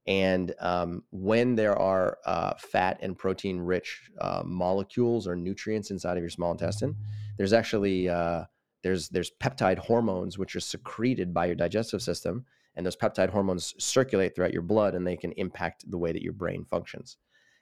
and 0.07 0.55
um, 0.61 1.03
when 1.11 1.57
there 1.57 1.77
are 1.77 2.19
uh, 2.27 2.55
fat 2.59 2.99
and 3.03 3.19
protein 3.19 3.59
rich 3.59 4.09
uh, 4.21 4.43
molecules 4.45 5.27
or 5.27 5.35
nutrients 5.35 5.91
inside 5.91 6.17
of 6.17 6.23
your 6.23 6.31
small 6.31 6.53
intestine, 6.53 6.95
there's 7.39 7.53
actually 7.53 8.09
uh, 8.09 8.45
there's 8.83 9.09
there's 9.09 9.33
peptide 9.43 9.79
hormones 9.79 10.39
which 10.39 10.55
are 10.55 10.61
secreted 10.61 11.35
by 11.35 11.47
your 11.47 11.57
digestive 11.57 12.03
system, 12.03 12.45
and 12.77 12.87
those 12.87 12.97
peptide 12.97 13.31
hormones 13.31 13.75
circulate 13.79 14.35
throughout 14.35 14.53
your 14.53 14.63
blood, 14.63 14.95
and 14.95 15.05
they 15.05 15.17
can 15.17 15.33
impact 15.33 15.91
the 15.91 15.99
way 15.99 16.13
that 16.13 16.23
your 16.23 16.33
brain 16.33 16.65
functions. 16.65 17.17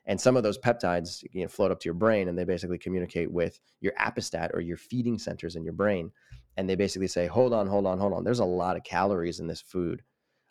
And 0.07 0.21
some 0.21 0.37
of 0.37 0.43
those 0.43 0.59
peptides 0.59 1.25
you 1.33 1.43
know, 1.43 1.49
float 1.49 1.71
up 1.71 1.81
to 1.81 1.87
your 1.87 1.95
brain, 1.95 2.29
and 2.29 2.37
they 2.37 2.45
basically 2.45 2.77
communicate 2.77 3.33
with 3.33 3.59
your 3.81 3.95
appestat 3.99 4.51
or 4.53 4.61
your 4.61 4.77
feeding 4.77 5.19
centers 5.19 5.57
in 5.57 5.65
your 5.65 5.73
brain, 5.73 6.11
and 6.59 6.69
they 6.69 6.75
basically 6.75 7.09
say, 7.09 7.27
"Hold 7.27 7.55
on, 7.55 7.67
hold 7.69 7.87
on, 7.87 7.99
hold 7.99 8.13
on. 8.13 8.23
There's 8.23 8.41
a 8.41 8.45
lot 8.45 8.77
of 8.77 8.85
calories 8.85 9.41
in 9.41 9.47
this 9.47 9.63
food." 9.63 10.03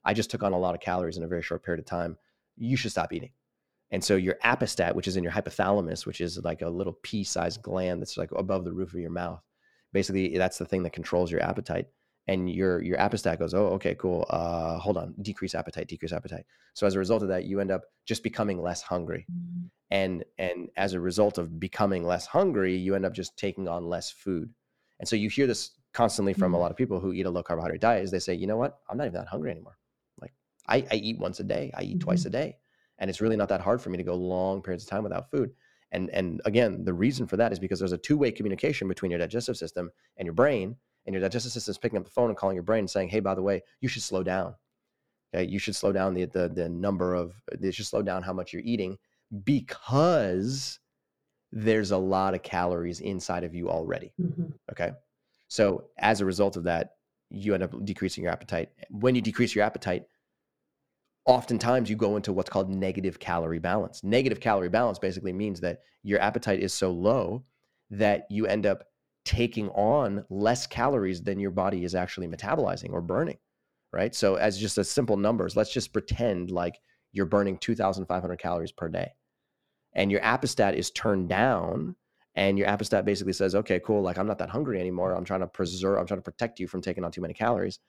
I 0.05 0.13
just 0.13 0.29
took 0.29 0.43
on 0.43 0.53
a 0.53 0.59
lot 0.59 0.75
of 0.75 0.81
calories 0.81 1.17
in 1.17 1.23
a 1.23 1.27
very 1.27 1.41
short 1.41 1.63
period 1.63 1.79
of 1.79 1.85
time. 1.85 2.17
You 2.57 2.75
should 2.77 2.91
stop 2.91 3.13
eating. 3.13 3.31
And 3.91 4.03
so 4.03 4.15
your 4.15 4.37
appestat, 4.43 4.95
which 4.95 5.07
is 5.07 5.17
in 5.17 5.23
your 5.23 5.33
hypothalamus, 5.33 6.05
which 6.05 6.19
is 6.19 6.39
like 6.43 6.61
a 6.61 6.69
little 6.69 6.97
pea-sized 7.03 7.61
gland 7.61 8.01
that's 8.01 8.17
like 8.17 8.31
above 8.31 8.65
the 8.65 8.73
roof 8.73 8.93
of 8.93 8.99
your 8.99 9.11
mouth, 9.11 9.41
basically 9.91 10.37
that's 10.37 10.57
the 10.57 10.65
thing 10.65 10.83
that 10.83 10.93
controls 10.93 11.31
your 11.31 11.43
appetite. 11.43 11.87
and 12.27 12.49
your 12.49 12.81
your 12.81 12.97
appestat 12.97 13.37
goes, 13.39 13.53
oh, 13.53 13.67
okay, 13.67 13.95
cool. 13.95 14.25
Uh, 14.29 14.77
hold 14.77 14.97
on, 14.97 15.13
decrease 15.21 15.55
appetite, 15.55 15.87
decrease 15.87 16.13
appetite. 16.13 16.45
So 16.73 16.87
as 16.87 16.95
a 16.95 16.99
result 16.99 17.21
of 17.21 17.29
that, 17.29 17.45
you 17.45 17.59
end 17.59 17.71
up 17.71 17.83
just 18.05 18.23
becoming 18.23 18.61
less 18.61 18.81
hungry, 18.81 19.25
mm-hmm. 19.31 19.65
and 19.91 20.23
and 20.37 20.69
as 20.77 20.93
a 20.93 20.99
result 20.99 21.37
of 21.37 21.59
becoming 21.59 22.05
less 22.05 22.25
hungry, 22.25 22.75
you 22.75 22.95
end 22.95 23.05
up 23.05 23.13
just 23.13 23.37
taking 23.37 23.67
on 23.67 23.89
less 23.89 24.09
food. 24.09 24.53
And 24.99 25.07
so 25.07 25.15
you 25.15 25.29
hear 25.29 25.47
this 25.47 25.71
constantly 25.93 26.33
from 26.33 26.47
mm-hmm. 26.47 26.55
a 26.55 26.59
lot 26.59 26.71
of 26.71 26.77
people 26.77 26.99
who 26.99 27.13
eat 27.13 27.25
a 27.25 27.29
low 27.29 27.43
carbohydrate 27.43 27.81
diet 27.81 28.03
is 28.03 28.11
they 28.11 28.19
say, 28.19 28.33
you 28.33 28.47
know 28.47 28.57
what, 28.57 28.79
I'm 28.89 28.97
not 28.97 29.07
even 29.07 29.15
that 29.15 29.27
hungry 29.27 29.51
anymore. 29.51 29.77
I, 30.67 30.85
I 30.91 30.95
eat 30.95 31.19
once 31.19 31.39
a 31.39 31.43
day, 31.43 31.71
I 31.75 31.83
eat 31.83 31.89
mm-hmm. 31.91 31.99
twice 31.99 32.25
a 32.25 32.29
day, 32.29 32.57
and 32.97 33.09
it's 33.09 33.21
really 33.21 33.35
not 33.35 33.49
that 33.49 33.61
hard 33.61 33.81
for 33.81 33.89
me 33.89 33.97
to 33.97 34.03
go 34.03 34.15
long 34.15 34.61
periods 34.61 34.83
of 34.83 34.89
time 34.89 35.03
without 35.03 35.29
food. 35.29 35.51
And 35.91 36.09
and 36.09 36.41
again, 36.45 36.83
the 36.83 36.93
reason 36.93 37.27
for 37.27 37.37
that 37.37 37.51
is 37.51 37.59
because 37.59 37.79
there's 37.79 37.91
a 37.91 37.97
two 37.97 38.17
way 38.17 38.31
communication 38.31 38.87
between 38.87 39.11
your 39.11 39.19
digestive 39.19 39.57
system 39.57 39.91
and 40.17 40.25
your 40.25 40.33
brain 40.33 40.75
and 41.05 41.13
your 41.13 41.21
digestive 41.21 41.51
system 41.51 41.71
is 41.71 41.77
picking 41.77 41.99
up 41.99 42.05
the 42.05 42.11
phone 42.11 42.29
and 42.29 42.37
calling 42.37 42.55
your 42.55 42.63
brain 42.63 42.79
and 42.79 42.89
saying, 42.89 43.09
"Hey, 43.09 43.19
by 43.19 43.35
the 43.35 43.41
way, 43.41 43.61
you 43.79 43.87
should 43.87 44.01
slow 44.03 44.23
down. 44.23 44.55
Okay, 45.33 45.49
you 45.49 45.59
should 45.59 45.75
slow 45.75 45.91
down 45.91 46.13
the 46.13 46.25
the, 46.25 46.49
the 46.49 46.67
number 46.67 47.13
of 47.13 47.33
you 47.59 47.71
should 47.71 47.85
slow 47.85 48.01
down 48.01 48.23
how 48.23 48.33
much 48.33 48.53
you're 48.53 48.63
eating 48.65 48.97
because 49.43 50.79
there's 51.51 51.91
a 51.91 51.97
lot 51.97 52.33
of 52.33 52.41
calories 52.41 52.99
inside 52.99 53.43
of 53.43 53.53
you 53.53 53.69
already." 53.69 54.13
Mm-hmm. 54.19 54.45
Okay, 54.71 54.91
so 55.47 55.89
as 55.99 56.21
a 56.21 56.25
result 56.25 56.57
of 56.57 56.63
that, 56.63 56.95
you 57.29 57.53
end 57.53 57.63
up 57.63 57.85
decreasing 57.85 58.23
your 58.23 58.33
appetite. 58.33 58.69
When 58.89 59.13
you 59.13 59.21
decrease 59.21 59.53
your 59.53 59.63
appetite, 59.63 60.05
oftentimes 61.25 61.89
you 61.89 61.95
go 61.95 62.15
into 62.15 62.33
what's 62.33 62.49
called 62.49 62.69
negative 62.69 63.19
calorie 63.19 63.59
balance. 63.59 64.03
Negative 64.03 64.39
calorie 64.39 64.69
balance 64.69 64.99
basically 64.99 65.33
means 65.33 65.59
that 65.61 65.79
your 66.03 66.19
appetite 66.21 66.59
is 66.59 66.73
so 66.73 66.91
low 66.91 67.43
that 67.91 68.25
you 68.29 68.45
end 68.45 68.65
up 68.65 68.85
taking 69.25 69.69
on 69.69 70.25
less 70.29 70.67
calories 70.67 71.21
than 71.21 71.39
your 71.39 71.51
body 71.51 71.83
is 71.85 71.95
actually 71.95 72.27
metabolizing 72.27 72.91
or 72.91 73.01
burning, 73.01 73.37
right? 73.93 74.13
So, 74.13 74.35
as 74.35 74.57
just 74.57 74.77
as 74.77 74.89
simple 74.89 75.15
numbers, 75.15 75.55
let's 75.55 75.71
just 75.71 75.93
pretend 75.93 76.51
like 76.51 76.79
you're 77.13 77.25
burning 77.25 77.57
2,500 77.57 78.37
calories 78.37 78.71
per 78.71 78.89
day 78.89 79.13
and 79.95 80.11
your 80.11 80.21
appestat 80.21 80.73
is 80.73 80.91
turned 80.91 81.29
down 81.29 81.95
and 82.35 82.57
your 82.57 82.67
appestat 82.67 83.05
basically 83.05 83.33
says, 83.33 83.53
okay, 83.53 83.79
cool, 83.79 84.01
like 84.01 84.17
I'm 84.17 84.27
not 84.27 84.39
that 84.39 84.49
hungry 84.49 84.79
anymore. 84.79 85.13
I'm 85.13 85.25
trying 85.25 85.41
to 85.41 85.47
preserve, 85.47 85.99
I'm 85.99 86.07
trying 86.07 86.19
to 86.19 86.23
protect 86.23 86.59
you 86.59 86.67
from 86.67 86.81
taking 86.81 87.03
on 87.03 87.11
too 87.11 87.21
many 87.21 87.33
calories. 87.33 87.79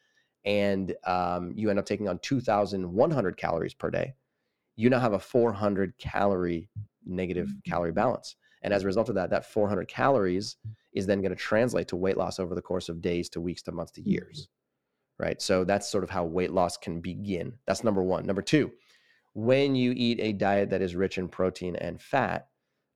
And 0.44 0.94
um, 1.07 1.52
you 1.57 1.70
end 1.70 1.78
up 1.78 1.87
taking 1.87 2.09
on 2.09 2.18
2,100 2.18 3.37
calories 3.37 3.74
per 3.74 3.90
day. 3.90 4.14
You 4.76 4.90
now 4.90 4.98
have 4.98 5.14
a 5.14 5.18
400 5.18 5.96
calorie 5.98 6.68
negative 7.07 7.48
mm. 7.48 7.64
calorie 7.64 7.92
balance. 7.92 8.37
And 8.62 8.72
as 8.72 8.83
a 8.83 8.87
result 8.87 9.09
of 9.09 9.14
that, 9.16 9.30
that 9.30 9.44
400 9.44 9.87
calories 9.88 10.57
is 10.94 11.07
then 11.07 11.20
going 11.20 11.30
to 11.30 11.37
translate 11.37 11.88
to 11.88 11.96
weight 11.96 12.16
loss 12.16 12.38
over 12.38 12.54
the 12.54 12.62
course 12.62 12.88
of 12.88 13.02
days 13.02 13.28
to 13.30 13.40
weeks 13.40 13.62
to 13.62 13.72
months 13.72 13.92
to 13.92 14.02
years. 14.02 14.48
Right. 15.18 15.40
So 15.40 15.64
that's 15.64 15.88
sort 15.88 16.02
of 16.02 16.11
how 16.11 16.24
weight 16.24 16.50
loss 16.50 16.76
can 16.76 17.00
begin. 17.00 17.52
That's 17.66 17.85
number 17.85 18.02
one. 18.02 18.26
Number 18.26 18.42
two, 18.42 18.72
when 19.35 19.76
you 19.76 19.92
eat 19.96 20.18
a 20.20 20.33
diet 20.33 20.70
that 20.70 20.83
is 20.83 20.96
rich 20.96 21.18
in 21.18 21.28
protein 21.28 21.76
and 21.76 22.00
fat, 22.00 22.48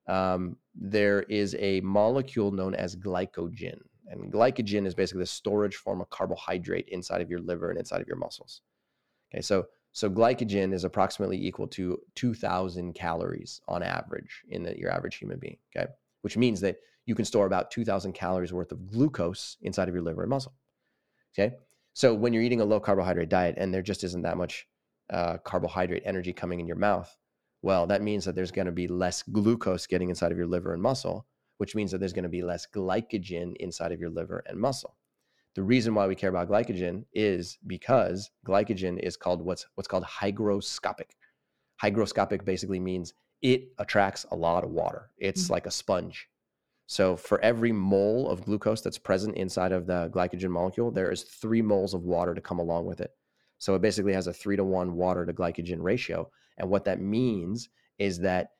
um, 0.07 0.57
there 0.73 1.21
is 1.23 1.55
a 1.59 1.81
molecule 1.81 2.51
known 2.51 2.73
as 2.73 2.95
glycogen. 2.95 3.79
And 4.09 4.31
glycogen 4.31 4.85
is 4.85 4.95
basically 4.95 5.21
the 5.21 5.27
storage 5.27 5.75
form 5.75 6.01
of 6.01 6.09
carbohydrate 6.09 6.89
inside 6.89 7.21
of 7.21 7.29
your 7.29 7.39
liver 7.39 7.69
and 7.69 7.79
inside 7.79 8.01
of 8.01 8.07
your 8.07 8.17
muscles. 8.17 8.61
Okay, 9.31 9.41
so 9.41 9.67
so 9.91 10.09
glycogen 10.09 10.73
is 10.73 10.83
approximately 10.83 11.43
equal 11.43 11.67
to 11.67 11.99
2,000 12.15 12.93
calories 12.93 13.61
on 13.67 13.81
average 13.81 14.43
in 14.49 14.63
the, 14.63 14.77
your 14.77 14.91
average 14.91 15.15
human 15.15 15.39
being. 15.39 15.57
Okay, 15.75 15.87
which 16.21 16.37
means 16.37 16.59
that 16.61 16.77
you 17.05 17.15
can 17.15 17.25
store 17.25 17.45
about 17.45 17.71
2,000 17.71 18.13
calories 18.13 18.53
worth 18.53 18.71
of 18.71 18.87
glucose 18.87 19.57
inside 19.61 19.87
of 19.87 19.93
your 19.93 20.03
liver 20.03 20.21
and 20.21 20.29
muscle. 20.29 20.53
Okay, 21.33 21.55
so 21.93 22.13
when 22.13 22.33
you're 22.33 22.43
eating 22.43 22.61
a 22.61 22.65
low 22.65 22.79
carbohydrate 22.79 23.29
diet 23.29 23.55
and 23.57 23.73
there 23.73 23.81
just 23.81 24.03
isn't 24.03 24.23
that 24.23 24.37
much 24.37 24.67
uh, 25.09 25.37
carbohydrate 25.37 26.03
energy 26.05 26.33
coming 26.33 26.59
in 26.59 26.67
your 26.67 26.75
mouth, 26.75 27.15
well, 27.61 27.87
that 27.87 28.01
means 28.01 28.25
that 28.25 28.35
there's 28.35 28.51
going 28.51 28.67
to 28.67 28.71
be 28.71 28.87
less 28.87 29.21
glucose 29.23 29.85
getting 29.85 30.09
inside 30.09 30.31
of 30.31 30.37
your 30.37 30.47
liver 30.47 30.73
and 30.73 30.81
muscle, 30.81 31.25
which 31.59 31.75
means 31.75 31.91
that 31.91 31.99
there's 31.99 32.13
going 32.13 32.23
to 32.23 32.29
be 32.29 32.41
less 32.41 32.65
glycogen 32.65 33.55
inside 33.57 33.91
of 33.91 33.99
your 33.99 34.09
liver 34.09 34.43
and 34.47 34.57
muscle. 34.57 34.95
The 35.55 35.63
reason 35.63 35.93
why 35.93 36.07
we 36.07 36.15
care 36.15 36.29
about 36.29 36.49
glycogen 36.49 37.03
is 37.13 37.57
because 37.67 38.31
glycogen 38.47 38.97
is 38.97 39.17
called 39.17 39.41
what's 39.41 39.65
what's 39.75 39.87
called 39.87 40.05
hygroscopic. 40.05 41.11
Hygroscopic 41.83 42.45
basically 42.45 42.79
means 42.79 43.13
it 43.41 43.73
attracts 43.77 44.25
a 44.31 44.35
lot 44.35 44.63
of 44.63 44.71
water. 44.71 45.09
It's 45.17 45.43
mm-hmm. 45.43 45.53
like 45.53 45.65
a 45.65 45.71
sponge. 45.71 46.29
So 46.87 47.17
for 47.17 47.41
every 47.41 47.73
mole 47.73 48.29
of 48.29 48.45
glucose 48.45 48.81
that's 48.81 48.97
present 48.97 49.35
inside 49.35 49.73
of 49.73 49.85
the 49.85 50.09
glycogen 50.13 50.49
molecule, 50.49 50.91
there 50.91 51.11
is 51.11 51.23
three 51.23 51.61
moles 51.61 51.93
of 51.93 52.03
water 52.03 52.33
to 52.33 52.41
come 52.41 52.59
along 52.59 52.85
with 52.85 53.01
it. 53.01 53.11
So 53.57 53.75
it 53.75 53.81
basically 53.81 54.13
has 54.13 54.27
a 54.27 54.33
three 54.33 54.55
to 54.55 54.63
one 54.63 54.95
water 54.95 55.25
to 55.25 55.33
glycogen 55.33 55.81
ratio. 55.81 56.31
And 56.57 56.69
what 56.69 56.85
that 56.85 57.01
means 57.01 57.69
is 57.97 58.19
that 58.19 58.51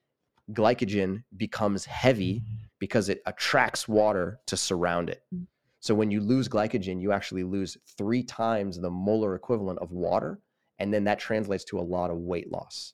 glycogen 0.54 1.24
becomes 1.38 1.86
heavy 1.86 2.42
because 2.80 3.10
it 3.10 3.22
attracts 3.26 3.88
water 3.88 4.40
to 4.48 4.58
surround 4.58 5.10
it. 5.10 5.22
Mm. 5.34 5.46
So 5.80 5.96
when 5.96 6.12
you 6.12 6.22
lose 6.22 6.50
glycogen, 6.50 7.02
you 7.02 7.12
actually 7.12 7.44
lose 7.44 7.78
three 7.98 8.24
times 8.24 8.80
the 8.80 8.90
molar 8.90 9.36
equivalent 9.36 9.80
of 9.80 9.92
water. 9.92 10.40
And 10.78 10.94
then 10.94 11.06
that 11.06 11.20
translates 11.20 11.64
to 11.66 11.80
a 11.80 11.82
lot 11.82 12.10
of 12.10 12.18
weight 12.18 12.52
loss. 12.52 12.94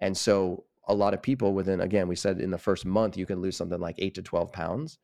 And 0.00 0.16
so 0.16 0.64
a 0.88 0.94
lot 0.94 1.14
of 1.14 1.22
people 1.22 1.52
within, 1.54 1.80
again, 1.80 2.08
we 2.08 2.16
said 2.16 2.40
in 2.40 2.50
the 2.50 2.58
first 2.58 2.84
month, 2.84 3.16
you 3.16 3.26
can 3.26 3.40
lose 3.40 3.56
something 3.56 3.80
like 3.80 3.96
eight 3.98 4.14
to 4.14 4.22
12 4.22 4.52
pounds. 4.52 4.98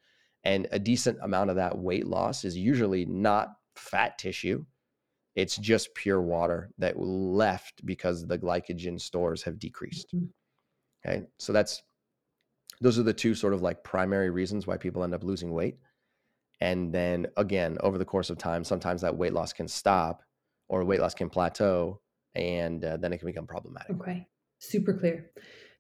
And 0.45 0.67
a 0.73 0.79
decent 0.79 1.19
amount 1.23 1.51
of 1.51 1.57
that 1.57 1.79
weight 1.79 2.07
loss 2.07 2.45
is 2.45 2.57
usually 2.57 3.05
not 3.05 3.51
fat 3.77 4.19
tissue. 4.19 4.65
It's 5.37 5.57
just 5.57 5.95
pure 5.95 6.21
water 6.21 6.71
that 6.79 6.99
left 6.99 7.85
because 7.85 8.27
the 8.27 8.39
glycogen 8.39 9.01
stores 9.01 9.43
have 9.45 9.59
decreased. 9.59 10.09
Mm-hmm. 10.15 10.27
Okay. 11.07 11.27
So 11.39 11.53
that's, 11.53 11.83
those 12.81 12.99
are 12.99 13.03
the 13.03 13.13
two 13.13 13.35
sort 13.35 13.55
of 13.55 13.63
like 13.63 13.83
primary 13.85 14.31
reasons 14.31 14.67
why 14.67 14.77
people 14.77 15.05
end 15.05 15.15
up 15.15 15.25
losing 15.25 15.53
weight. 15.53 15.79
And 16.61 16.93
then 16.93 17.27
again, 17.37 17.79
over 17.81 17.99
the 17.99 18.05
course 18.05 18.31
of 18.31 18.39
time, 18.39 18.65
sometimes 18.65 19.03
that 19.03 19.17
weight 19.17 19.33
loss 19.33 19.53
can 19.53 19.69
stop 19.69 20.23
or 20.69 20.85
weight 20.85 21.01
loss 21.01 21.15
can 21.15 21.31
plateau 21.31 22.01
and 22.35 22.85
uh, 22.85 22.97
then 22.97 23.13
it 23.13 23.19
can 23.19 23.27
become 23.27 23.47
problematic. 23.47 23.97
Okay. 23.97 24.27
Super 24.59 24.93
clear. 24.93 25.31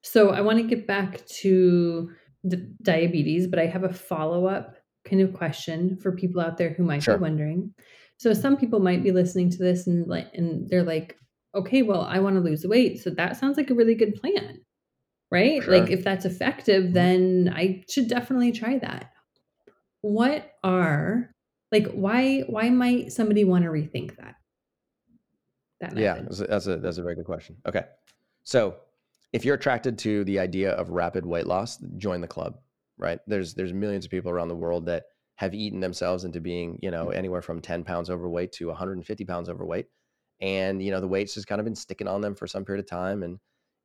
So 0.02 0.30
I 0.30 0.40
want 0.40 0.58
to 0.58 0.64
get 0.64 0.86
back 0.86 1.26
to 1.40 2.10
the 2.44 2.56
diabetes, 2.82 3.46
but 3.48 3.58
I 3.58 3.66
have 3.66 3.84
a 3.84 3.92
follow 3.92 4.46
up 4.46 4.76
kind 5.04 5.22
of 5.22 5.32
question 5.32 5.96
for 5.96 6.12
people 6.12 6.40
out 6.40 6.56
there 6.56 6.70
who 6.70 6.84
might 6.84 7.02
sure. 7.02 7.16
be 7.16 7.22
wondering. 7.22 7.74
So 8.18 8.32
some 8.32 8.56
people 8.56 8.80
might 8.80 9.02
be 9.02 9.12
listening 9.12 9.50
to 9.50 9.58
this 9.58 9.86
and 9.86 10.06
like 10.06 10.28
and 10.34 10.68
they're 10.68 10.84
like, 10.84 11.16
okay, 11.54 11.82
well, 11.82 12.02
I 12.02 12.18
want 12.20 12.36
to 12.36 12.42
lose 12.42 12.64
weight. 12.66 13.00
So 13.00 13.10
that 13.10 13.36
sounds 13.36 13.56
like 13.56 13.70
a 13.70 13.74
really 13.74 13.94
good 13.94 14.14
plan. 14.14 14.60
Right? 15.30 15.62
Sure. 15.62 15.78
Like 15.78 15.90
if 15.90 16.04
that's 16.04 16.24
effective, 16.24 16.84
mm-hmm. 16.84 16.92
then 16.94 17.54
I 17.54 17.84
should 17.88 18.08
definitely 18.08 18.52
try 18.52 18.78
that 18.78 19.12
what 20.00 20.52
are 20.62 21.34
like 21.72 21.88
why 21.92 22.40
why 22.48 22.70
might 22.70 23.12
somebody 23.12 23.44
want 23.44 23.64
to 23.64 23.70
rethink 23.70 24.16
that 24.16 24.36
that 25.80 25.94
method? 25.94 26.00
yeah 26.00 26.14
that's 26.22 26.40
a, 26.40 26.44
that's 26.44 26.66
a 26.66 26.76
that's 26.76 26.98
a 26.98 27.02
very 27.02 27.14
good 27.14 27.24
question 27.24 27.56
okay 27.66 27.84
so 28.44 28.76
if 29.32 29.44
you're 29.44 29.56
attracted 29.56 29.98
to 29.98 30.24
the 30.24 30.38
idea 30.38 30.72
of 30.72 30.90
rapid 30.90 31.26
weight 31.26 31.46
loss 31.46 31.78
join 31.96 32.20
the 32.20 32.28
club 32.28 32.58
right 32.96 33.20
there's 33.26 33.54
there's 33.54 33.72
millions 33.72 34.04
of 34.04 34.10
people 34.10 34.30
around 34.30 34.48
the 34.48 34.56
world 34.56 34.86
that 34.86 35.04
have 35.36 35.54
eaten 35.54 35.80
themselves 35.80 36.24
into 36.24 36.40
being 36.40 36.78
you 36.82 36.90
know 36.90 37.10
anywhere 37.10 37.42
from 37.42 37.60
10 37.60 37.84
pounds 37.84 38.10
overweight 38.10 38.52
to 38.52 38.68
150 38.68 39.24
pounds 39.24 39.48
overweight 39.48 39.86
and 40.40 40.82
you 40.82 40.90
know 40.90 41.00
the 41.00 41.08
weight's 41.08 41.34
just 41.34 41.46
kind 41.48 41.60
of 41.60 41.64
been 41.64 41.74
sticking 41.74 42.08
on 42.08 42.20
them 42.20 42.34
for 42.34 42.46
some 42.46 42.64
period 42.64 42.84
of 42.84 42.88
time 42.88 43.22
and 43.22 43.38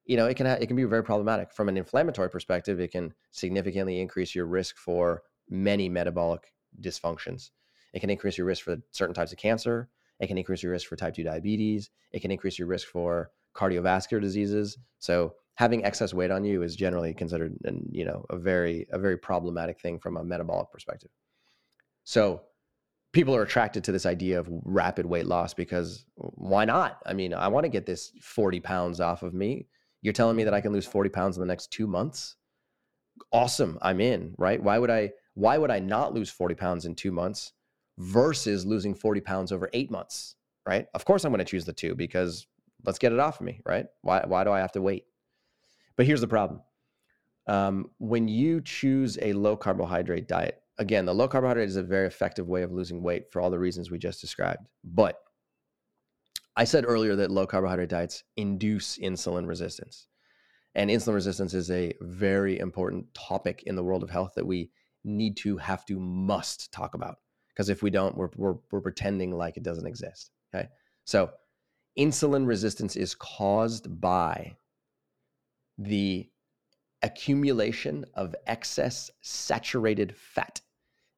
you 0.06 0.18
know 0.18 0.26
it 0.26 0.36
can 0.36 0.46
ha- 0.46 0.58
it 0.60 0.68
can 0.68 0.76
be 0.76 0.84
very 0.84 1.04
problematic 1.04 1.52
from 1.52 1.70
an 1.70 1.78
inflammatory 1.78 2.30
perspective 2.30 2.80
it 2.80 2.92
can 2.92 3.14
significantly 3.32 4.00
increase 4.00 4.36
your 4.36 4.46
risk 4.46 4.78
for 4.78 5.24
many 5.50 5.90
metabolic 5.90 6.54
dysfunctions. 6.82 7.52
It 7.94 8.00
can 8.00 8.10
increase 8.10 8.38
your 8.38 8.48
risk 8.48 8.64
for 8.64 8.78
certain 8.92 9.14
types 9.14 9.32
of 9.32 9.38
cancer. 9.38 9.90
It 10.20 10.28
can 10.28 10.38
increase 10.38 10.64
your 10.64 10.72
risk 10.72 10.88
for 10.88 10.96
type 10.96 11.16
2 11.16 11.24
diabetes. 11.24 11.90
It 12.12 12.22
can 12.22 12.32
increase 12.32 12.58
your 12.58 12.68
risk 12.68 12.88
for 12.88 13.32
cardiovascular 13.56 14.22
diseases. 14.22 14.78
So 15.00 15.36
having 15.56 15.86
excess 15.86 16.14
weight 16.14 16.32
on 16.32 16.44
you 16.44 16.64
is 16.64 16.76
generally 16.76 17.14
considered 17.14 17.56
you 17.92 18.06
know 18.06 18.26
a 18.30 18.38
very 18.38 18.88
a 18.92 18.98
very 18.98 19.18
problematic 19.18 19.80
thing 19.80 20.00
from 20.00 20.18
a 20.18 20.24
metabolic 20.24 20.72
perspective. 20.72 21.12
So 22.04 22.42
people 23.12 23.36
are 23.36 23.44
attracted 23.44 23.84
to 23.84 23.92
this 23.92 24.08
idea 24.08 24.40
of 24.40 24.48
rapid 24.50 25.06
weight 25.06 25.28
loss 25.28 25.54
because 25.54 26.06
why 26.16 26.66
not? 26.66 27.00
I 27.06 27.14
mean, 27.14 27.34
I 27.34 27.48
want 27.48 27.66
to 27.66 27.70
get 27.70 27.86
this 27.86 28.12
40 28.22 28.60
pounds 28.60 29.00
off 29.00 29.22
of 29.22 29.36
me. 29.36 29.68
You're 30.04 30.14
telling 30.14 30.36
me 30.36 30.44
that 30.44 30.54
I 30.54 30.62
can 30.62 30.74
lose 30.74 30.86
40 30.86 31.10
pounds 31.10 31.38
in 31.38 31.42
the 31.42 31.48
next 31.48 31.72
two 31.72 31.88
months? 31.88 32.36
Awesome. 33.32 33.80
I'm 33.82 34.02
in, 34.02 34.36
right? 34.38 34.62
Why 34.62 34.78
would 34.78 34.92
I 34.92 35.12
why 35.34 35.58
would 35.58 35.72
I 35.72 35.80
not 35.80 36.14
lose 36.14 36.30
40 36.30 36.54
pounds 36.54 36.86
in 36.86 36.94
two 36.94 37.12
months 37.12 37.54
versus 37.98 38.66
losing 38.66 38.94
40 38.94 39.22
pounds 39.22 39.52
over 39.52 39.70
eight 39.74 39.90
months? 39.90 40.36
Right. 40.68 40.86
Of 40.94 41.06
course, 41.06 41.26
I'm 41.26 41.32
going 41.32 41.40
to 41.40 41.46
choose 41.46 41.66
the 41.66 41.74
two 41.74 41.96
because 41.96 42.46
let's 42.86 43.00
get 43.00 43.12
it 43.12 43.20
off 43.20 43.40
of 43.40 43.46
me. 43.46 43.62
Right. 43.66 43.88
Why, 44.02 44.24
why 44.26 44.44
do 44.44 44.52
I 44.52 44.60
have 44.60 44.72
to 44.74 44.82
wait? 44.82 45.06
But 45.96 46.06
here's 46.06 46.22
the 46.22 46.28
problem 46.28 46.62
um, 47.48 47.90
when 47.98 48.28
you 48.28 48.62
choose 48.62 49.18
a 49.22 49.34
low 49.34 49.56
carbohydrate 49.56 50.28
diet, 50.28 50.62
again, 50.78 51.06
the 51.06 51.16
low 51.16 51.28
carbohydrate 51.28 51.70
is 51.70 51.76
a 51.76 51.84
very 51.84 52.08
effective 52.08 52.48
way 52.48 52.64
of 52.64 52.72
losing 52.72 53.02
weight 53.02 53.32
for 53.32 53.42
all 53.42 53.50
the 53.50 53.60
reasons 53.60 53.90
we 53.90 53.98
just 53.98 54.22
described. 54.22 54.68
But 54.84 55.18
I 56.56 56.66
said 56.66 56.86
earlier 56.88 57.16
that 57.16 57.32
low 57.32 57.48
carbohydrate 57.48 57.90
diets 57.90 58.24
induce 58.38 58.98
insulin 58.98 59.48
resistance. 59.48 60.08
And 60.76 60.90
insulin 60.90 61.16
resistance 61.16 61.54
is 61.54 61.72
a 61.72 61.94
very 62.02 62.60
important 62.60 63.14
topic 63.14 63.64
in 63.66 63.76
the 63.76 63.84
world 63.84 64.04
of 64.04 64.10
health 64.10 64.34
that 64.36 64.46
we 64.46 64.72
need 65.04 65.38
to, 65.38 65.58
have 65.58 65.86
to, 65.86 66.00
must 66.00 66.72
talk 66.72 66.94
about. 66.96 67.18
Because 67.50 67.70
if 67.70 67.84
we 67.84 67.90
don't, 67.90 68.16
we're, 68.18 68.30
we're, 68.36 68.56
we're 68.72 68.82
pretending 68.82 69.32
like 69.32 69.58
it 69.58 69.64
doesn't 69.64 69.88
exist. 69.88 70.32
Okay. 70.54 70.68
So, 71.06 71.32
insulin 71.98 72.48
resistance 72.48 72.96
is 72.96 73.14
caused 73.14 74.00
by 74.02 74.56
the 75.78 76.30
accumulation 77.04 78.06
of 78.16 78.36
excess 78.48 79.12
saturated 79.22 80.16
fat 80.16 80.62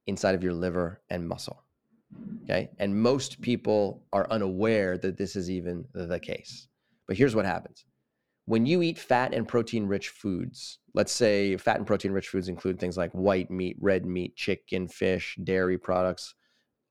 inside 0.06 0.34
of 0.34 0.42
your 0.42 0.52
liver 0.52 1.00
and 1.08 1.26
muscle. 1.26 1.62
Okay. 2.44 2.70
And 2.78 3.00
most 3.00 3.40
people 3.40 4.04
are 4.12 4.30
unaware 4.30 4.98
that 4.98 5.16
this 5.16 5.36
is 5.36 5.50
even 5.50 5.84
the 5.92 6.20
case. 6.20 6.68
But 7.08 7.16
here's 7.16 7.34
what 7.34 7.44
happens 7.44 7.84
when 8.46 8.64
you 8.64 8.80
eat 8.82 8.98
fat 8.98 9.34
and 9.34 9.46
protein 9.46 9.86
rich 9.86 10.10
foods, 10.10 10.78
let's 10.94 11.12
say 11.12 11.56
fat 11.56 11.78
and 11.78 11.86
protein 11.86 12.12
rich 12.12 12.28
foods 12.28 12.48
include 12.48 12.78
things 12.78 12.96
like 12.96 13.10
white 13.10 13.50
meat, 13.50 13.76
red 13.80 14.06
meat, 14.06 14.36
chicken, 14.36 14.86
fish, 14.86 15.36
dairy 15.42 15.78
products, 15.78 16.34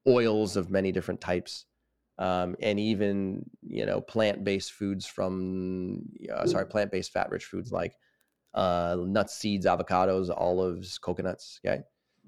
oils 0.05 0.57
of 0.57 0.69
many 0.69 0.91
different 0.91 1.21
types, 1.21 1.65
um, 2.17 2.55
and 2.61 2.79
even 2.79 3.49
you 3.61 3.85
know 3.85 4.01
plant 4.01 4.43
based 4.43 4.73
foods 4.73 5.05
from 5.05 6.03
uh, 6.33 6.45
sorry 6.45 6.65
plant 6.67 6.91
based 6.91 7.11
fat 7.13 7.31
rich 7.31 7.45
foods 7.45 7.71
like 7.71 7.95
uh, 8.53 8.97
nuts, 8.99 9.37
seeds, 9.37 9.65
avocados, 9.65 10.29
olives, 10.35 10.97
coconuts. 10.97 11.59
Okay, 11.65 11.83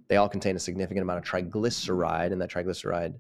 they 0.08 0.18
all 0.18 0.30
contain 0.30 0.56
a 0.56 0.60
significant 0.60 1.04
amount 1.04 1.20
of 1.20 1.26
triglyceride, 1.26 2.32
and 2.32 2.42
that 2.42 2.50
triglyceride, 2.50 3.16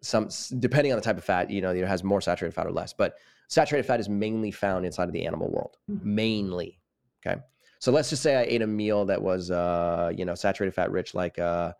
some 0.00 0.28
depending 0.58 0.92
on 0.92 0.98
the 0.98 1.04
type 1.04 1.18
of 1.18 1.24
fat, 1.24 1.50
you 1.50 1.60
know, 1.60 1.72
either 1.72 1.86
has 1.86 2.04
more 2.04 2.20
saturated 2.20 2.54
fat 2.54 2.66
or 2.66 2.72
less, 2.72 2.92
but 2.92 3.16
Saturated 3.48 3.86
fat 3.86 4.00
is 4.00 4.08
mainly 4.08 4.50
found 4.50 4.84
inside 4.84 5.04
of 5.04 5.12
the 5.12 5.24
animal 5.24 5.50
world, 5.50 5.76
mm-hmm. 5.90 6.14
mainly. 6.14 6.80
Okay. 7.24 7.40
So 7.78 7.92
let's 7.92 8.10
just 8.10 8.22
say 8.22 8.36
I 8.36 8.42
ate 8.42 8.62
a 8.62 8.66
meal 8.66 9.04
that 9.06 9.20
was, 9.20 9.50
uh, 9.50 10.10
you 10.16 10.24
know, 10.24 10.34
saturated 10.34 10.72
fat 10.74 10.90
rich, 10.90 11.14
like, 11.14 11.38
uh, 11.38 11.72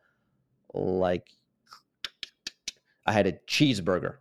like 0.74 1.28
I 3.06 3.12
had 3.12 3.26
a 3.26 3.32
cheeseburger. 3.32 4.16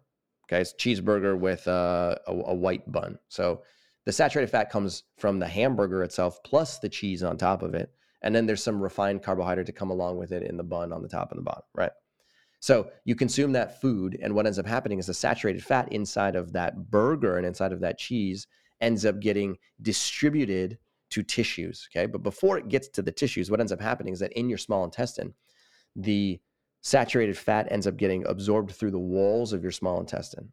Okay. 0.46 0.62
It's 0.62 0.74
cheeseburger 0.74 1.38
with 1.38 1.68
uh, 1.68 2.16
a, 2.28 2.32
a 2.32 2.54
white 2.54 2.92
bun. 2.92 3.20
So 3.30 3.62
the 4.06 4.12
saturated 4.12 4.50
fat 4.50 4.72
comes 4.72 5.04
from 5.18 5.40
the 5.40 5.48
hamburger 5.48 6.04
itself 6.04 6.42
plus 6.44 6.80
the 6.80 6.90
cheese 6.90 7.24
on 7.24 7.38
top 7.38 7.62
of 7.62 7.76
it. 7.76 7.92
And 8.26 8.36
then 8.36 8.46
there's 8.48 8.64
some 8.64 8.82
refined 8.82 9.24
carbohydrate 9.24 9.68
to 9.68 9.72
come 9.72 9.92
along 9.92 10.18
with 10.18 10.32
it 10.32 10.44
in 10.44 10.58
the 10.58 10.64
bun 10.64 10.92
on 10.92 11.02
the 11.04 11.08
top 11.08 11.32
and 11.32 11.38
the 11.38 11.44
bottom, 11.44 11.64
right? 11.74 11.92
So 12.60 12.90
you 13.06 13.16
consume 13.16 13.52
that 13.52 13.80
food, 13.80 14.18
and 14.22 14.34
what 14.34 14.48
ends 14.48 14.58
up 14.58 14.66
happening 14.66 14.98
is 14.98 15.06
the 15.06 15.14
saturated 15.14 15.64
fat 15.64 15.94
inside 15.94 16.36
of 16.36 16.52
that 16.54 16.90
burger 16.90 17.38
and 17.38 17.46
inside 17.46 17.72
of 17.72 17.82
that 17.82 18.00
cheese 18.00 18.48
ends 18.82 19.06
up 19.06 19.20
getting 19.20 19.58
distributed 19.82 20.80
to 21.12 21.22
tissues. 21.22 21.88
Okay. 21.92 22.08
But 22.08 22.24
before 22.24 22.58
it 22.58 22.68
gets 22.68 22.88
to 22.90 23.04
the 23.04 23.12
tissues, 23.12 23.52
what 23.52 23.60
ends 23.60 23.72
up 23.72 23.80
happening 23.80 24.14
is 24.14 24.20
that 24.20 24.34
in 24.34 24.50
your 24.50 24.58
small 24.58 24.84
intestine, 24.84 25.36
the 25.96 26.40
saturated 26.82 27.38
fat 27.38 27.68
ends 27.70 27.86
up 27.86 27.98
getting 27.98 28.26
absorbed 28.26 28.72
through 28.72 28.92
the 28.92 28.98
walls 29.00 29.54
of 29.54 29.62
your 29.62 29.72
small 29.72 30.00
intestine. 30.00 30.52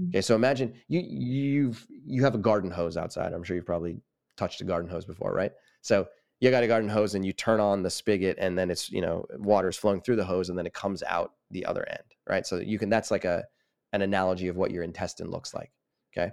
Mm. 0.00 0.08
Okay, 0.08 0.20
so 0.20 0.34
imagine 0.34 0.74
you 0.88 1.00
you've 1.00 1.86
you 2.04 2.24
have 2.24 2.34
a 2.34 2.38
garden 2.38 2.70
hose 2.70 2.96
outside. 2.96 3.32
I'm 3.32 3.44
sure 3.44 3.54
you've 3.54 3.66
probably 3.66 4.00
touched 4.36 4.60
a 4.60 4.64
garden 4.64 4.90
hose 4.90 5.04
before, 5.04 5.32
right? 5.32 5.52
So 5.82 6.08
you 6.42 6.50
got 6.50 6.64
a 6.64 6.66
garden 6.66 6.88
hose 6.88 7.14
and 7.14 7.24
you 7.24 7.32
turn 7.32 7.60
on 7.60 7.84
the 7.84 7.88
spigot 7.88 8.36
and 8.40 8.58
then 8.58 8.68
it's 8.68 8.90
you 8.90 9.00
know 9.00 9.24
water 9.38 9.68
is 9.68 9.76
flowing 9.76 10.00
through 10.00 10.16
the 10.16 10.24
hose 10.24 10.48
and 10.48 10.58
then 10.58 10.66
it 10.66 10.74
comes 10.74 11.02
out 11.04 11.34
the 11.52 11.64
other 11.64 11.88
end 11.88 12.02
right? 12.28 12.44
So 12.44 12.56
you 12.56 12.78
can 12.78 12.90
that's 12.90 13.12
like 13.12 13.24
a 13.24 13.44
an 13.92 14.02
analogy 14.02 14.48
of 14.48 14.56
what 14.56 14.72
your 14.72 14.82
intestine 14.82 15.30
looks 15.30 15.54
like 15.54 15.70
okay? 16.12 16.32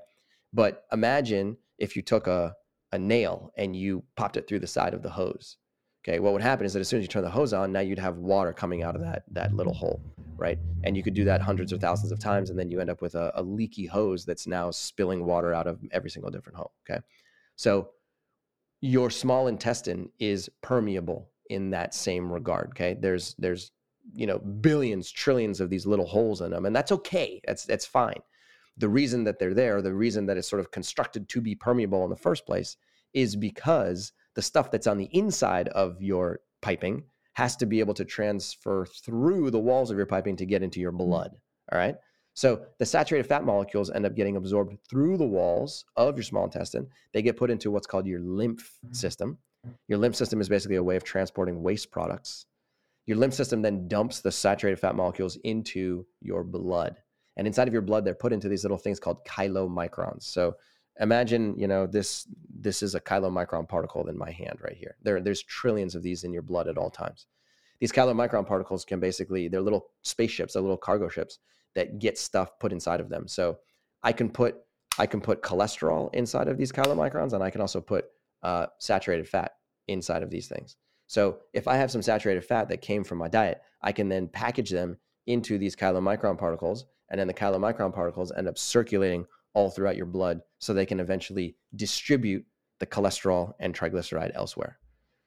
But 0.52 0.86
imagine 0.92 1.58
if 1.78 1.96
you 1.96 2.02
took 2.02 2.26
a 2.26 2.56
a 2.92 2.98
nail 2.98 3.52
and 3.56 3.76
you 3.76 4.04
popped 4.16 4.36
it 4.36 4.48
through 4.48 4.60
the 4.60 4.68
side 4.68 4.96
of 4.96 5.04
the 5.04 5.12
hose 5.12 5.58
okay? 6.04 6.20
What 6.20 6.34
would 6.34 6.42
happen 6.42 6.66
is 6.66 6.74
that 6.74 6.80
as 6.80 6.88
soon 6.88 7.00
as 7.00 7.04
you 7.04 7.08
turn 7.08 7.24
the 7.24 7.30
hose 7.30 7.54
on 7.54 7.72
now 7.72 7.82
you'd 7.82 8.00
have 8.00 8.18
water 8.18 8.52
coming 8.52 8.82
out 8.82 8.96
of 8.96 9.02
that 9.02 9.26
that 9.32 9.54
little 9.54 9.74
hole 9.74 10.02
right? 10.38 10.58
And 10.86 10.98
you 10.98 11.04
could 11.04 11.14
do 11.14 11.26
that 11.26 11.42
hundreds 11.42 11.72
or 11.72 11.78
thousands 11.78 12.12
of 12.12 12.18
times 12.18 12.50
and 12.50 12.58
then 12.58 12.72
you 12.72 12.80
end 12.80 12.90
up 12.90 13.04
with 13.04 13.14
a, 13.14 13.32
a 13.36 13.44
leaky 13.44 13.86
hose 13.86 14.26
that's 14.26 14.48
now 14.48 14.72
spilling 14.72 15.24
water 15.24 15.54
out 15.54 15.68
of 15.68 15.80
every 15.92 16.10
single 16.10 16.32
different 16.32 16.58
hole 16.58 16.72
okay? 16.90 17.00
So 17.58 17.90
your 18.82 19.10
small 19.10 19.48
intestine 19.48 20.10
is 20.20 20.50
permeable 20.62 21.30
in 21.50 21.72
that 21.72 21.94
same 21.94 22.32
regard 22.32 22.70
okay? 22.72 22.98
There's 23.00 23.36
there's 23.38 23.72
you 24.14 24.26
know 24.26 24.40
billions 24.40 25.12
trillions 25.12 25.60
of 25.60 25.70
these 25.70 25.86
little 25.86 26.08
holes 26.08 26.42
in 26.42 26.52
them 26.52 26.66
and 26.66 26.76
that's 26.76 26.92
okay 26.92 27.42
that's 27.46 27.66
that's 27.66 27.86
fine. 27.86 28.20
The 28.78 28.90
reason 28.90 29.24
that 29.26 29.40
they're 29.40 29.54
there 29.54 29.82
the 29.82 29.94
reason 29.94 30.26
that 30.28 30.38
it's 30.38 30.50
sort 30.50 30.60
of 30.60 30.72
constructed 30.72 31.28
to 31.30 31.42
be 31.42 31.56
permeable 31.56 32.04
in 32.04 32.10
the 32.10 32.16
first 32.16 32.46
place 32.46 32.78
is 33.14 33.36
because 33.36 34.14
the 34.36 34.42
stuff 34.42 34.72
that's 34.72 34.88
on 34.88 34.98
the 34.98 35.10
inside 35.12 35.68
of 35.70 36.02
your 36.02 36.40
piping 36.62 37.04
has 37.34 37.56
to 37.58 37.66
be 37.66 37.80
able 37.80 37.94
to 37.94 38.06
transfer 38.06 38.86
through 38.86 39.50
the 39.52 39.60
walls 39.60 39.92
of 39.92 39.98
your 39.98 40.06
piping 40.06 40.36
to 40.36 40.46
get 40.46 40.64
into 40.64 40.80
your 40.80 40.92
mm-hmm. 40.92 41.10
blood 41.10 41.32
all 41.72 41.78
right 41.78 41.96
so 42.40 42.62
the 42.78 42.86
saturated 42.86 43.28
fat 43.28 43.44
molecules 43.44 43.90
end 43.90 44.06
up 44.06 44.16
getting 44.16 44.38
absorbed 44.38 44.78
through 44.90 45.18
the 45.18 45.28
walls 45.28 45.84
of 45.98 46.16
your 46.16 46.24
small 46.24 46.46
intestine. 46.46 46.88
They 47.12 47.22
get 47.22 47.36
put 47.36 47.50
into 47.50 47.70
what's 47.70 47.86
called 47.86 48.08
your 48.08 48.22
lymph 48.22 48.80
system. 48.92 49.40
Your 49.90 49.98
lymph 49.98 50.16
system 50.16 50.40
is 50.40 50.48
basically 50.48 50.78
a 50.78 50.84
way 50.84 50.96
of 50.96 51.04
transporting 51.04 51.62
waste 51.62 51.92
products. 51.92 52.46
Your 53.08 53.18
lymph 53.18 53.34
system 53.34 53.62
then 53.62 53.90
dumps 53.90 54.22
the 54.22 54.32
saturated 54.32 54.80
fat 54.80 54.96
molecules 54.96 55.38
into 55.44 56.06
your 56.22 56.46
blood. 56.46 56.96
And 57.36 57.46
inside 57.46 57.68
of 57.68 57.74
your 57.74 57.82
blood, 57.82 58.06
they're 58.06 58.14
put 58.14 58.32
into 58.32 58.48
these 58.48 58.64
little 58.64 58.78
things 58.78 59.02
called 59.02 59.26
chylomicrons. 59.26 60.24
So 60.24 60.56
imagine, 61.02 61.60
you 61.60 61.68
know, 61.68 61.88
this 61.88 62.26
this 62.58 62.82
is 62.82 62.96
a 62.96 63.02
chylomicron 63.02 63.68
particle 63.68 64.08
in 64.08 64.18
my 64.18 64.32
hand 64.32 64.60
right 64.62 64.78
here. 64.78 64.96
There, 65.04 65.20
there's 65.20 65.44
trillions 65.44 65.94
of 65.94 66.04
these 66.04 66.24
in 66.24 66.32
your 66.32 66.44
blood 66.44 66.70
at 66.70 66.78
all 66.78 66.90
times. 66.90 67.26
These 67.82 67.92
chylomicron 67.92 68.48
particles 68.48 68.86
can 68.86 69.02
basically, 69.02 69.50
they're 69.50 69.60
little 69.60 69.88
spaceships, 70.04 70.54
they're 70.54 70.62
little 70.62 70.78
cargo 70.78 71.10
ships 71.10 71.40
that 71.76 72.00
get 72.00 72.18
stuff 72.18 72.58
put 72.60 72.72
inside 72.72 73.00
of 73.00 73.10
them. 73.10 73.28
So 73.28 73.60
I 74.04 74.12
can 74.12 74.30
put 74.30 74.56
I 74.98 75.06
can 75.06 75.22
put 75.22 75.42
cholesterol 75.42 76.14
inside 76.14 76.48
of 76.50 76.58
these 76.58 76.72
chylomicrons, 76.72 77.34
and 77.34 77.44
I 77.44 77.50
can 77.50 77.62
also 77.62 77.80
put 77.80 78.06
uh, 78.44 78.68
saturated 78.80 79.30
fat 79.30 79.54
inside 79.88 80.24
of 80.24 80.30
these 80.30 80.48
things. 80.48 80.76
So 81.08 81.40
if 81.54 81.68
I 81.68 81.78
have 81.78 81.90
some 81.90 82.02
saturated 82.02 82.44
fat 82.44 82.70
that 82.70 82.82
came 82.82 83.04
from 83.04 83.18
my 83.18 83.30
diet, 83.30 83.62
I 83.82 83.92
can 83.94 84.10
then 84.10 84.28
package 84.28 84.70
them 84.70 84.98
into 85.26 85.58
these 85.58 85.76
chylomicron 85.76 86.38
particles, 86.38 86.86
and 87.10 87.20
then 87.20 87.28
the 87.28 87.34
chylomicron 87.34 87.94
particles 87.94 88.32
end 88.32 88.48
up 88.48 88.58
circulating 88.58 89.26
all 89.54 89.70
throughout 89.70 89.96
your 89.96 90.06
blood, 90.06 90.42
so 90.60 90.74
they 90.74 90.86
can 90.86 91.00
eventually 91.00 91.56
distribute 91.76 92.46
the 92.80 92.86
cholesterol 92.86 93.54
and 93.60 93.74
triglyceride 93.74 94.32
elsewhere. 94.36 94.80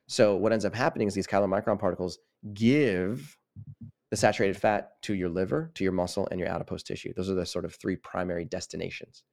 So 0.07 0.37
what 0.37 0.53
ends 0.53 0.65
up 0.65 0.75
happening 0.75 1.09
is 1.09 1.15
these 1.15 1.27
chylomicron 1.27 1.79
particles 1.79 2.19
give 2.53 3.37
the 4.13 4.17
saturated 4.17 4.59
fat 4.59 5.01
to 5.01 5.15
your 5.15 5.31
liver, 5.31 5.71
to 5.75 5.83
your 5.83 5.93
muscle, 5.95 6.29
and 6.31 6.39
your 6.39 6.47
adipose 6.51 6.83
tissue. 6.83 7.15
Those 7.17 7.31
are 7.31 7.35
the 7.35 7.47
sort 7.47 7.65
of 7.65 7.75
three 7.75 7.97
primary 7.97 8.45
destinations. 8.45 9.25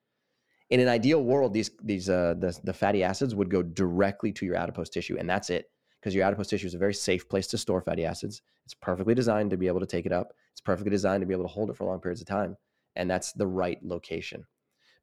In 0.70 0.80
an 0.80 0.88
ideal 0.88 1.22
world, 1.22 1.54
these 1.54 1.72
these 1.84 2.10
uh, 2.10 2.36
the, 2.40 2.58
the 2.64 2.72
fatty 2.72 3.04
acids 3.04 3.36
would 3.36 3.50
go 3.50 3.62
directly 3.62 4.32
to 4.32 4.46
your 4.46 4.56
adipose 4.56 4.90
tissue, 4.90 5.18
and 5.20 5.30
that's 5.30 5.50
it. 5.50 5.66
Because 6.00 6.16
your 6.16 6.24
adipose 6.24 6.48
tissue 6.48 6.66
is 6.66 6.76
a 6.76 6.78
very 6.78 6.94
safe 6.94 7.28
place 7.28 7.46
to 7.48 7.58
store 7.58 7.82
fatty 7.82 8.06
acids. 8.06 8.42
It's 8.64 8.74
perfectly 8.74 9.14
designed 9.14 9.50
to 9.50 9.58
be 9.58 9.68
able 9.68 9.82
to 9.82 9.86
take 9.86 10.06
it 10.06 10.14
up. 10.14 10.32
It's 10.54 10.62
perfectly 10.62 10.92
designed 10.92 11.24
to 11.24 11.28
be 11.28 11.34
able 11.34 11.44
to 11.44 11.50
hold 11.50 11.70
it 11.70 11.76
for 11.76 11.84
long 11.84 12.00
periods 12.00 12.22
of 12.22 12.28
time, 12.28 12.56
and 12.96 13.12
that's 13.12 13.34
the 13.34 13.48
right 13.48 13.80
location. 13.84 14.46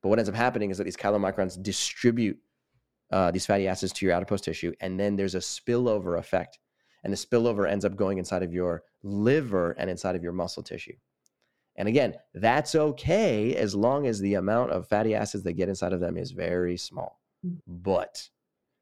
But 0.03 0.09
what 0.09 0.19
ends 0.19 0.31
up 0.31 0.37
happening 0.37 0.71
is 0.71 0.79
that 0.79 0.85
these 0.85 0.97
chylomicrons 0.97 1.63
distribute 1.63 2.39
uh, 3.13 3.31
these 3.31 3.45
fatty 3.45 3.69
acids 3.69 3.93
to 3.93 4.07
your 4.07 4.15
adipose 4.15 4.41
tissue, 4.41 4.73
and 4.81 4.99
then 4.99 5.17
there's 5.17 5.35
a 5.35 5.41
spillover 5.41 6.19
effect 6.19 6.61
and 7.07 7.13
the 7.13 7.17
spillover 7.17 7.71
ends 7.71 7.85
up 7.85 7.95
going 7.95 8.19
inside 8.19 8.43
of 8.43 8.53
your 8.53 8.83
liver 9.05 9.71
and 9.79 9.89
inside 9.89 10.17
of 10.17 10.25
your 10.25 10.33
muscle 10.33 10.65
tissue. 10.65 10.97
And 11.77 11.87
again, 11.87 12.15
that's 12.35 12.75
okay 12.75 13.55
as 13.55 13.77
long 13.77 14.09
as 14.09 14.19
the 14.19 14.35
amount 14.35 14.73
of 14.73 14.89
fatty 14.89 15.15
acids 15.15 15.45
that 15.45 15.53
get 15.53 15.69
inside 15.69 15.93
of 15.93 16.01
them 16.01 16.17
is 16.17 16.33
very 16.33 16.77
small. 16.77 17.21
Mm. 17.47 17.59
But 17.65 18.29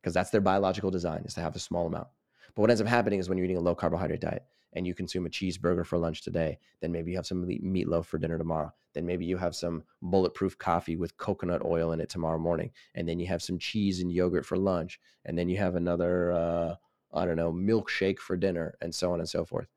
because 0.00 0.14
that's 0.14 0.30
their 0.30 0.40
biological 0.40 0.90
design 0.90 1.20
is 1.26 1.34
to 1.34 1.42
have 1.42 1.54
a 1.54 1.58
small 1.58 1.86
amount. 1.86 2.06
But 2.54 2.62
what 2.62 2.70
ends 2.70 2.80
up 2.80 2.86
happening 2.86 3.18
is 3.18 3.28
when 3.28 3.36
you're 3.36 3.44
eating 3.44 3.58
a 3.58 3.60
low 3.60 3.74
carbohydrate 3.74 4.22
diet 4.22 4.46
and 4.72 4.86
you 4.86 4.94
consume 4.94 5.26
a 5.26 5.28
cheeseburger 5.28 5.84
for 5.84 5.98
lunch 5.98 6.22
today, 6.22 6.58
then 6.80 6.92
maybe 6.92 7.10
you 7.10 7.18
have 7.18 7.26
some 7.26 7.44
meatloaf 7.44 8.06
for 8.06 8.16
dinner 8.16 8.38
tomorrow. 8.38 8.72
Then 8.94 9.04
maybe 9.04 9.26
you 9.26 9.36
have 9.36 9.54
some 9.54 9.82
bulletproof 10.00 10.56
coffee 10.56 10.96
with 10.96 11.18
coconut 11.18 11.62
oil 11.62 11.92
in 11.92 12.00
it 12.00 12.08
tomorrow 12.08 12.38
morning. 12.38 12.70
And 12.94 13.06
then 13.06 13.20
you 13.20 13.26
have 13.26 13.42
some 13.42 13.58
cheese 13.58 14.00
and 14.00 14.10
yogurt 14.10 14.46
for 14.46 14.56
lunch. 14.56 14.98
And 15.26 15.36
then 15.36 15.50
you 15.50 15.58
have 15.58 15.74
another 15.74 16.32
uh, 16.32 16.74
I 17.14 17.24
don't 17.26 17.36
know, 17.36 17.52
milkshake 17.52 18.18
for 18.18 18.36
dinner, 18.36 18.76
and 18.80 18.94
so 18.94 19.12
on 19.12 19.20
and 19.20 19.28
so 19.28 19.44
forth. 19.44 19.68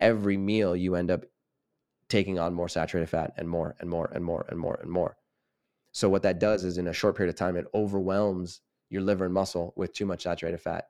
Every 0.00 0.36
meal, 0.36 0.74
you 0.76 0.94
end 0.94 1.10
up 1.10 1.24
taking 2.08 2.38
on 2.38 2.54
more 2.54 2.68
saturated 2.68 3.08
fat 3.08 3.32
and 3.36 3.48
more 3.48 3.74
and 3.80 3.88
more 3.90 4.10
and 4.14 4.24
more 4.24 4.46
and 4.48 4.58
more 4.58 4.78
and 4.80 4.90
more. 4.90 5.16
So, 5.92 6.08
what 6.08 6.22
that 6.22 6.38
does 6.40 6.64
is 6.64 6.78
in 6.78 6.88
a 6.88 6.92
short 6.92 7.16
period 7.16 7.32
of 7.32 7.38
time, 7.38 7.56
it 7.56 7.66
overwhelms 7.74 8.60
your 8.90 9.02
liver 9.02 9.24
and 9.24 9.34
muscle 9.34 9.72
with 9.76 9.92
too 9.92 10.06
much 10.06 10.22
saturated 10.24 10.58
fat. 10.60 10.88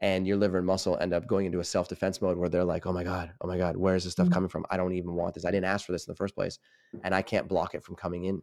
and 0.00 0.26
your 0.28 0.36
liver 0.36 0.58
and 0.58 0.66
muscle 0.66 0.96
end 1.00 1.12
up 1.12 1.26
going 1.26 1.44
into 1.46 1.58
a 1.60 1.64
self-defense 1.64 2.22
mode 2.22 2.38
where 2.38 2.48
they're 2.48 2.64
like 2.64 2.86
oh 2.86 2.92
my 2.92 3.02
god 3.02 3.32
oh 3.40 3.48
my 3.48 3.58
god 3.58 3.76
where 3.76 3.96
is 3.96 4.04
this 4.04 4.12
stuff 4.12 4.28
Mm. 4.28 4.32
coming 4.32 4.48
from 4.48 4.64
i 4.70 4.76
don't 4.76 4.92
even 4.94 5.14
want 5.14 5.34
this 5.34 5.44
i 5.44 5.50
didn't 5.50 5.64
ask 5.74 5.84
for 5.84 5.90
this 5.92 6.06
in 6.06 6.12
the 6.12 6.16
first 6.16 6.36
place 6.36 6.58
and 7.02 7.12
i 7.14 7.20
can't 7.20 7.48
block 7.48 7.74
it 7.74 7.82
from 7.82 7.96
coming 7.96 8.24
in 8.24 8.40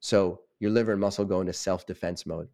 so 0.00 0.40
your 0.58 0.72
liver 0.72 0.90
and 0.92 1.00
muscle 1.00 1.24
go 1.24 1.40
into 1.40 1.52
self-defense 1.52 2.26
mode 2.26 2.48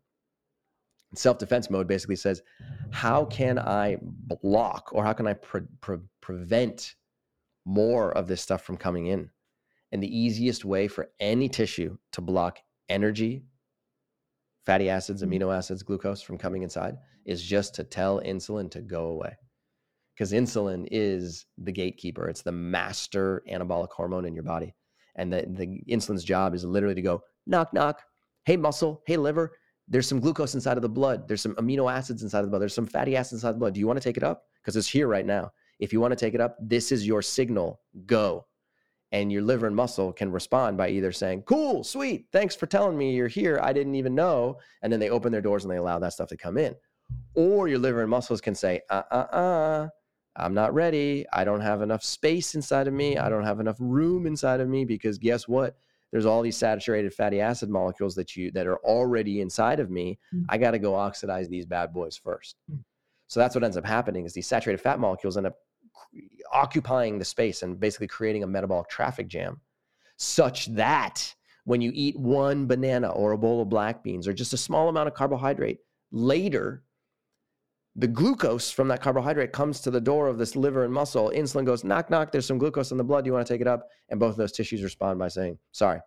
self-defense 1.14 1.70
mode 1.70 1.86
basically 1.86 2.16
says 2.16 2.42
how 2.90 3.24
can 3.26 3.58
i 3.58 3.96
block 4.42 4.90
or 4.92 5.04
how 5.04 5.12
can 5.12 5.26
i 5.26 5.32
pre- 5.32 5.62
pre- 5.80 5.98
prevent 6.20 6.94
more 7.64 8.12
of 8.12 8.28
this 8.28 8.40
stuff 8.40 8.62
from 8.62 8.76
coming 8.76 9.06
in? 9.06 9.28
And 9.92 10.02
the 10.02 10.18
easiest 10.18 10.64
way 10.64 10.86
for 10.88 11.08
any 11.18 11.48
tissue 11.48 11.96
to 12.12 12.20
block 12.20 12.58
energy 12.88 13.44
fatty 14.64 14.88
acids 14.88 15.22
Mhm. 15.22 15.28
amino 15.28 15.54
acids 15.56 15.82
glucose 15.82 16.22
from 16.22 16.38
coming 16.38 16.62
inside 16.62 16.96
is 17.24 17.42
just 17.42 17.74
to 17.74 17.84
tell 17.84 18.20
insulin 18.20 18.70
to 18.70 18.80
go 18.80 19.06
away. 19.06 19.36
Because 20.14 20.32
insulin 20.32 20.86
is 20.90 21.46
the 21.58 21.72
gatekeeper. 21.72 22.28
It's 22.28 22.42
the 22.42 22.52
master 22.52 23.42
anabolic 23.48 23.90
hormone 23.90 24.24
in 24.24 24.34
your 24.34 24.44
body. 24.44 24.74
And 25.16 25.32
the, 25.32 25.44
the 25.48 25.82
insulin's 25.88 26.24
job 26.24 26.54
is 26.54 26.64
literally 26.64 26.94
to 26.94 27.02
go 27.02 27.22
knock 27.46 27.72
knock 27.72 28.02
hey 28.44 28.56
muscle 28.56 29.02
hey 29.06 29.16
liver 29.16 29.52
there's 29.88 30.09
some 30.09 30.20
glucose 30.20 30.55
inside 30.55 30.77
of 30.77 30.83
the 30.83 30.88
blood. 30.88 31.29
There's 31.29 31.40
some 31.40 31.55
amino 31.57 31.90
acids 31.92 32.22
inside 32.22 32.40
of 32.40 32.46
the 32.46 32.51
blood. 32.51 32.62
There's 32.62 32.75
some 32.75 32.87
fatty 32.87 33.16
acids 33.16 33.35
inside 33.35 33.53
the 33.53 33.59
blood. 33.59 33.75
Do 33.75 33.81
you 33.81 33.87
want 33.87 34.01
to 34.01 34.05
take 34.07 34.16
it 34.16 34.25
up? 34.25 34.44
Because 34.61 34.77
it's 34.77 34.88
here 34.88 35.07
right 35.07 35.27
now. 35.27 35.53
If 35.79 35.92
you 35.92 36.01
want 36.01 36.12
to 36.12 36.16
take 36.16 36.35
it 36.35 36.40
up 36.40 36.57
this 36.61 36.90
is 36.90 37.07
your 37.07 37.22
signal. 37.22 37.81
Go. 38.07 38.46
And 39.12 39.31
your 39.31 39.42
liver 39.42 39.66
and 39.66 39.77
muscle 39.77 40.12
can 40.12 40.33
respond 40.33 40.77
by 40.77 40.88
either 40.88 41.12
saying 41.12 41.42
cool 41.42 41.85
sweet 41.85 42.27
thanks 42.33 42.57
for 42.57 42.66
telling 42.66 42.99
me 42.99 43.14
you're 43.14 43.29
here. 43.29 43.61
I 43.62 43.72
didn't 43.72 43.94
even 43.94 44.14
know. 44.14 44.59
And 44.83 44.92
then 44.92 45.01
they 45.01 45.11
open 45.11 45.31
their 45.31 45.40
doors 45.40 45.64
and 45.64 45.72
they 45.72 45.77
allow 45.77 45.99
that 46.01 46.12
stuff 46.12 46.29
to 46.31 46.37
come 46.37 46.59
in. 46.59 46.75
Or 47.35 47.68
your 47.68 47.79
liver 47.79 48.01
and 48.01 48.11
muscles 48.11 48.40
can 48.40 48.55
say 48.55 48.81
uh 48.90 49.03
uh 49.11 49.14
uh 49.14 49.88
i'm 50.35 50.55
not 50.55 50.75
ready. 50.75 51.25
I 51.33 51.44
don't 51.44 51.61
have 51.61 51.83
enough 51.83 52.03
space 52.03 52.57
inside 52.57 52.88
of 52.88 52.94
me. 52.94 53.16
I 53.16 53.29
don't 53.29 53.44
have 53.44 53.61
enough 53.61 53.77
room 53.79 54.27
inside 54.27 54.61
of 54.61 54.68
me 54.68 54.85
because 54.85 55.18
guess 55.18 55.46
what 55.46 55.77
there's 56.16 56.24
all 56.24 56.40
these 56.40 56.57
saturated 56.57 57.12
fatty 57.12 57.42
acid 57.42 57.68
molecules 57.68 58.14
that 58.14 58.35
you 58.35 58.50
that 58.52 58.66
are 58.66 58.79
already 58.79 59.42
inside 59.42 59.81
of 59.81 59.90
me 59.90 60.18
Mm. 60.35 60.46
i 60.48 60.57
got 60.57 60.70
to 60.70 60.79
go 60.79 60.94
oxidize 60.94 61.46
these 61.50 61.66
bad 61.66 61.92
boys 61.92 62.16
first 62.16 62.57
Mm. 62.72 62.83
so 63.26 63.38
that's 63.38 63.55
what 63.55 63.62
ends 63.62 63.76
up 63.76 63.85
happening 63.85 64.24
is 64.24 64.33
these 64.33 64.46
saturated 64.46 64.81
fat 64.81 64.98
molecules 64.98 65.37
end 65.37 65.46
up 65.46 65.57
occupying 66.50 67.18
the 67.18 67.24
space 67.24 67.62
and 67.62 67.79
basically 67.79 68.07
creating 68.07 68.44
a 68.44 68.46
metabolic 68.46 68.88
traffic 68.88 69.29
jam 69.29 69.61
such 70.16 70.66
that 70.74 71.35
when 71.64 71.83
you 71.83 71.90
eat 71.94 72.18
one 72.18 72.66
banana 72.66 73.11
or 73.11 73.33
a 73.33 73.38
bowl 73.38 73.61
of 73.61 73.68
black 73.68 74.02
beans 74.02 74.26
or 74.26 74.33
just 74.33 74.55
a 74.55 74.57
small 74.57 74.88
amount 74.88 75.07
of 75.09 75.12
carbohydrate 75.12 75.81
later 76.12 76.83
the 77.98 78.06
glucose 78.06 78.70
from 78.70 78.88
that 78.88 79.00
carbohydrate 79.00 79.52
comes 79.52 79.80
to 79.80 79.90
the 79.90 80.00
door 80.00 80.28
of 80.28 80.37
this 80.37 80.54
liver 80.54 80.85
and 80.85 80.92
muscle. 80.92 81.32
Insulin 81.35 81.64
goes 81.64 81.82
knock 81.82 82.11
knock 82.11 82.30
there's 82.30 82.46
some 82.46 82.59
glucose 82.59 82.90
in 82.90 82.98
the 82.98 83.04
blood 83.04 83.24
you 83.24 83.32
want 83.32 83.46
to 83.46 83.52
take 83.52 83.62
it 83.62 83.66
up? 83.66 83.88
And 84.11 84.20
both 84.20 84.32
of 84.32 84.37
those 84.37 84.52
tissues 84.52 84.82
respond 84.82 85.18
by 85.18 85.28
saying 85.28 85.59
sorry 85.72 86.00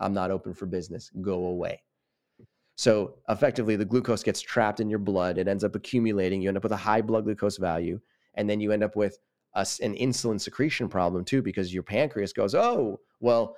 i'm 0.00 0.14
not 0.14 0.30
open 0.30 0.54
for 0.54 0.66
business 0.66 1.10
go 1.20 1.46
away. 1.46 1.82
So 2.76 3.16
effectively 3.28 3.76
the 3.76 3.84
glucose 3.84 4.22
gets 4.22 4.40
trapped 4.40 4.80
in 4.80 4.88
your 4.88 4.98
blood 4.98 5.36
it 5.36 5.46
ends 5.46 5.64
up 5.64 5.74
accumulating 5.74 6.40
you 6.40 6.48
end 6.48 6.56
up 6.56 6.62
with 6.62 6.72
a 6.72 6.76
high 6.76 7.02
blood 7.02 7.24
glucose 7.24 7.58
value 7.58 8.00
and 8.34 8.48
then 8.48 8.60
you 8.60 8.72
end 8.72 8.82
up 8.82 8.96
with 8.96 9.18
a 9.54 9.66
an 9.82 9.94
insulin 9.96 10.40
secretion 10.40 10.88
problem 10.88 11.24
too 11.24 11.42
because 11.42 11.74
your 11.74 11.82
pancreas 11.82 12.32
goes 12.32 12.54
oh 12.54 12.98
well 13.20 13.56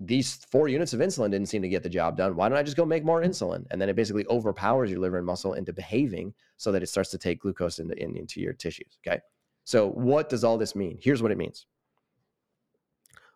these 0.00 0.36
four 0.50 0.68
units 0.68 0.92
of 0.92 1.00
insulin 1.00 1.30
didn't 1.30 1.48
seem 1.48 1.62
to 1.62 1.68
get 1.68 1.82
the 1.82 1.88
job 1.88 2.16
done. 2.16 2.36
Why 2.36 2.48
don't 2.48 2.58
i 2.58 2.62
just 2.62 2.76
go 2.76 2.84
make 2.84 3.04
more 3.04 3.22
insulin? 3.22 3.66
And 3.70 3.80
then 3.80 3.88
it 3.88 3.96
basically 3.96 4.24
overpowers 4.26 4.90
your 4.90 5.00
liver 5.00 5.16
and 5.16 5.26
muscle 5.26 5.54
into 5.54 5.72
behaving 5.72 6.34
so 6.56 6.70
that 6.70 6.82
it 6.82 6.88
starts 6.88 7.10
to 7.10 7.18
take 7.18 7.40
glucose 7.40 7.80
into, 7.80 8.00
in, 8.00 8.16
into 8.16 8.40
your 8.40 8.52
tissues 8.52 8.98
okay? 9.04 9.20
So 9.64 9.90
what 9.90 10.28
does 10.28 10.44
all 10.44 10.56
this 10.56 10.76
mean? 10.76 10.98
Here's 11.00 11.22
what 11.22 11.32
it 11.32 11.38
means. 11.38 11.66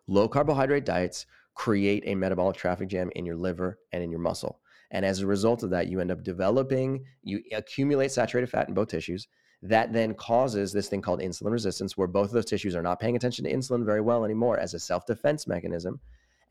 Low 0.07 0.27
carbohydrate 0.27 0.85
diets 0.85 1.25
create 1.53 2.03
a 2.05 2.15
metabolic 2.15 2.55
traffic 2.55 2.87
jam 2.87 3.11
in 3.15 3.25
your 3.25 3.35
liver 3.35 3.79
and 3.91 4.01
in 4.01 4.09
your 4.09 4.19
muscle. 4.19 4.59
And 4.91 5.05
as 5.05 5.19
a 5.19 5.27
result 5.27 5.63
of 5.63 5.69
that 5.71 5.87
you 5.87 5.99
end 5.99 6.11
up 6.11 6.23
developing 6.23 7.03
you 7.23 7.43
accumulate 7.51 8.11
saturated 8.11 8.47
fat 8.47 8.69
in 8.69 8.73
both 8.73 8.87
tissues. 8.87 9.27
That 9.61 9.93
then 9.93 10.13
causes 10.13 10.71
this 10.71 10.89
thing 10.89 11.01
called 11.01 11.21
insulin 11.21 11.51
resistance 11.51 11.97
where 11.97 12.07
both 12.07 12.27
of 12.27 12.33
those 12.33 12.45
tissues 12.45 12.75
are 12.75 12.81
not 12.81 12.99
paying 12.99 13.15
attention 13.15 13.45
to 13.45 13.53
insulin 13.53 13.85
very 13.85 14.01
well 14.01 14.23
anymore 14.23 14.59
as 14.59 14.73
a 14.73 14.79
self-defense 14.79 15.47
mechanism 15.47 15.99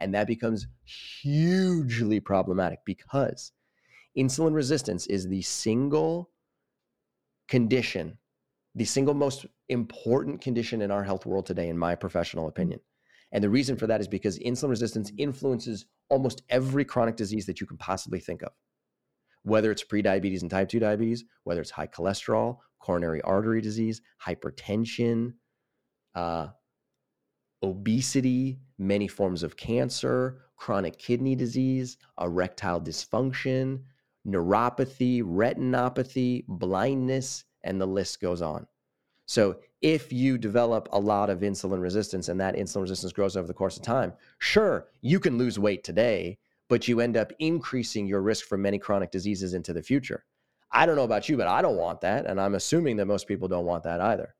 and 0.00 0.14
that 0.14 0.26
becomes 0.26 0.66
hugely 0.84 2.20
problematic 2.20 2.80
because 2.84 3.52
insulin 4.16 4.54
resistance 4.54 5.06
is 5.06 5.28
the 5.28 5.42
single 5.42 6.30
condition 7.48 8.18
the 8.74 8.84
single 8.84 9.14
most 9.14 9.46
important 9.68 10.40
condition 10.40 10.82
in 10.82 10.90
our 10.90 11.04
health 11.04 11.26
world 11.26 11.46
today 11.46 11.68
in 11.68 11.78
my 11.78 11.94
professional 11.94 12.48
opinion. 12.48 12.80
And 13.32 13.42
the 13.42 13.50
reason 13.50 13.76
for 13.76 13.86
that 13.86 14.00
is 14.00 14.08
because 14.08 14.38
insulin 14.38 14.70
resistance 14.70 15.12
influences 15.18 15.86
almost 16.08 16.42
every 16.50 16.84
chronic 16.84 17.16
disease 17.16 17.46
that 17.46 17.60
you 17.60 17.66
can 17.66 17.78
possibly 17.78 18.20
think 18.20 18.42
of. 18.42 18.52
Whether 19.42 19.70
it's 19.70 19.84
prediabetes 19.84 20.42
and 20.42 20.50
type 20.50 20.68
2 20.68 20.78
diabetes, 20.78 21.24
whether 21.44 21.60
it's 21.60 21.70
high 21.70 21.86
cholesterol, 21.86 22.58
coronary 22.78 23.22
artery 23.22 23.60
disease, 23.60 24.00
hypertension, 24.24 25.34
uh, 26.14 26.48
obesity, 27.62 28.58
many 28.78 29.08
forms 29.08 29.42
of 29.42 29.56
cancer, 29.56 30.38
chronic 30.56 30.98
kidney 30.98 31.34
disease, 31.34 31.96
erectile 32.20 32.80
dysfunction, 32.80 33.80
neuropathy, 34.26 35.22
retinopathy, 35.22 36.44
blindness, 36.48 37.44
and 37.64 37.80
the 37.80 37.86
list 37.86 38.20
goes 38.20 38.42
on. 38.42 38.66
So, 39.26 39.56
if 39.80 40.12
you 40.12 40.38
develop 40.38 40.88
a 40.92 41.00
lot 41.00 41.30
of 41.30 41.40
insulin 41.40 41.80
resistance 41.80 42.28
and 42.28 42.40
that 42.40 42.54
insulin 42.54 42.82
resistance 42.82 43.12
grows 43.12 43.36
over 43.36 43.48
the 43.48 43.54
course 43.54 43.76
of 43.76 43.82
time, 43.82 44.12
sure, 44.38 44.88
you 45.00 45.18
can 45.18 45.38
lose 45.38 45.58
weight 45.58 45.82
today, 45.82 46.38
but 46.68 46.86
you 46.86 47.00
end 47.00 47.16
up 47.16 47.32
increasing 47.38 48.06
your 48.06 48.20
risk 48.20 48.46
for 48.46 48.56
many 48.56 48.78
chronic 48.78 49.10
diseases 49.10 49.54
into 49.54 49.72
the 49.72 49.82
future. 49.82 50.24
I 50.70 50.86
don't 50.86 50.96
know 50.96 51.04
about 51.04 51.28
you, 51.28 51.36
but 51.36 51.48
I 51.48 51.62
don't 51.62 51.76
want 51.76 52.00
that. 52.00 52.26
And 52.26 52.40
I'm 52.40 52.54
assuming 52.54 52.96
that 52.96 53.06
most 53.06 53.28
people 53.28 53.48
don't 53.48 53.66
want 53.66 53.84
that 53.84 54.00
either. 54.00 54.34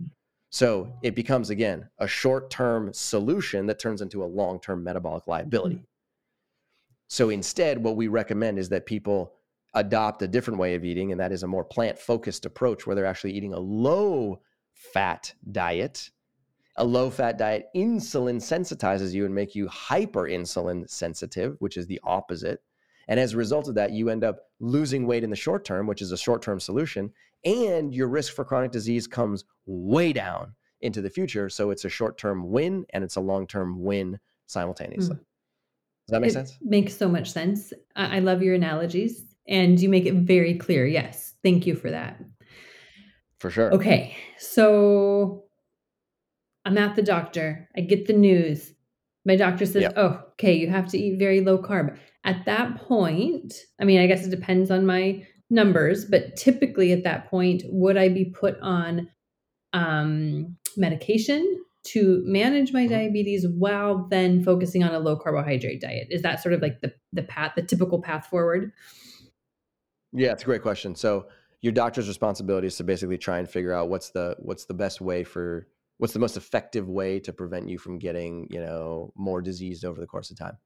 So 0.53 0.93
it 1.03 1.15
becomes, 1.15 1.49
again, 1.49 1.89
a 1.99 2.07
short 2.07 2.51
term 2.51 2.93
solution 2.93 3.65
that 3.67 3.79
turns 3.79 4.03
into 4.03 4.23
a 4.23 4.27
long 4.27 4.61
term 4.61 4.85
metabolic 4.85 5.27
liability. 5.27 5.77
Mm-hmm. 5.77 5.85
So 7.09 7.31
instead, 7.31 7.83
what 7.83 7.97
we 7.97 8.09
recommend 8.09 8.59
is 8.59 8.69
that 8.69 8.85
people 8.85 9.33
adopt 9.75 10.21
a 10.21 10.29
different 10.29 10.61
way 10.61 10.75
of 10.75 10.85
eating, 10.85 11.11
and 11.11 11.21
that 11.21 11.33
is 11.33 11.43
a 11.43 11.47
more 11.47 11.65
plant 11.65 11.99
focused 11.99 12.45
approach 12.45 12.87
where 12.87 12.95
they're 12.95 13.07
actually 13.07 13.33
eating 13.33 13.55
a 13.55 13.59
low 13.59 14.43
fat 14.75 15.33
diet. 15.51 16.11
A 16.77 16.85
low 16.85 17.09
fat 17.09 17.39
diet 17.39 17.69
insulin 17.75 18.37
sensitizes 18.37 19.13
you 19.13 19.25
and 19.25 19.35
make 19.35 19.55
you 19.55 19.69
hyper 19.69 20.25
insulin 20.25 20.89
sensitive, 20.89 21.57
which 21.61 21.79
is 21.79 21.87
the 21.87 22.01
opposite. 22.05 22.63
And 23.09 23.19
as 23.19 23.33
a 23.33 23.39
result 23.39 23.69
of 23.69 23.75
that, 23.77 23.93
you 23.93 24.11
end 24.11 24.23
up 24.23 24.41
losing 24.61 25.07
weight 25.07 25.25
in 25.25 25.31
the 25.31 25.37
short 25.37 25.65
term, 25.65 25.87
which 25.87 26.03
is 26.03 26.13
a 26.13 26.19
short 26.19 26.43
term 26.43 26.61
solution, 26.61 27.11
and 27.45 27.95
your 27.95 28.09
risk 28.09 28.35
for 28.35 28.45
chronic 28.45 28.71
disease 28.71 29.07
comes 29.07 29.45
way 29.67 30.13
down 30.13 30.55
into 30.81 31.01
the 31.01 31.11
future. 31.11 31.49
So 31.49 31.71
it's 31.71 31.85
a 31.85 31.89
short 31.89 32.19
term 32.19 32.51
win 32.51 32.85
and 32.91 33.03
it's 33.03 33.17
a 33.17 33.21
long 33.21 33.47
term 33.47 33.83
win 33.83 34.11
hmm. 34.11 34.17
simultaneously. 34.47 35.17
Does 35.17 36.15
that 36.15 36.21
make 36.21 36.31
it 36.31 36.35
sense? 36.35 36.59
Makes 36.61 36.97
so 36.97 37.09
much 37.09 37.31
sense. 37.31 37.73
I, 37.97 38.17
I 38.17 38.19
love 38.19 38.43
your 38.43 38.55
analogies 38.55 39.25
and 39.49 39.81
you 39.81 39.89
make 39.89 40.07
it 40.07 40.15
very 40.15 40.55
clear. 40.57 40.87
Yes. 40.87 41.35
Thank 41.43 41.67
you 41.67 41.75
for 41.75 41.91
that. 41.91 42.21
For 43.39 43.51
sure. 43.51 43.73
Okay. 43.75 44.17
So 44.39 45.45
I'm 46.65 46.79
at 46.79 46.97
the 46.97 47.03
doctor. 47.03 47.69
I 47.77 47.81
get 47.81 48.07
the 48.07 48.13
news. 48.13 48.73
My 49.25 49.37
doctor 49.37 49.67
says, 49.67 49.83
Yep. 49.83 49.95
Oh, 49.97 50.21
okay, 50.33 50.55
you 50.55 50.69
have 50.69 50.89
to 50.89 50.99
eat 50.99 51.19
very 51.19 51.41
low 51.41 51.59
carb. 51.59 51.97
At 52.25 52.45
that 52.47 52.77
point, 52.77 53.55
I 53.81 53.85
mean, 53.85 54.01
I 54.01 54.07
guess 54.07 54.27
it 54.27 54.31
depends 54.31 54.71
on 54.71 54.87
my 54.87 55.27
numbers, 55.53 56.05
but 56.05 56.37
typically 56.37 56.93
at 56.93 57.05
that 57.05 57.29
point, 57.29 57.63
would 57.67 57.97
I 57.97 58.09
be 58.09 58.25
put 58.25 58.59
on 58.61 59.09
um, 59.73 60.57
medication 60.77 61.65
to 61.85 62.23
manage 62.25 62.73
my 62.73 62.87
Mhm. 62.87 62.91
diabetes 62.91 63.47
while 63.49 64.07
then 64.09 64.43
focusing 64.43 64.85
on 64.85 64.95
a 64.95 64.99
low 64.99 65.17
carbohydrate 65.17 65.81
diet? 65.81 66.09
Is 66.11 66.23
that 66.23 66.43
sort 66.43 66.55
of 66.55 66.63
like 66.63 66.81
the 66.81 66.95
the 67.13 67.23
path, 67.23 67.53
the 67.57 67.63
typical 67.63 68.01
path 68.01 68.27
forward? 68.27 68.73
Yeah, 70.13 70.33
it's 70.33 70.43
a 70.43 70.47
great 70.47 70.63
question. 70.63 70.95
So 70.95 71.29
your 71.61 71.73
doctor's 71.73 72.09
responsibility 72.09 72.67
is 72.67 72.77
to 72.77 72.85
basically 72.85 73.19
try 73.19 73.39
and 73.39 73.49
figure 73.49 73.73
out 73.73 73.89
what's 73.89 74.11
the 74.11 74.37
what's 74.41 74.67
the 74.67 74.75
best 74.75 75.01
way 75.01 75.25
for 75.25 75.69
what's 75.99 76.13
the 76.13 76.19
most 76.19 76.37
effective 76.37 76.89
way 76.89 77.21
to 77.21 77.33
prevent 77.33 77.69
you 77.69 77.79
from 77.79 77.99
getting, 77.99 78.49
you 78.51 78.61
know, 78.61 79.13
more 79.17 79.41
diseased 79.41 79.85
over 79.85 80.01
the 80.01 80.07
course 80.07 80.31
of 80.31 80.39
time. 80.39 80.59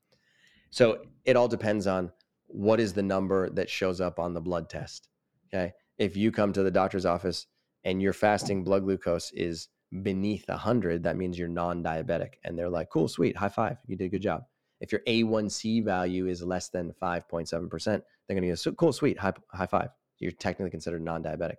So 0.70 1.02
it 1.24 1.36
all 1.36 1.48
depends 1.48 1.86
on 1.86 2.12
what 2.46 2.80
is 2.80 2.92
the 2.92 3.02
number 3.02 3.50
that 3.50 3.70
shows 3.70 4.00
up 4.00 4.18
on 4.18 4.34
the 4.34 4.40
blood 4.40 4.68
test. 4.68 5.08
Okay. 5.52 5.72
If 5.98 6.16
you 6.16 6.30
come 6.32 6.52
to 6.52 6.62
the 6.62 6.70
doctor's 6.70 7.06
office 7.06 7.46
and 7.84 8.02
your 8.02 8.12
fasting 8.12 8.64
blood 8.64 8.84
glucose 8.84 9.32
is 9.32 9.68
beneath 10.02 10.48
100, 10.48 11.02
that 11.04 11.16
means 11.16 11.38
you're 11.38 11.48
non 11.48 11.82
diabetic. 11.82 12.34
And 12.44 12.58
they're 12.58 12.68
like, 12.68 12.90
cool, 12.90 13.08
sweet, 13.08 13.36
high 13.36 13.48
five. 13.48 13.78
You 13.86 13.96
did 13.96 14.06
a 14.06 14.08
good 14.08 14.22
job. 14.22 14.44
If 14.80 14.92
your 14.92 15.00
A1C 15.06 15.84
value 15.84 16.26
is 16.26 16.42
less 16.42 16.68
than 16.68 16.92
5.7%, 17.02 17.84
they're 17.84 18.02
going 18.28 18.42
to 18.42 18.48
go, 18.48 18.54
"So- 18.54 18.72
cool, 18.72 18.92
sweet, 18.92 19.18
high, 19.18 19.32
high 19.52 19.66
five. 19.66 19.90
You're 20.18 20.32
technically 20.32 20.70
considered 20.70 21.02
non 21.02 21.22
diabetic. 21.22 21.56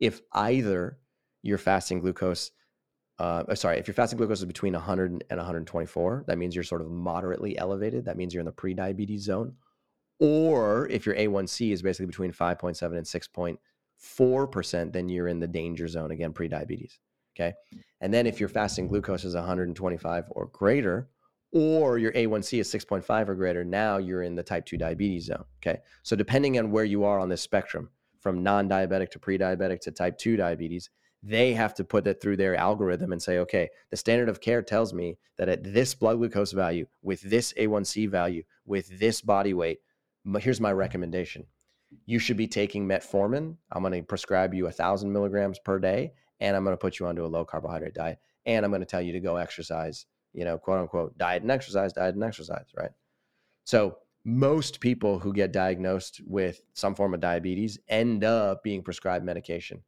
if 0.00 0.20
either 0.32 0.98
your 1.42 1.56
fasting 1.56 2.00
glucose, 2.00 2.50
uh, 3.20 3.44
uh, 3.48 3.54
sorry, 3.54 3.78
if 3.78 3.86
your 3.86 3.94
fasting 3.94 4.16
glucose 4.16 4.40
is 4.40 4.44
between 4.44 4.74
100 4.74 5.24
and 5.30 5.38
124, 5.38 6.24
that 6.26 6.36
means 6.36 6.54
you're 6.54 6.64
sort 6.64 6.80
of 6.80 6.90
moderately 6.90 7.56
elevated. 7.56 8.04
That 8.04 8.16
means 8.16 8.34
you're 8.34 8.40
in 8.40 8.46
the 8.46 8.52
pre-diabetes 8.52 9.22
zone. 9.22 9.54
Or 10.20 10.88
if 10.88 11.06
your 11.06 11.14
A1C 11.14 11.72
is 11.72 11.82
basically 11.82 12.06
between 12.06 12.32
5.7 12.32 12.82
and 12.96 13.06
6.4%, 13.06 14.92
then 14.92 15.08
you're 15.08 15.28
in 15.28 15.40
the 15.40 15.48
danger 15.48 15.88
zone, 15.88 16.10
again, 16.10 16.32
pre-diabetes. 16.32 16.98
Okay. 17.36 17.52
And 18.00 18.14
then 18.14 18.26
if 18.26 18.38
your 18.38 18.48
fasting 18.48 18.86
glucose 18.86 19.24
is 19.24 19.34
125 19.34 20.24
or 20.30 20.46
greater, 20.46 21.08
or 21.52 21.98
your 21.98 22.12
A1C 22.12 22.60
is 22.60 22.72
6.5 22.72 23.28
or 23.28 23.34
greater, 23.34 23.64
now 23.64 23.98
you're 23.98 24.22
in 24.22 24.34
the 24.34 24.42
type 24.42 24.66
2 24.66 24.76
diabetes 24.76 25.26
zone. 25.26 25.44
Okay. 25.60 25.80
So 26.02 26.14
depending 26.14 26.58
on 26.58 26.70
where 26.70 26.84
you 26.84 27.04
are 27.04 27.18
on 27.18 27.28
this 27.28 27.42
spectrum, 27.42 27.90
from 28.24 28.42
non 28.42 28.68
diabetic 28.68 29.10
to 29.10 29.18
pre 29.18 29.36
diabetic 29.36 29.80
to 29.80 29.90
type 29.92 30.16
2 30.16 30.36
diabetes, 30.36 30.90
they 31.22 31.52
have 31.52 31.74
to 31.74 31.84
put 31.84 32.04
that 32.04 32.20
through 32.20 32.38
their 32.38 32.56
algorithm 32.56 33.12
and 33.12 33.22
say, 33.22 33.38
okay, 33.38 33.68
the 33.90 33.96
standard 33.96 34.28
of 34.28 34.40
care 34.40 34.62
tells 34.62 34.92
me 34.92 35.18
that 35.36 35.48
at 35.48 35.62
this 35.62 35.94
blood 35.94 36.16
glucose 36.16 36.52
value, 36.52 36.86
with 37.02 37.20
this 37.20 37.52
A1C 37.58 38.08
value, 38.08 38.42
with 38.64 38.98
this 38.98 39.20
body 39.20 39.54
weight, 39.54 39.80
here's 40.40 40.60
my 40.60 40.72
recommendation. 40.72 41.46
You 42.06 42.18
should 42.18 42.36
be 42.36 42.48
taking 42.48 42.88
metformin. 42.88 43.56
I'm 43.70 43.82
going 43.82 43.92
to 43.92 44.02
prescribe 44.02 44.54
you 44.54 44.66
a 44.66 44.72
thousand 44.72 45.12
milligrams 45.12 45.58
per 45.58 45.78
day, 45.78 46.12
and 46.40 46.56
I'm 46.56 46.64
going 46.64 46.74
to 46.74 46.80
put 46.80 46.98
you 46.98 47.06
onto 47.06 47.24
a 47.24 47.28
low 47.28 47.44
carbohydrate 47.44 47.94
diet, 47.94 48.18
and 48.46 48.64
I'm 48.64 48.70
going 48.70 48.80
to 48.80 48.86
tell 48.86 49.02
you 49.02 49.12
to 49.12 49.20
go 49.20 49.36
exercise 49.36 50.06
you 50.34 50.44
know, 50.44 50.58
quote 50.58 50.80
unquote, 50.80 51.16
diet 51.16 51.42
and 51.42 51.50
exercise, 51.50 51.92
diet 51.92 52.14
and 52.14 52.24
exercise, 52.24 52.66
right? 52.76 52.90
So 53.64 53.96
most 54.24 54.80
people 54.80 55.18
who 55.18 55.32
get 55.32 55.52
diagnosed 55.52 56.20
with 56.26 56.60
some 56.74 56.94
form 56.94 57.14
of 57.14 57.20
diabetes 57.20 57.78
end 57.88 58.24
up 58.24 58.62
being 58.62 58.82
prescribed 58.82 59.24
medication. 59.24 59.82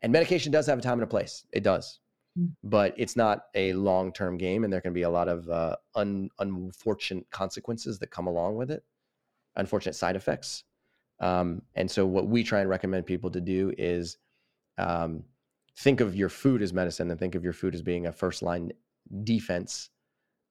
And 0.00 0.12
medication 0.12 0.52
does 0.52 0.66
have 0.66 0.78
a 0.78 0.82
time 0.82 0.94
and 0.94 1.02
a 1.02 1.06
place. 1.06 1.44
It 1.52 1.62
does. 1.62 1.98
Mm. 2.38 2.52
But 2.62 2.94
it's 2.96 3.16
not 3.16 3.46
a 3.54 3.72
long 3.74 4.12
term 4.12 4.38
game, 4.38 4.64
and 4.64 4.72
there 4.72 4.80
can 4.80 4.92
be 4.94 5.02
a 5.02 5.10
lot 5.10 5.28
of 5.28 5.48
uh, 5.50 5.76
un- 5.94 6.30
unfortunate 6.38 7.28
consequences 7.30 7.98
that 7.98 8.10
come 8.10 8.28
along 8.28 8.54
with 8.56 8.70
it, 8.70 8.84
unfortunate 9.56 9.94
side 9.94 10.16
effects. 10.16 10.64
Um, 11.20 11.62
and 11.74 11.90
so, 11.90 12.06
what 12.06 12.28
we 12.28 12.42
try 12.42 12.60
and 12.60 12.68
recommend 12.68 13.06
people 13.06 13.30
to 13.30 13.40
do 13.40 13.72
is 13.76 14.16
um, 14.78 15.24
think 15.78 16.00
of 16.00 16.16
your 16.16 16.28
food 16.28 16.62
as 16.62 16.72
medicine 16.72 17.10
and 17.10 17.18
think 17.18 17.34
of 17.34 17.44
your 17.44 17.52
food 17.52 17.74
as 17.74 17.82
being 17.82 18.06
a 18.06 18.12
first 18.12 18.42
line 18.42 18.72
defense 19.24 19.90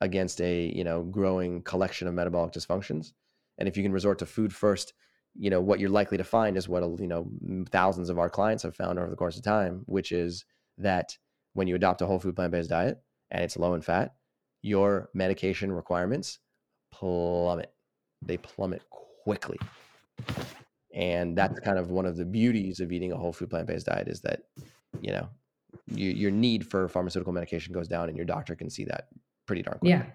against 0.02 0.42
a 0.42 0.72
you 0.76 0.84
know 0.84 1.04
growing 1.04 1.62
collection 1.64 2.08
of 2.08 2.14
metabolic 2.14 2.52
dysfunctions 2.52 3.14
and 3.58 3.68
if 3.68 3.78
you 3.78 3.84
can 3.84 3.92
resort 3.92 4.20
to 4.20 4.26
food 4.26 4.54
first 4.54 4.94
you 5.36 5.50
know 5.50 5.62
what 5.62 5.80
you're 5.80 5.90
likely 5.90 6.18
to 6.18 6.24
find 6.24 6.58
is 6.58 6.68
what 6.68 6.84
you 7.00 7.08
know 7.08 7.30
thousands 7.70 8.10
of 8.10 8.18
our 8.18 8.30
clients 8.30 8.64
have 8.64 8.76
found 8.76 8.98
over 8.98 9.10
the 9.10 9.16
course 9.16 9.38
of 9.38 9.44
time 9.44 9.84
which 9.86 10.12
is 10.12 10.46
that 10.78 11.18
when 11.54 11.68
you 11.68 11.76
adopt 11.76 12.02
a 12.02 12.06
whole 12.06 12.20
food 12.20 12.36
plant-based 12.36 12.70
diet 12.70 13.02
and 13.32 13.44
it's 13.44 13.58
low 13.58 13.74
in 13.74 13.82
fat 13.82 14.16
your 14.62 15.10
medication 15.14 15.72
requirements 15.72 16.40
plummet 16.92 17.72
they 18.22 18.38
plummet 18.38 18.82
quickly 18.90 19.58
and 20.94 21.38
that's 21.38 21.60
kind 21.60 21.78
of 21.78 21.92
one 21.92 22.06
of 22.06 22.18
the 22.18 22.26
beauties 22.26 22.80
of 22.80 22.92
eating 22.92 23.12
a 23.12 23.18
whole 23.18 23.34
food 23.34 23.50
plant-based 23.50 23.86
diet 23.86 24.08
is 24.08 24.22
that 24.22 24.44
you 25.02 25.12
know 25.12 25.30
you, 25.88 26.10
your 26.10 26.32
need 26.32 26.66
for 26.66 26.88
pharmaceutical 26.88 27.34
medication 27.34 27.74
goes 27.74 27.88
down 27.88 28.10
and 28.10 28.18
your 28.18 28.26
doctor 28.26 28.56
can 28.56 28.70
see 28.70 28.86
that 28.86 29.08
pretty 29.46 29.64
darn 29.64 29.80
quick. 29.80 29.90
Yeah. 29.90 30.06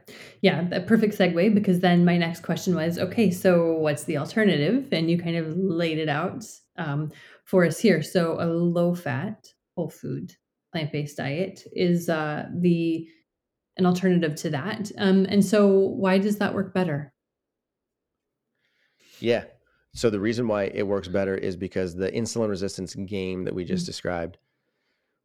Yeah. 0.43 0.69
A 0.71 0.81
perfect 0.81 1.19
segue 1.19 1.55
because 1.55 1.81
then 1.81 2.05
my 2.05 2.17
next 2.17 2.43
question 2.43 2.75
was 2.75 2.99
okay, 2.99 3.31
so 3.31 3.73
what's 3.73 4.05
the 4.05 4.17
alternative? 4.17 4.89
And 4.93 5.11
you 5.11 5.19
kind 5.19 5.37
of 5.37 5.57
laid 5.57 5.99
it 5.99 6.09
out 6.09 6.45
um, 6.77 7.11
for 7.45 7.65
us 7.65 7.79
here. 7.79 8.03
So 8.03 8.41
a 8.41 8.47
low 8.47 8.95
fat, 8.95 9.49
whole 9.77 9.91
food, 9.91 10.35
plant 10.73 10.93
based 10.93 11.17
diet 11.17 11.63
is 11.73 12.09
uh, 12.09 12.47
the 12.55 13.09
an 13.77 13.87
alternative 13.87 14.37
to 14.37 14.51
that. 14.51 14.93
Um, 14.99 15.27
and 15.29 15.45
so 15.45 15.69
why 15.69 16.19
does 16.19 16.39
that 16.39 16.55
work 16.55 16.73
better? 16.75 17.14
Yeah. 19.25 19.45
So 19.95 20.11
the 20.11 20.21
reason 20.21 20.49
why 20.49 20.65
it 20.65 20.87
works 20.87 21.09
better 21.09 21.37
is 21.37 21.57
because 21.57 21.95
the 21.95 22.11
insulin 22.11 22.49
resistance 22.49 22.95
game 22.95 23.45
that 23.45 23.55
we 23.55 23.65
just 23.65 23.85
mm-hmm. 23.85 23.91
described 23.91 24.39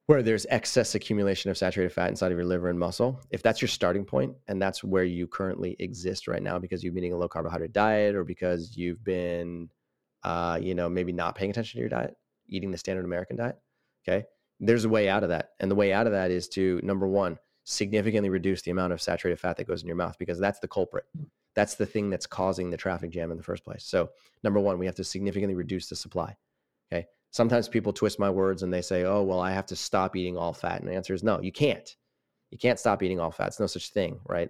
where 0.05 0.23
there's 0.23 0.47
excess 0.49 0.95
accumulation 0.95 1.51
of 1.51 1.57
saturated 1.57 1.93
fat 1.93 2.09
inside 2.09 2.31
of 2.31 2.37
your 2.37 2.45
liver 2.45 2.69
and 2.69 2.79
muscle, 2.79 3.21
if 3.29 3.43
that's 3.43 3.61
your 3.61 3.67
starting 3.67 4.03
point 4.03 4.33
and 4.47 4.59
that's 4.59 4.83
where 4.83 5.03
you 5.03 5.27
currently 5.27 5.75
exist 5.77 6.27
right 6.27 6.41
now 6.41 6.57
because 6.57 6.83
you've 6.83 6.95
been 6.95 7.03
eating 7.03 7.13
a 7.13 7.17
low 7.17 7.27
carbohydrate 7.27 7.73
diet 7.73 8.15
or 8.15 8.23
because 8.23 8.75
you've 8.75 9.03
been, 9.03 9.69
uh, 10.23 10.57
you 10.59 10.73
know, 10.73 10.89
maybe 10.89 11.11
not 11.11 11.35
paying 11.35 11.51
attention 11.51 11.77
to 11.77 11.81
your 11.81 11.89
diet, 11.89 12.15
eating 12.47 12.71
the 12.71 12.77
standard 12.77 13.05
American 13.05 13.37
diet, 13.37 13.59
okay, 14.07 14.25
there's 14.59 14.85
a 14.85 14.89
way 14.89 15.09
out 15.09 15.23
of 15.23 15.29
that. 15.29 15.51
And 15.59 15.69
the 15.69 15.75
way 15.75 15.93
out 15.93 16.07
of 16.07 16.13
that 16.13 16.31
is 16.31 16.47
to 16.49 16.79
number 16.83 17.07
one, 17.07 17.37
significantly 17.65 18.29
reduce 18.29 18.63
the 18.63 18.71
amount 18.71 18.93
of 18.93 19.01
saturated 19.01 19.39
fat 19.39 19.57
that 19.57 19.67
goes 19.67 19.83
in 19.83 19.87
your 19.87 19.95
mouth 19.95 20.17
because 20.17 20.39
that's 20.39 20.59
the 20.59 20.67
culprit. 20.67 21.05
That's 21.55 21.75
the 21.75 21.85
thing 21.85 22.09
that's 22.09 22.27
causing 22.27 22.69
the 22.69 22.77
traffic 22.77 23.11
jam 23.11 23.31
in 23.31 23.37
the 23.37 23.43
first 23.43 23.63
place. 23.63 23.83
So, 23.83 24.09
number 24.43 24.59
one, 24.59 24.79
we 24.79 24.85
have 24.85 24.95
to 24.95 25.03
significantly 25.03 25.55
reduce 25.55 25.89
the 25.89 25.95
supply. 25.95 26.35
Okay 26.91 27.07
sometimes 27.31 27.67
people 27.67 27.93
twist 27.93 28.19
my 28.19 28.29
words 28.29 28.63
and 28.63 28.73
they 28.73 28.81
say, 28.81 29.03
oh, 29.03 29.23
well, 29.23 29.39
I 29.39 29.51
have 29.51 29.65
to 29.67 29.75
stop 29.75 30.15
eating 30.15 30.37
all 30.37 30.53
fat. 30.53 30.81
And 30.81 30.89
the 30.89 30.95
answer 30.95 31.13
is 31.13 31.23
no, 31.23 31.41
you 31.41 31.51
can't. 31.51 31.95
You 32.51 32.57
can't 32.57 32.79
stop 32.79 33.03
eating 33.03 33.19
all 33.19 33.31
fat. 33.31 33.47
It's 33.47 33.59
no 33.59 33.67
such 33.67 33.91
thing, 33.91 34.19
right? 34.27 34.49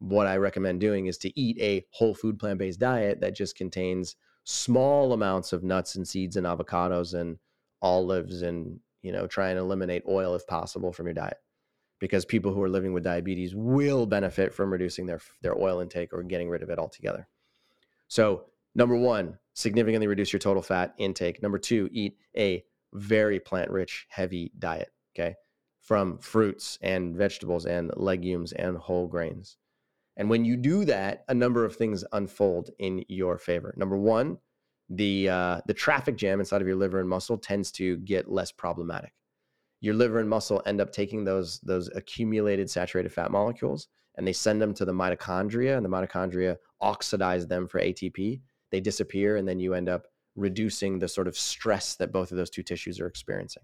What 0.00 0.26
I 0.26 0.36
recommend 0.36 0.80
doing 0.80 1.06
is 1.06 1.18
to 1.18 1.40
eat 1.40 1.58
a 1.60 1.86
whole 1.92 2.14
food 2.14 2.38
plant 2.38 2.58
based 2.58 2.80
diet 2.80 3.20
that 3.20 3.36
just 3.36 3.56
contains 3.56 4.16
small 4.44 5.12
amounts 5.12 5.52
of 5.52 5.62
nuts 5.62 5.94
and 5.94 6.06
seeds 6.06 6.36
and 6.36 6.46
avocados 6.46 7.14
and 7.14 7.38
olives 7.82 8.42
and, 8.42 8.80
you 9.02 9.12
know, 9.12 9.26
try 9.26 9.50
and 9.50 9.58
eliminate 9.58 10.02
oil 10.08 10.34
if 10.34 10.46
possible 10.46 10.92
from 10.92 11.06
your 11.06 11.14
diet. 11.14 11.36
Because 12.00 12.24
people 12.24 12.52
who 12.52 12.62
are 12.62 12.68
living 12.68 12.92
with 12.92 13.04
diabetes 13.04 13.54
will 13.54 14.06
benefit 14.06 14.52
from 14.52 14.72
reducing 14.72 15.06
their, 15.06 15.20
their 15.42 15.56
oil 15.56 15.80
intake 15.80 16.12
or 16.12 16.22
getting 16.22 16.48
rid 16.48 16.62
of 16.62 16.70
it 16.70 16.78
altogether. 16.78 17.28
So, 18.08 18.46
number 18.74 18.96
one, 18.96 19.38
significantly 19.54 20.08
reduce 20.08 20.32
your 20.32 20.40
total 20.40 20.62
fat 20.62 20.94
intake. 20.98 21.42
Number 21.42 21.58
two, 21.58 21.88
eat 21.92 22.16
a 22.36 22.64
very 22.92 23.38
plant 23.38 23.70
rich, 23.70 24.06
heavy 24.08 24.50
diet. 24.58 24.88
Okay. 25.14 25.36
From 25.80 26.18
fruits 26.18 26.78
and 26.82 27.16
vegetables 27.16 27.66
and 27.66 27.90
legumes 27.96 28.52
and 28.52 28.76
whole 28.76 29.06
grains. 29.06 29.56
And 30.16 30.28
when 30.28 30.44
you 30.44 30.56
do 30.56 30.84
that, 30.84 31.24
a 31.28 31.34
number 31.34 31.64
of 31.64 31.76
things 31.76 32.04
unfold 32.12 32.70
in 32.78 33.04
your 33.08 33.38
favor. 33.38 33.74
Number 33.76 33.96
one, 33.96 34.38
the 34.88 35.28
uh, 35.28 35.60
the 35.66 35.74
traffic 35.74 36.16
jam 36.16 36.40
inside 36.40 36.60
of 36.60 36.66
your 36.66 36.76
liver 36.76 37.00
and 37.00 37.08
muscle 37.08 37.38
tends 37.38 37.70
to 37.72 37.96
get 37.98 38.30
less 38.30 38.50
problematic. 38.52 39.12
Your 39.80 39.94
liver 39.94 40.18
and 40.18 40.28
muscle 40.28 40.62
end 40.66 40.80
up 40.80 40.92
taking 40.92 41.24
those 41.24 41.60
those 41.60 41.88
accumulated 41.94 42.68
saturated 42.70 43.12
fat 43.12 43.30
molecules 43.30 43.88
and 44.16 44.26
they 44.26 44.32
send 44.32 44.60
them 44.60 44.74
to 44.74 44.84
the 44.84 44.92
mitochondria, 44.92 45.76
and 45.76 45.84
the 45.84 45.88
mitochondria 45.88 46.56
oxidize 46.80 47.46
them 47.46 47.66
for 47.66 47.80
ATP, 47.80 48.40
they 48.70 48.80
disappear 48.80 49.36
and 49.36 49.48
then 49.48 49.60
you 49.60 49.72
end 49.74 49.88
up 49.88 50.06
reducing 50.36 50.98
the 50.98 51.08
sort 51.08 51.28
of 51.28 51.36
stress 51.36 51.96
that 51.96 52.12
both 52.12 52.30
of 52.30 52.36
those 52.36 52.50
two 52.50 52.62
tissues 52.62 53.00
are 53.00 53.06
experiencing. 53.06 53.62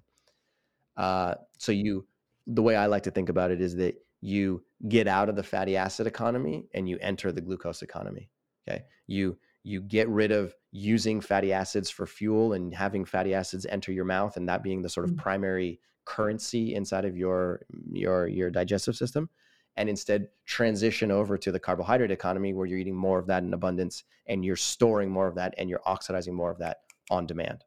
Uh, 0.97 1.35
so 1.59 1.73
you 1.73 2.07
the 2.47 2.63
way 2.63 2.77
i 2.77 2.87
like 2.87 3.03
to 3.03 3.11
think 3.11 3.29
about 3.29 3.51
it 3.51 3.61
is 3.61 3.75
that 3.75 3.97
you 4.21 4.63
get 4.89 5.09
out 5.09 5.29
of 5.29 5.37
the 5.37 5.43
fatty 5.43 5.77
acid 5.77 6.07
economy 6.07 6.69
and 6.75 6.89
you 6.89 6.97
enter 7.01 7.33
the 7.33 7.41
glucose 7.41 7.83
economy 7.83 8.31
okay? 8.69 8.85
You 9.07 9.39
you 9.63 9.81
get 9.81 10.09
rid 10.09 10.31
of 10.31 10.55
using 10.71 11.21
fatty 11.21 11.53
acids 11.53 11.91
for 11.91 12.07
fuel 12.07 12.53
and 12.53 12.73
having 12.73 13.05
fatty 13.05 13.35
acids 13.35 13.67
enter 13.67 13.91
your 13.91 14.05
mouth 14.05 14.37
and 14.37 14.49
that 14.49 14.63
being 14.63 14.83
the 14.83 14.89
sort 14.89 15.09
of 15.09 15.13
mm. 15.13 15.19
primary 15.19 15.81
currency 16.07 16.75
inside 16.75 17.05
of 17.05 17.17
your 17.17 17.67
your 17.93 18.27
your 18.27 18.51
digestive 18.51 18.97
system 18.97 19.29
and 19.77 19.89
instead 19.89 20.29
transition 20.47 21.11
over 21.11 21.37
to 21.37 21.53
the 21.53 21.61
carbohydrate 21.61 22.11
economy 22.11 22.55
where 22.55 22.67
you're 22.67 22.79
eating 22.79 22.97
more 22.97 23.19
of 23.19 23.27
that 23.27 23.43
in 23.43 23.53
abundance 23.53 24.05
and 24.27 24.45
you're 24.45 24.57
storing 24.57 25.11
more 25.11 25.27
of 25.27 25.35
that 25.35 25.55
and 25.59 25.69
you're 25.69 25.83
oxidizing 25.85 26.35
more 26.35 26.51
of 26.51 26.59
that 26.59 26.79
on 27.11 27.27
demand. 27.27 27.65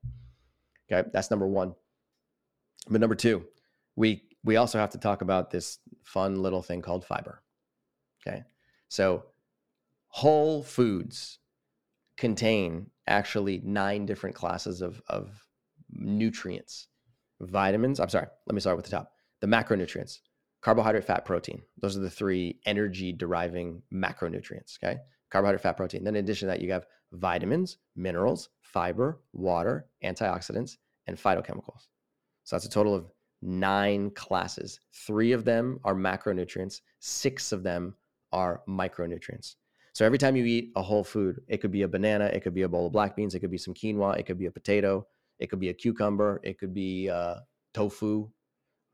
Okay, 0.92 1.08
that's 1.14 1.30
number 1.30 1.48
one. 1.48 1.76
But 2.90 3.02
number 3.02 3.16
two, 3.16 3.46
we 3.96 4.24
we 4.44 4.56
also 4.56 4.80
have 4.80 4.90
to 4.92 4.98
talk 4.98 5.22
about 5.22 5.52
this 5.52 5.80
fun 6.04 6.42
little 6.42 6.64
thing 6.64 6.82
called 6.82 7.06
fiber. 7.06 7.44
Okay, 8.26 8.44
so 8.88 9.26
whole 10.08 10.64
foods 10.64 11.40
contain 12.18 12.90
actually 13.08 13.62
nine 13.64 14.06
different 14.06 14.36
classes 14.36 14.82
of 14.82 15.02
of 15.08 15.46
nutrients, 15.92 16.88
vitamins. 17.42 18.00
I'm 18.00 18.10
sorry, 18.10 18.28
let 18.46 18.54
me 18.54 18.62
start 18.62 18.78
with 18.78 18.86
the 18.86 18.92
top. 18.92 19.12
The 19.42 19.48
macronutrients, 19.48 20.20
carbohydrate, 20.62 21.06
fat, 21.06 21.26
protein. 21.26 21.62
Those 21.82 21.98
are 21.98 22.02
the 22.02 22.10
three 22.10 22.60
energy 22.66 23.14
deriving 23.14 23.82
macronutrients. 23.94 24.78
Okay. 24.84 24.98
Carbohydrate, 25.32 25.62
fat, 25.62 25.78
protein. 25.78 26.04
Then 26.04 26.16
in 26.16 26.24
addition 26.24 26.48
to 26.48 26.54
that, 26.54 26.62
you 26.62 26.72
have 26.72 26.86
vitamins, 27.12 27.78
minerals, 27.96 28.50
fiber, 28.62 29.22
water, 29.34 29.88
antioxidants, 30.04 30.78
and 31.08 31.18
phytochemicals. 31.18 31.88
So 32.44 32.56
that's 32.56 32.66
a 32.66 32.70
total 32.70 32.96
of 32.96 33.12
nine 33.42 34.12
classes. 34.12 34.80
Three 34.94 35.32
of 35.32 35.46
them 35.46 35.80
are 35.84 35.96
macronutrients, 35.96 36.82
six 37.00 37.52
of 37.52 37.64
them 37.64 37.96
are 38.32 38.62
micronutrients. 38.68 39.56
So 39.94 40.06
every 40.06 40.18
time 40.18 40.36
you 40.36 40.46
eat 40.46 40.72
a 40.76 40.82
whole 40.82 41.04
food, 41.04 41.42
it 41.48 41.58
could 41.58 41.72
be 41.72 41.82
a 41.82 41.88
banana, 41.88 42.26
it 42.26 42.42
could 42.42 42.54
be 42.54 42.62
a 42.64 42.70
bowl 42.70 42.88
of 42.88 42.94
black 42.94 43.16
beans, 43.16 43.36
it 43.36 43.40
could 43.40 43.52
be 43.52 43.58
some 43.58 43.74
quinoa, 43.74 44.18
it 44.18 44.26
could 44.26 44.38
be 44.38 44.46
a 44.46 44.52
potato, 44.52 45.06
It 45.40 45.50
could 45.50 45.60
be 45.60 45.70
a 45.70 45.74
cucumber. 45.74 46.40
It 46.44 46.60
could 46.60 46.74
be 46.74 47.10
uh, 47.10 47.36
tofu. 47.74 48.30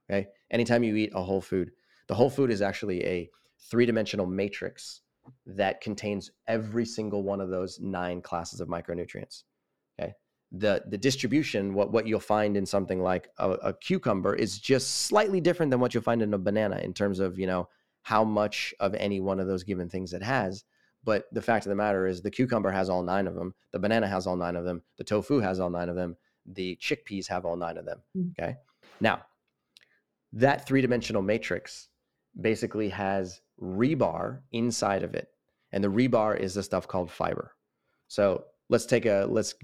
Okay. 0.10 0.28
Anytime 0.52 0.84
you 0.84 0.96
eat 0.96 1.12
a 1.16 1.24
whole 1.24 1.42
food, 1.42 1.72
the 2.08 2.16
whole 2.16 2.30
food 2.30 2.52
is 2.52 2.62
actually 2.62 3.04
a 3.06 3.30
three 3.70 3.86
dimensional 3.86 4.28
matrix 4.28 5.02
that 5.48 5.82
contains 5.82 6.30
every 6.48 6.86
single 6.86 7.24
one 7.24 7.42
of 7.42 7.50
those 7.50 7.80
nine 7.80 8.22
classes 8.22 8.62
of 8.62 8.68
micronutrients. 8.68 9.44
Okay. 10.00 10.14
The, 10.52 10.84
the 10.88 10.98
distribution, 10.98 11.74
what, 11.74 11.92
what 11.92 12.06
you'll 12.06 12.20
find 12.20 12.56
in 12.56 12.66
something 12.66 13.02
like 13.02 13.30
a, 13.40 13.52
a 13.52 13.74
cucumber 13.74 14.36
is 14.36 14.60
just 14.60 15.08
slightly 15.08 15.42
different 15.42 15.72
than 15.72 15.80
what 15.80 15.94
you'll 15.94 16.04
find 16.04 16.22
in 16.22 16.34
a 16.34 16.38
banana 16.38 16.78
in 16.78 16.94
terms 16.94 17.20
of, 17.20 17.40
you 17.40 17.48
know, 17.48 17.68
how 18.04 18.24
much 18.24 18.72
of 18.80 18.94
any 18.94 19.20
one 19.20 19.40
of 19.40 19.48
those 19.48 19.64
given 19.64 19.90
things 19.90 20.14
it 20.14 20.22
has. 20.22 20.64
But 21.04 21.26
the 21.32 21.42
fact 21.42 21.66
of 21.66 21.70
the 21.70 21.76
matter 21.76 22.08
is, 22.08 22.22
the 22.22 22.32
cucumber 22.32 22.72
has 22.72 22.90
all 22.90 23.04
nine 23.04 23.28
of 23.28 23.36
them. 23.36 23.56
The 23.72 23.80
banana 23.80 24.08
has 24.08 24.28
all 24.28 24.36
nine 24.36 24.56
of 24.56 24.64
them. 24.66 24.84
The 24.98 25.04
tofu 25.04 25.40
has 25.40 25.60
all 25.60 25.70
nine 25.72 25.90
of 25.90 25.96
them. 25.96 26.18
The 26.46 26.78
chickpeas 26.78 27.28
have 27.28 27.46
all 27.46 27.56
nine 27.56 27.78
of 27.78 27.86
them. 27.86 28.02
Mm. 28.18 28.32
Okay. 28.32 28.58
Now, 29.00 29.24
that 30.34 30.68
three 30.68 30.82
dimensional 30.82 31.22
matrix 31.22 31.90
basically 32.40 32.90
has 32.90 33.42
rebar 33.62 34.42
inside 34.52 35.04
of 35.04 35.16
it. 35.16 35.30
And 35.72 35.84
the 35.84 35.90
rebar 35.90 36.40
is 36.40 36.54
the 36.54 36.64
stuff 36.64 36.88
called 36.88 37.12
fiber. 37.12 37.56
So 38.08 38.46
let's 38.70 38.86
take 38.86 39.06
a, 39.06 39.26
let's, 39.30 39.56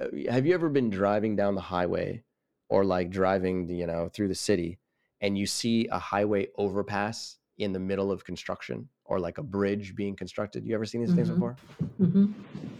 uh, 0.00 0.06
have 0.30 0.46
you 0.46 0.54
ever 0.54 0.68
been 0.68 0.90
driving 0.90 1.36
down 1.36 1.54
the 1.54 1.60
highway 1.60 2.22
or 2.68 2.84
like 2.84 3.10
driving, 3.10 3.68
you 3.68 3.86
know, 3.86 4.08
through 4.08 4.28
the 4.28 4.34
city 4.34 4.78
and 5.20 5.36
you 5.36 5.46
see 5.46 5.88
a 5.88 5.98
highway 5.98 6.48
overpass 6.56 7.38
in 7.58 7.72
the 7.72 7.78
middle 7.78 8.12
of 8.12 8.24
construction 8.24 8.88
or 9.08 9.18
like 9.18 9.38
a 9.38 9.42
bridge 9.42 9.94
being 9.94 10.16
constructed. 10.16 10.64
You 10.64 10.74
ever 10.74 10.84
seen 10.84 11.00
these 11.00 11.10
mm-hmm. 11.10 11.16
things 11.16 11.30
before? 11.30 11.56
Mm-hmm. 12.00 12.32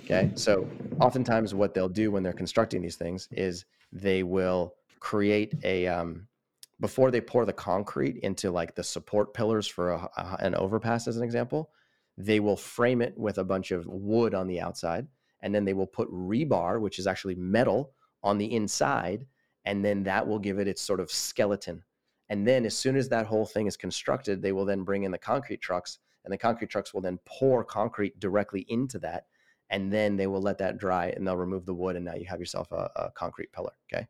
Okay. 0.05 0.31
So 0.35 0.69
oftentimes 1.01 1.55
what 1.55 1.75
they'll 1.75 1.89
do 1.89 2.11
when 2.11 2.23
they're 2.23 2.33
constructing 2.33 2.83
these 2.83 2.97
things 2.97 3.29
is 3.33 3.65
they 3.93 4.23
will 4.23 4.75
create 5.01 5.55
a, 5.65 5.87
um, 5.87 6.27
before 6.81 7.11
they 7.11 7.21
pour 7.21 7.45
the 7.45 7.53
concrete 7.53 8.19
into 8.19 8.51
like 8.51 8.75
the 8.75 8.85
support 8.85 9.35
pillars 9.35 9.67
for 9.67 9.93
a, 9.93 10.09
a, 10.17 10.37
an 10.41 10.55
overpass, 10.55 11.09
as 11.09 11.17
an 11.17 11.23
example, 11.23 11.71
they 12.19 12.41
will 12.41 12.57
frame 12.57 13.03
it 13.03 13.17
with 13.17 13.39
a 13.39 13.45
bunch 13.45 13.71
of 13.71 13.87
wood 13.87 14.35
on 14.35 14.47
the 14.47 14.61
outside. 14.61 15.07
And 15.41 15.55
then 15.55 15.65
they 15.65 15.75
will 15.75 15.87
put 15.87 16.11
rebar, 16.11 16.81
which 16.81 16.99
is 16.99 17.07
actually 17.07 17.35
metal, 17.35 17.93
on 18.23 18.39
the 18.39 18.53
inside. 18.53 19.27
And 19.65 19.85
then 19.85 20.03
that 20.05 20.27
will 20.27 20.39
give 20.39 20.59
it 20.59 20.69
its 20.69 20.83
sort 20.83 21.01
of 21.01 21.11
skeleton 21.11 21.83
and 22.29 22.47
then 22.47 22.67
as 22.67 22.77
soon 22.77 22.97
as 22.97 23.09
that 23.09 23.27
whole 23.27 23.47
thing 23.47 23.67
is 23.67 23.77
constructed, 23.77 24.43
they 24.43 24.53
will 24.53 24.65
then 24.65 24.83
bring 24.83 25.05
in 25.05 25.13
the 25.13 25.19
concrete 25.19 25.61
trucks 25.61 25.99
and 26.27 26.33
the 26.33 26.39
concrete 26.39 26.69
trucks 26.69 26.93
will 26.93 27.01
then 27.01 27.19
pour 27.25 27.65
concrete 27.65 28.21
directly 28.21 28.67
into 28.69 28.99
that. 28.99 29.27
And 29.71 29.93
then 29.93 30.17
they 30.17 30.27
will 30.27 30.43
let 30.43 30.59
that 30.59 30.77
dry 30.77 31.07
and 31.17 31.27
they'll 31.27 31.37
remove 31.37 31.65
the 31.65 31.75
wood. 31.75 31.97
And 31.97 32.05
now 32.05 32.15
you 32.15 32.27
have 32.27 32.41
yourself 32.41 32.71
a, 32.73 32.91
a 32.97 33.11
concrete 33.13 33.53
pillar. 33.53 33.73
Okay. 33.93 34.07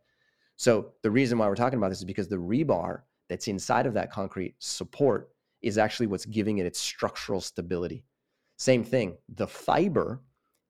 So 0.56 0.92
the 1.02 1.10
reason 1.10 1.38
why 1.38 1.48
we're 1.48 1.54
talking 1.54 1.78
about 1.78 1.90
this 1.90 1.98
is 1.98 2.04
because 2.04 2.28
the 2.28 2.36
rebar 2.36 3.02
that's 3.28 3.48
inside 3.48 3.86
of 3.86 3.94
that 3.94 4.10
concrete 4.10 4.54
support 4.58 5.30
is 5.62 5.78
actually 5.78 6.06
what's 6.06 6.24
giving 6.24 6.58
it 6.58 6.66
its 6.66 6.80
structural 6.80 7.40
stability. 7.40 8.04
Same 8.56 8.82
thing, 8.82 9.18
the 9.28 9.46
fiber 9.46 10.22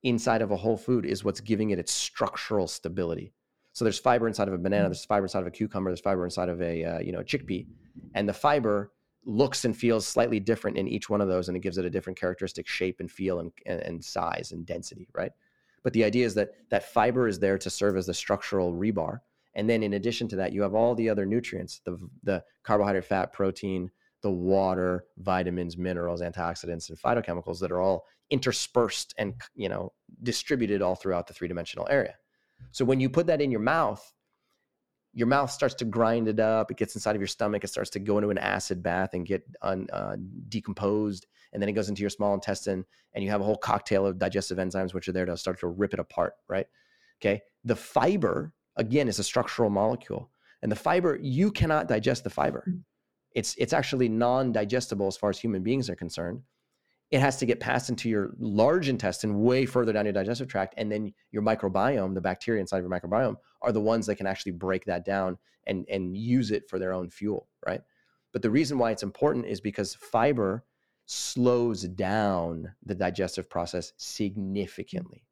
inside 0.03 0.43
of 0.43 0.51
a 0.51 0.57
whole 0.57 0.77
food 0.77 1.07
is 1.07 1.25
what's 1.25 1.41
giving 1.41 1.71
it 1.71 1.79
its 1.79 1.93
structural 1.93 2.67
stability. 2.67 3.33
So 3.73 3.85
there's 3.85 3.99
fiber 3.99 4.27
inside 4.27 4.49
of 4.49 4.55
a 4.55 4.59
banana, 4.59 4.87
mm. 4.87 4.89
there's 4.89 5.05
fiber 5.05 5.27
inside 5.27 5.41
of 5.41 5.47
a 5.47 5.51
cucumber, 5.51 5.91
there's 5.91 6.01
fiber 6.01 6.25
inside 6.25 6.49
of 6.49 6.61
a 6.63 6.85
uh, 6.85 6.99
you 7.01 7.13
know 7.13 7.21
chickpea, 7.21 7.67
and 8.15 8.29
the 8.29 8.33
fiber 8.33 8.93
looks 9.27 9.65
and 9.65 9.77
feels 9.77 10.07
slightly 10.07 10.41
different 10.41 10.79
in 10.79 10.89
each 10.89 11.11
one 11.11 11.21
of 11.21 11.29
those, 11.29 11.49
and 11.49 11.57
it 11.57 11.61
gives 11.61 11.77
it 11.77 11.85
a 11.85 11.91
different 11.91 12.19
characteristic 12.19 12.67
shape 12.67 13.01
and 13.01 13.11
feel 13.11 13.41
and, 13.41 13.53
and, 13.67 13.81
and 13.81 14.05
size 14.05 14.53
and 14.53 14.65
density, 14.65 15.09
right? 15.13 15.33
But 15.83 15.93
the 15.93 16.05
idea 16.05 16.25
is 16.25 16.35
that 16.35 16.53
that 16.71 16.85
fiber 16.93 17.29
is 17.29 17.39
there 17.39 17.59
to 17.59 17.69
serve 17.69 17.97
as 17.97 18.07
the 18.07 18.15
structural 18.15 18.73
rebar, 18.73 19.21
and 19.55 19.69
then 19.69 19.83
in 19.83 19.95
addition 19.95 20.29
to 20.29 20.37
that, 20.37 20.53
you 20.53 20.63
have 20.63 20.75
all 20.75 20.95
the 20.95 21.11
other 21.11 21.27
nutrients: 21.27 21.81
the 21.85 21.99
the 22.23 22.43
carbohydrate, 22.63 23.05
fat, 23.05 23.33
protein, 23.33 23.91
the 24.23 24.31
water, 24.31 25.05
vitamins, 25.19 25.77
minerals, 25.77 26.23
antioxidants, 26.23 26.89
and 26.89 26.99
phytochemicals 26.99 27.61
that 27.61 27.73
are 27.73 27.81
all 27.81 28.07
interspersed 28.31 29.15
and 29.19 29.35
you 29.55 29.69
know 29.69 29.93
distributed 30.23 30.83
all 30.83 30.95
throughout 30.95 31.27
the 31.27 31.35
three 31.35 31.49
dimensional 31.49 31.87
area. 31.91 32.15
So 32.71 32.85
when 32.85 33.01
you 33.01 33.11
put 33.11 33.27
that 33.27 33.43
in 33.43 33.51
your 33.51 33.61
mouth, 33.61 34.13
your 35.17 35.27
mouth 35.27 35.51
starts 35.51 35.75
to 35.77 35.87
grind 35.87 36.29
it 36.29 36.39
up. 36.39 36.71
It 36.71 36.77
gets 36.77 36.95
inside 36.95 37.17
of 37.17 37.23
your 37.23 37.27
stomach. 37.27 37.65
It 37.65 37.69
starts 37.69 37.89
to 37.91 37.99
go 37.99 38.19
into 38.19 38.29
an 38.29 38.37
acid 38.37 38.83
bath 38.83 39.15
and 39.15 39.25
get 39.25 39.43
un, 39.63 39.87
uh, 39.91 40.17
decomposed. 40.51 41.27
And 41.55 41.63
then 41.63 41.71
it 41.71 41.73
goes 41.73 41.89
into 41.89 42.03
your 42.03 42.11
small 42.11 42.35
intestine, 42.35 42.85
and 43.15 43.25
you 43.25 43.31
have 43.31 43.41
a 43.41 43.45
whole 43.45 43.57
cocktail 43.57 44.07
of 44.07 44.19
digestive 44.19 44.59
enzymes 44.59 44.93
which 44.93 45.09
are 45.09 45.13
there 45.13 45.25
to 45.25 45.35
start 45.39 45.59
to 45.61 45.69
rip 45.69 45.95
it 45.95 46.01
apart, 46.01 46.35
right? 46.49 46.67
Okay. 47.19 47.41
The 47.65 47.75
fiber, 47.75 48.53
again, 48.77 49.09
is 49.09 49.19
a 49.19 49.25
structural 49.25 49.71
molecule. 49.71 50.31
And 50.61 50.71
the 50.71 50.77
fiber, 50.77 51.19
you 51.23 51.51
cannot 51.51 51.89
digest 51.89 52.23
the 52.23 52.31
fiber. 52.31 52.65
Mm. 52.69 52.83
It's, 53.33 53.55
it's 53.57 53.73
actually 53.73 54.11
non 54.11 54.53
digestible 54.53 55.07
as 55.07 55.17
far 55.17 55.31
as 55.31 55.39
human 55.39 55.63
beings 55.63 55.89
are 55.89 55.97
concerned 55.97 56.43
it 57.11 57.21
has 57.21 57.37
to 57.37 57.47
get 57.47 57.61
passed 57.61 57.89
into 57.89 58.09
your 58.09 58.33
large 58.39 58.89
intestine 58.89 59.43
way 59.43 59.65
further 59.65 59.93
down 59.93 60.05
your 60.07 60.13
digestive 60.13 60.49
tract 60.49 60.75
and 60.77 60.91
then 60.91 61.13
your 61.31 61.43
microbiome 61.43 62.15
the 62.15 62.21
bacteria 62.21 62.61
inside 62.61 62.79
of 62.79 62.83
your 62.83 62.91
microbiome 62.91 63.37
are 63.63 63.73
the 63.73 63.81
ones 63.81 64.07
that 64.07 64.17
can 64.17 64.27
actually 64.27 64.53
break 64.53 64.85
that 64.85 65.05
down 65.05 65.39
and 65.67 65.87
and 65.89 66.17
use 66.17 66.51
it 66.51 66.69
for 66.69 66.79
their 66.79 66.93
own 66.93 67.11
fuel 67.11 67.49
right? 67.67 67.81
But 68.33 68.43
the 68.43 68.51
reason 68.51 68.79
why 68.79 68.91
it's 68.91 69.03
important 69.03 69.47
is 69.47 69.61
because 69.61 69.95
fiber 69.95 70.65
slows 71.07 71.83
down 71.83 72.73
the 72.85 72.95
digestive 72.95 73.49
process 73.49 73.93
significantly 73.97 75.25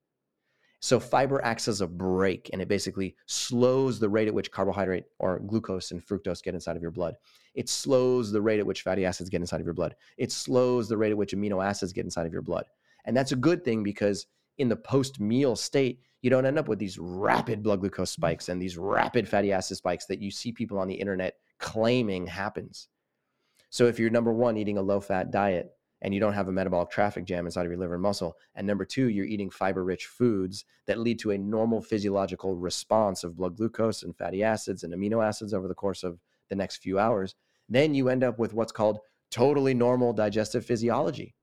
so 0.85 1.01
fiber 1.01 1.43
acts 1.43 1.67
as 1.67 1.81
a 1.81 1.87
brake 1.87 2.51
and 2.53 2.61
it 2.61 2.69
basically 2.69 3.17
slows 3.25 3.99
the 3.99 4.09
rate 4.11 4.29
at 4.29 4.35
which 4.35 4.51
carbohydrate 4.51 5.05
or 5.19 5.39
glucose 5.39 5.93
and 5.93 6.07
fructose 6.07 6.43
get 6.43 6.53
inside 6.53 6.77
of 6.77 6.83
your 6.83 6.91
blood. 6.91 7.17
It 7.55 7.71
slows 7.71 8.31
the 8.31 8.43
rate 8.43 8.61
at 8.61 8.67
which 8.67 8.83
fatty 8.83 9.07
acids 9.07 9.31
get 9.31 9.41
inside 9.41 9.61
of 9.61 9.67
your 9.67 9.73
blood. 9.73 9.97
It 10.19 10.31
slows 10.31 10.87
the 10.87 10.99
rate 10.99 11.11
at 11.11 11.17
which 11.17 11.33
amino 11.33 11.65
acids 11.65 11.95
get 11.95 12.05
inside 12.05 12.27
of 12.27 12.35
your 12.35 12.43
blood. 12.43 12.67
And 13.07 13.17
that's 13.17 13.33
a 13.33 13.37
good 13.37 13.65
thing 13.65 13.83
because 13.83 14.27
in 14.59 14.69
the 14.69 14.77
post 14.77 15.21
meal 15.21 15.57
state, 15.57 16.01
you 16.21 16.29
don't 16.29 16.45
end 16.45 16.59
up 16.59 16.69
with 16.69 16.81
these 16.81 16.99
rapid 16.99 17.63
blood 17.63 17.81
glucose 17.81 18.11
spikes 18.11 18.51
and 18.51 18.61
these 18.61 18.77
rapid 18.77 19.27
fatty 19.27 19.53
acid 19.53 19.79
spikes 19.79 20.05
that 20.05 20.21
you 20.21 20.31
see 20.31 20.53
people 20.53 20.79
on 20.79 20.89
the 20.89 20.95
internet 20.95 21.37
claiming 21.61 22.27
happens. 22.27 22.89
So 23.71 23.87
if 23.87 23.99
you're 23.99 24.11
number 24.11 24.35
one 24.35 24.59
eating 24.59 24.77
a 24.77 24.83
low 24.83 25.01
fat 25.01 25.31
diet, 25.31 25.74
and 26.03 26.13
you 26.13 26.21
don't 26.21 26.35
have 26.35 26.49
a 26.49 26.53
metabolic 26.53 26.91
traffic 26.91 27.25
jam 27.25 27.47
inside 27.47 27.65
of 27.65 27.73
your 27.73 27.79
liver 27.79 27.95
and 27.95 28.03
muscle. 28.03 28.37
And 28.55 28.67
number 28.67 28.85
two, 28.85 29.09
you're 29.09 29.25
eating 29.25 29.51
fiber 29.51 29.85
rich 29.85 30.07
foods 30.07 30.65
that 30.87 30.99
lead 30.99 31.19
to 31.21 31.31
a 31.31 31.39
normal 31.39 31.81
physiological 31.81 32.57
response 32.57 33.25
of 33.25 33.37
blood 33.37 33.57
glucose 33.57 34.03
and 34.03 34.17
fatty 34.17 34.43
acids 34.43 34.83
and 34.83 34.93
amino 34.93 35.25
acids 35.25 35.55
over 35.55 35.69
the 35.69 35.75
course 35.75 36.03
of 36.03 36.19
the 36.51 36.57
next 36.57 36.79
few 36.79 36.99
hours. 36.99 37.35
Then 37.69 37.95
you 37.95 38.09
end 38.09 38.23
up 38.23 38.39
with 38.39 38.53
what's 38.53 38.73
called 38.73 38.99
totally 39.31 39.75
normal 39.75 40.13
digestive 40.13 40.65
physiology. 40.65 41.35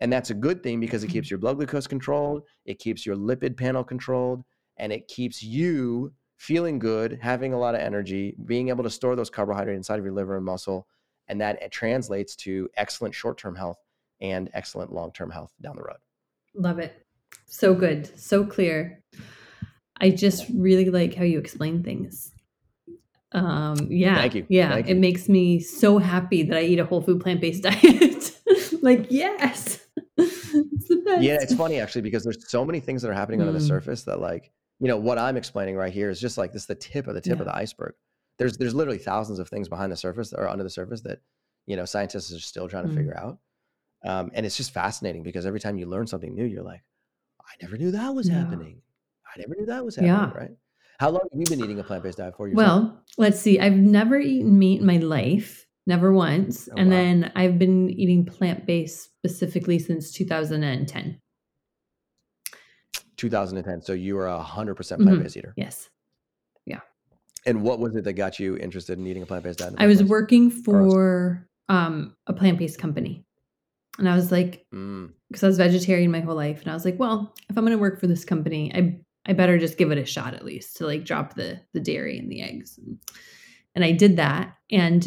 And 0.00 0.12
that's 0.12 0.30
a 0.30 0.34
good 0.34 0.62
thing 0.62 0.80
because 0.80 1.04
it 1.04 1.08
keeps 1.08 1.30
your 1.30 1.38
blood 1.38 1.56
glucose 1.56 1.86
controlled, 1.86 2.42
it 2.64 2.78
keeps 2.78 3.04
your 3.04 3.16
lipid 3.16 3.56
panel 3.56 3.84
controlled, 3.84 4.44
and 4.76 4.92
it 4.92 5.08
keeps 5.08 5.42
you 5.42 6.12
feeling 6.36 6.78
good, 6.78 7.18
having 7.22 7.52
a 7.52 7.58
lot 7.58 7.74
of 7.74 7.80
energy, 7.80 8.36
being 8.44 8.68
able 8.68 8.84
to 8.84 8.90
store 8.90 9.16
those 9.16 9.30
carbohydrates 9.30 9.76
inside 9.76 9.98
of 9.98 10.04
your 10.04 10.14
liver 10.14 10.36
and 10.36 10.44
muscle. 10.44 10.86
And 11.28 11.40
that 11.40 11.72
translates 11.72 12.36
to 12.36 12.68
excellent 12.76 13.14
short 13.14 13.38
term 13.38 13.54
health 13.54 13.78
and 14.20 14.50
excellent 14.52 14.92
long 14.92 15.12
term 15.12 15.30
health 15.30 15.52
down 15.60 15.76
the 15.76 15.82
road. 15.82 15.96
Love 16.54 16.78
it. 16.78 17.04
So 17.46 17.74
good. 17.74 18.18
So 18.18 18.44
clear. 18.44 19.02
I 20.00 20.10
just 20.10 20.46
really 20.54 20.90
like 20.90 21.14
how 21.14 21.24
you 21.24 21.38
explain 21.38 21.82
things. 21.82 22.32
Um, 23.32 23.88
yeah. 23.90 24.16
Thank 24.16 24.34
you. 24.34 24.46
Yeah. 24.48 24.70
Thank 24.70 24.88
it 24.88 24.96
makes 24.96 25.28
me 25.28 25.60
so 25.60 25.98
happy 25.98 26.42
that 26.44 26.56
I 26.56 26.62
eat 26.62 26.78
a 26.78 26.84
whole 26.84 27.02
food 27.02 27.20
plant 27.20 27.40
based 27.40 27.62
diet. 27.64 28.30
like, 28.82 29.06
yes. 29.10 29.86
it's 30.16 30.88
the 30.88 31.02
best. 31.04 31.22
Yeah, 31.22 31.38
it's 31.40 31.54
funny 31.54 31.80
actually 31.80 32.02
because 32.02 32.22
there's 32.22 32.48
so 32.48 32.64
many 32.64 32.80
things 32.80 33.02
that 33.02 33.10
are 33.10 33.14
happening 33.14 33.40
mm. 33.40 33.48
under 33.48 33.58
the 33.58 33.64
mm. 33.64 33.68
surface 33.68 34.04
that 34.04 34.20
like, 34.20 34.52
you 34.80 34.88
know, 34.88 34.96
what 34.96 35.18
I'm 35.18 35.36
explaining 35.36 35.76
right 35.76 35.92
here 35.92 36.10
is 36.10 36.20
just 36.20 36.38
like 36.38 36.52
this 36.52 36.66
the 36.66 36.74
tip 36.74 37.06
of 37.06 37.14
the 37.14 37.20
tip 37.20 37.36
yeah. 37.36 37.42
of 37.42 37.46
the 37.46 37.56
iceberg. 37.56 37.94
There's 38.38 38.56
there's 38.56 38.74
literally 38.74 38.98
thousands 38.98 39.38
of 39.38 39.48
things 39.48 39.68
behind 39.68 39.92
the 39.92 39.96
surface 39.96 40.32
or 40.32 40.48
under 40.48 40.64
the 40.64 40.70
surface 40.70 41.02
that, 41.02 41.20
you 41.66 41.76
know, 41.76 41.84
scientists 41.84 42.32
are 42.32 42.40
still 42.40 42.68
trying 42.68 42.86
to 42.86 42.92
mm. 42.92 42.96
figure 42.96 43.16
out. 43.16 43.38
Um, 44.04 44.30
and 44.34 44.44
it's 44.44 44.56
just 44.56 44.72
fascinating 44.72 45.22
because 45.22 45.46
every 45.46 45.60
time 45.60 45.78
you 45.78 45.86
learn 45.86 46.06
something 46.06 46.34
new, 46.34 46.44
you're 46.44 46.62
like, 46.62 46.82
I 47.40 47.52
never 47.62 47.76
knew 47.76 47.90
that 47.92 48.14
was 48.14 48.28
yeah. 48.28 48.40
happening. 48.40 48.82
I 49.26 49.40
never 49.40 49.54
knew 49.56 49.66
that 49.66 49.84
was 49.84 49.96
happening. 49.96 50.14
Yeah. 50.14 50.32
Right. 50.32 50.56
How 50.98 51.10
long 51.10 51.22
have 51.32 51.40
you 51.40 51.46
been 51.46 51.64
eating 51.64 51.80
a 51.80 51.84
plant 51.84 52.02
based 52.02 52.18
diet 52.18 52.36
for 52.36 52.46
yourself? 52.48 52.66
Well, 52.66 53.02
let's 53.18 53.40
see. 53.40 53.58
I've 53.58 53.74
never 53.74 54.18
eaten 54.18 54.58
meat 54.58 54.80
in 54.80 54.86
my 54.86 54.98
life, 54.98 55.66
never 55.86 56.12
once. 56.12 56.68
Oh, 56.70 56.74
and 56.76 56.90
wow. 56.90 56.96
then 56.96 57.32
I've 57.34 57.58
been 57.58 57.90
eating 57.90 58.24
plant 58.26 58.66
based 58.66 59.02
specifically 59.02 59.78
since 59.78 60.12
2010. 60.12 61.20
2010. 63.16 63.82
So 63.82 63.92
you 63.92 64.18
are 64.18 64.28
a 64.28 64.38
100% 64.38 64.76
plant 64.76 64.76
based 64.76 65.00
mm-hmm. 65.00 65.38
eater. 65.38 65.54
Yes. 65.56 65.88
And 67.46 67.62
what 67.62 67.78
was 67.78 67.94
it 67.94 68.04
that 68.04 68.14
got 68.14 68.38
you 68.40 68.56
interested 68.56 68.98
in 68.98 69.06
eating 69.06 69.22
a 69.22 69.26
plant 69.26 69.44
based 69.44 69.58
diet? 69.58 69.74
I 69.78 69.86
was 69.86 69.98
place? 69.98 70.08
working 70.08 70.50
for 70.50 71.46
um, 71.68 72.14
a 72.26 72.32
plant 72.32 72.58
based 72.58 72.78
company. 72.78 73.24
And 73.98 74.08
I 74.08 74.16
was 74.16 74.32
like, 74.32 74.66
because 74.70 74.80
mm. 74.80 75.44
I 75.44 75.46
was 75.46 75.56
vegetarian 75.56 76.10
my 76.10 76.20
whole 76.20 76.34
life. 76.34 76.60
And 76.62 76.70
I 76.70 76.74
was 76.74 76.84
like, 76.84 76.98
well, 76.98 77.32
if 77.48 77.56
I'm 77.56 77.64
going 77.64 77.76
to 77.76 77.80
work 77.80 78.00
for 78.00 78.06
this 78.06 78.24
company, 78.24 78.72
I 78.74 78.98
I 79.26 79.32
better 79.32 79.58
just 79.58 79.78
give 79.78 79.90
it 79.90 79.98
a 79.98 80.04
shot 80.04 80.34
at 80.34 80.44
least 80.44 80.76
to 80.76 80.86
like 80.86 81.04
drop 81.04 81.34
the 81.34 81.60
the 81.72 81.80
dairy 81.80 82.18
and 82.18 82.30
the 82.30 82.42
eggs. 82.42 82.78
And 83.74 83.84
I 83.84 83.92
did 83.92 84.16
that 84.16 84.56
and 84.70 85.06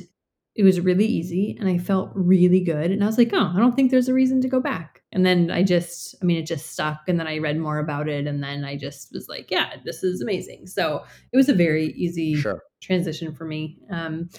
it 0.56 0.64
was 0.64 0.82
really 0.82 1.06
easy 1.06 1.56
and 1.60 1.70
I 1.70 1.78
felt 1.78 2.12
really 2.16 2.62
good. 2.62 2.92
And 2.92 3.04
I 3.04 3.08
was 3.08 3.18
like, 3.18 3.30
oh, 3.32 3.54
I 3.56 3.60
don't 3.60 3.76
think 3.76 3.92
there's 3.92 4.10
a 4.10 4.14
reason 4.14 4.42
to 4.42 4.48
go 4.48 4.60
back. 4.60 5.04
And 5.12 5.26
then 5.26 5.50
I 5.52 5.64
just, 5.64 6.16
I 6.22 6.26
mean, 6.26 6.38
it 6.38 6.46
just 6.46 6.72
stuck. 6.72 7.02
And 7.08 7.20
then 7.20 7.28
I 7.28 7.38
read 7.38 7.58
more 7.58 7.80
about 7.80 8.10
it. 8.10 8.28
And 8.28 8.44
then 8.44 8.66
I 8.66 8.76
just 8.76 9.14
was 9.14 9.30
like, 9.30 9.50
yeah, 9.50 9.76
this 9.86 10.04
is 10.04 10.22
amazing. 10.22 10.68
So 10.68 11.04
it 11.32 11.38
was 11.38 11.48
a 11.50 11.54
very 11.54 11.94
easy 11.94 12.36
Sure. 12.36 12.62
transition 12.82 13.34
for 13.34 13.46
me. 13.46 13.80
Um, 13.90 14.30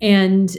and 0.00 0.56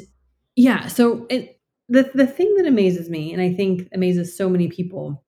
yeah, 0.56 0.88
so 0.88 1.26
it, 1.30 1.62
the, 1.88 2.12
the 2.14 2.28
thing 2.28 2.54
that 2.58 2.66
amazes 2.68 3.10
me, 3.10 3.32
and 3.32 3.42
I 3.42 3.54
think 3.54 3.88
amazes 3.94 4.36
so 4.36 4.50
many 4.50 4.68
people, 4.68 5.24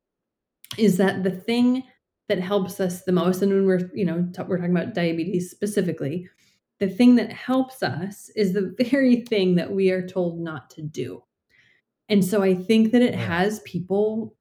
is 0.78 0.98
that 0.98 1.24
the 1.24 1.32
thing 1.32 1.84
that 2.28 2.40
helps 2.40 2.80
us 2.80 3.04
the 3.04 3.12
most, 3.12 3.42
and 3.42 3.52
when 3.54 3.66
we're, 3.66 3.90
you 3.94 4.06
know, 4.06 4.28
t- 4.34 4.44
we're 4.48 4.58
talking 4.58 4.76
about 4.76 4.94
diabetes 4.94 5.50
specifically, 5.50 6.28
the 6.80 6.90
thing 6.90 7.16
that 7.16 7.32
helps 7.32 7.82
us 7.84 8.30
is 8.36 8.54
the 8.54 8.76
very 8.92 9.22
thing 9.22 9.56
that 9.56 9.72
we 9.72 9.92
are 9.92 10.06
told 10.06 10.40
not 10.40 10.70
to 10.72 10.82
do. 10.82 11.24
And 12.10 12.26
so 12.26 12.42
I 12.42 12.56
think 12.56 12.92
that 12.92 13.02
it 13.02 13.16
has 13.16 13.60
people 13.62 14.36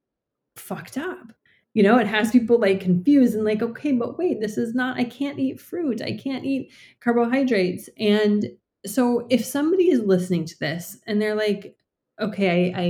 fucked 0.57 0.99
up. 0.99 1.33
You 1.75 1.83
know, 1.83 1.99
it 1.99 2.07
has 2.07 2.31
people 2.31 2.59
like 2.59 2.81
confused 2.81 3.35
and 3.35 3.45
like, 3.45 3.63
okay, 3.63 3.93
but 3.93 4.19
wait, 4.19 4.41
this 4.41 4.59
is 4.59 4.75
not, 4.75 4.97
I 4.99 5.05
can't 5.05 5.39
eat 5.39 5.61
fruit. 5.61 6.03
I 6.03 6.17
can't 6.17 6.45
eat 6.45 6.73
carbohydrates. 7.01 7.89
And 7.99 8.47
so 8.87 9.27
if 9.31 9.45
somebody 9.45 9.91
is 9.91 10.01
listening 10.01 10.45
to 10.47 10.59
this 10.59 10.99
and 11.07 11.21
they're 11.21 11.37
like, 11.37 11.77
okay, 12.21 12.73
I, 12.73 12.81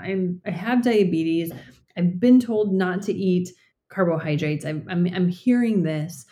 I, 0.00 0.08
I'm, 0.08 0.40
I 0.46 0.50
have 0.50 0.82
diabetes. 0.82 1.52
I've 1.96 2.18
been 2.18 2.40
told 2.40 2.72
not 2.72 3.02
to 3.02 3.12
eat 3.12 3.50
carbohydrates. 3.90 4.64
I'm, 4.64 4.86
I'm, 4.88 5.06
I'm 5.12 5.28
hearing 5.28 5.82
this 5.82 6.24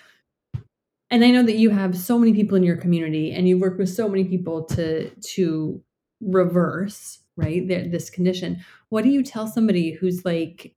and 1.15 1.25
I 1.25 1.31
know 1.31 1.45
that 1.45 1.59
you 1.59 1.71
have 1.71 1.97
so 1.97 2.19
many 2.19 2.33
people 2.33 2.57
in 2.57 2.65
your 2.65 2.77
community 2.77 3.33
and 3.33 3.49
you 3.49 3.57
work 3.57 3.79
with 3.79 3.89
so 3.89 4.09
many 4.09 4.25
people 4.25 4.65
to 4.65 5.11
to 5.11 5.81
reverse 6.21 7.21
right 7.37 7.67
this 7.67 8.11
condition. 8.11 8.65
What 8.89 9.05
do 9.05 9.11
you 9.11 9.23
tell 9.23 9.47
somebody 9.47 9.93
who's 9.93 10.25
like 10.25 10.75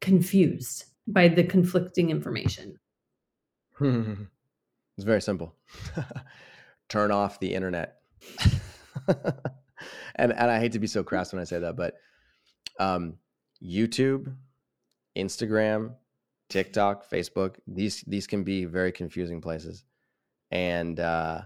confused 0.00 0.84
by 1.06 1.28
the 1.28 1.44
conflicting 1.44 2.10
information? 2.10 2.78
it's 3.80 4.26
very 4.98 5.22
simple. 5.22 5.54
Turn 6.88 7.10
off 7.10 7.40
the 7.40 7.54
internet. 7.54 8.00
and 10.16 10.32
and 10.32 10.50
I 10.50 10.58
hate 10.58 10.72
to 10.72 10.78
be 10.78 10.86
so 10.86 11.02
crass 11.02 11.32
when 11.32 11.40
I 11.40 11.44
say 11.44 11.58
that, 11.60 11.76
but 11.76 11.94
um, 12.78 13.16
YouTube, 13.62 14.34
Instagram, 15.16 15.94
TikTok, 16.48 17.08
Facebook, 17.08 17.56
these 17.66 18.02
these 18.06 18.26
can 18.26 18.42
be 18.42 18.64
very 18.64 18.92
confusing 18.92 19.40
places. 19.40 19.84
And 20.50 20.98
uh, 20.98 21.42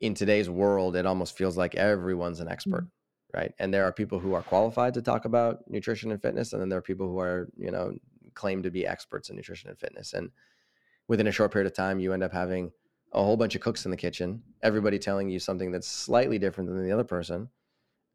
in 0.00 0.14
today's 0.14 0.48
world, 0.48 0.96
it 0.96 1.06
almost 1.06 1.36
feels 1.36 1.56
like 1.56 1.74
everyone's 1.74 2.40
an 2.40 2.48
expert, 2.48 2.88
right? 3.34 3.52
And 3.58 3.72
there 3.72 3.84
are 3.84 3.92
people 3.92 4.18
who 4.18 4.34
are 4.34 4.42
qualified 4.42 4.94
to 4.94 5.02
talk 5.02 5.24
about 5.24 5.58
nutrition 5.68 6.10
and 6.10 6.20
fitness, 6.20 6.52
and 6.52 6.60
then 6.60 6.68
there 6.68 6.78
are 6.78 6.82
people 6.82 7.06
who 7.06 7.20
are, 7.20 7.48
you 7.56 7.70
know, 7.70 7.92
claim 8.34 8.62
to 8.62 8.70
be 8.70 8.86
experts 8.86 9.28
in 9.28 9.36
nutrition 9.36 9.68
and 9.68 9.78
fitness. 9.78 10.14
And 10.14 10.30
within 11.08 11.26
a 11.26 11.32
short 11.32 11.52
period 11.52 11.66
of 11.66 11.74
time, 11.76 12.00
you 12.00 12.12
end 12.12 12.22
up 12.22 12.32
having 12.32 12.72
a 13.12 13.22
whole 13.22 13.36
bunch 13.36 13.54
of 13.54 13.60
cooks 13.60 13.84
in 13.84 13.90
the 13.90 13.96
kitchen, 13.96 14.42
everybody 14.62 14.98
telling 14.98 15.28
you 15.28 15.38
something 15.38 15.70
that's 15.70 15.88
slightly 15.88 16.38
different 16.38 16.70
than 16.70 16.82
the 16.82 16.92
other 16.92 17.04
person, 17.04 17.48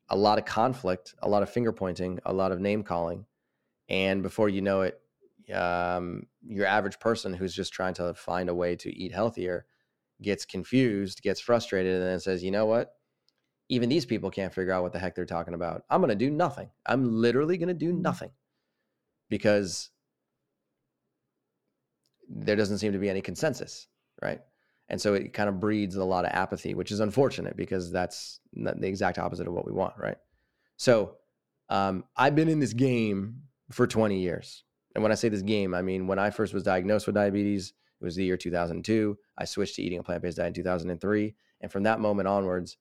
a 0.10 0.18
lot 0.18 0.38
of 0.38 0.46
conflict, 0.46 1.14
a 1.22 1.30
lot 1.30 1.44
of 1.44 1.50
finger 1.50 1.72
pointing, 1.72 2.20
a 2.26 2.34
lot 2.34 2.52
of 2.52 2.60
name 2.60 2.84
calling. 2.84 3.26
And 3.90 4.24
before 4.24 4.50
you 4.50 4.62
know 4.62 4.82
it, 4.82 5.00
um, 5.54 6.26
your 6.48 6.66
average 6.66 7.00
person 7.00 7.34
who's 7.34 7.54
just 7.54 7.74
trying 7.74 7.94
to 7.96 8.14
find 8.14 8.50
a 8.50 8.56
way 8.56 8.76
to 8.78 8.96
eat 8.96 9.12
healthier 9.12 9.66
gets 10.22 10.45
confused, 10.45 11.22
gets 11.22 11.39
frustrated, 11.39 11.95
and 11.95 12.03
then 12.03 12.20
says, 12.20 12.43
you 12.43 12.51
know 12.51 12.66
what? 12.66 12.93
Even 13.70 13.89
these 13.89 14.05
people 14.05 14.30
can't 14.30 14.53
figure 14.53 14.72
out 14.72 14.84
what 14.84 14.93
the 14.93 14.99
heck 14.99 15.16
they're 15.16 15.26
talking 15.26 15.53
about. 15.53 15.84
I'm 15.89 15.99
going 15.99 16.09
to 16.09 16.16
do 16.16 16.30
nothing. 16.30 16.70
I'm 16.86 17.22
literally 17.22 17.57
going 17.57 17.70
to 17.70 17.74
do 17.74 17.91
nothing 17.91 18.32
because 19.30 19.89
there 22.30 22.55
doesn't 22.55 22.78
seem 22.78 22.93
to 22.93 22.99
be 22.99 23.09
any 23.09 23.22
consensus, 23.22 23.88
right? 24.22 24.41
And 24.89 25.01
so 25.01 25.16
it 25.16 25.34
kind 25.34 25.49
of 25.49 25.59
breeds 25.59 25.95
a 25.95 26.03
lot 26.03 26.26
of 26.26 26.32
apathy, 26.32 26.76
which 26.76 26.91
is 26.91 26.99
unfortunate 26.99 27.57
because 27.57 27.91
that's 27.91 28.39
the 28.53 28.88
exact 28.88 29.18
opposite 29.18 29.47
of 29.47 29.53
what 29.53 29.66
we 29.66 29.72
want, 29.72 29.95
right? 29.97 30.18
So 30.78 31.16
um, 31.70 32.03
I've 32.16 32.36
been 32.36 32.49
in 32.49 32.59
this 32.59 32.74
game 32.74 33.41
for 33.72 33.88
20 33.88 34.20
years. 34.20 34.63
And 34.93 35.01
when 35.03 35.11
I 35.11 35.16
say 35.16 35.30
this 35.30 35.41
game, 35.41 35.74
I 35.74 35.82
mean 35.82 36.07
when 36.07 36.20
I 36.20 36.30
first 36.30 36.53
was 36.53 36.63
diagnosed 36.63 37.07
with 37.07 37.16
diabetes, 37.16 37.74
it 38.06 38.08
was 38.08 38.16
the 38.16 38.24
year 38.24 38.38
2002. 38.38 39.18
I 39.38 39.45
switched 39.45 39.76
to 39.76 39.82
eating 39.82 39.99
a 39.99 40.03
plant 40.03 40.22
based 40.22 40.38
diet 40.38 40.47
in 40.47 40.53
2003. 40.53 41.36
And 41.62 41.72
from 41.72 41.84
that 41.84 41.99
moment 41.99 42.28
onwards, 42.28 42.78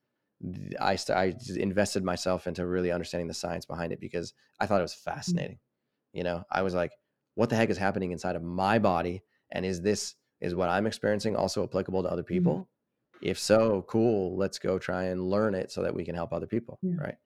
I, 0.78 0.96
st- 0.96 1.16
I 1.16 1.34
invested 1.56 2.04
myself 2.04 2.46
into 2.46 2.66
really 2.66 2.92
understanding 2.92 3.28
the 3.28 3.34
science 3.34 3.64
behind 3.64 3.92
it 3.92 4.00
because 4.00 4.34
I 4.60 4.66
thought 4.66 4.80
it 4.80 4.82
was 4.82 4.94
fascinating. 4.94 5.56
Mm-hmm. 5.56 6.18
You 6.18 6.24
know, 6.24 6.44
I 6.50 6.62
was 6.62 6.74
like, 6.74 6.92
what 7.34 7.48
the 7.48 7.56
heck 7.56 7.70
is 7.70 7.78
happening 7.78 8.12
inside 8.12 8.36
of 8.36 8.42
my 8.42 8.78
body? 8.78 9.22
And 9.50 9.64
is 9.64 9.80
this, 9.80 10.14
is 10.40 10.54
what 10.54 10.68
I'm 10.68 10.86
experiencing 10.86 11.36
also 11.36 11.64
applicable 11.64 12.02
to 12.02 12.10
other 12.10 12.22
people? 12.22 12.54
Mm-hmm. 12.54 13.28
If 13.28 13.38
so, 13.38 13.86
cool. 13.88 14.36
Let's 14.36 14.58
go 14.58 14.78
try 14.78 15.04
and 15.04 15.30
learn 15.30 15.54
it 15.54 15.72
so 15.72 15.82
that 15.82 15.94
we 15.94 16.04
can 16.04 16.14
help 16.14 16.32
other 16.32 16.46
people. 16.46 16.78
Yeah. 16.82 16.96
Right. 16.98 17.16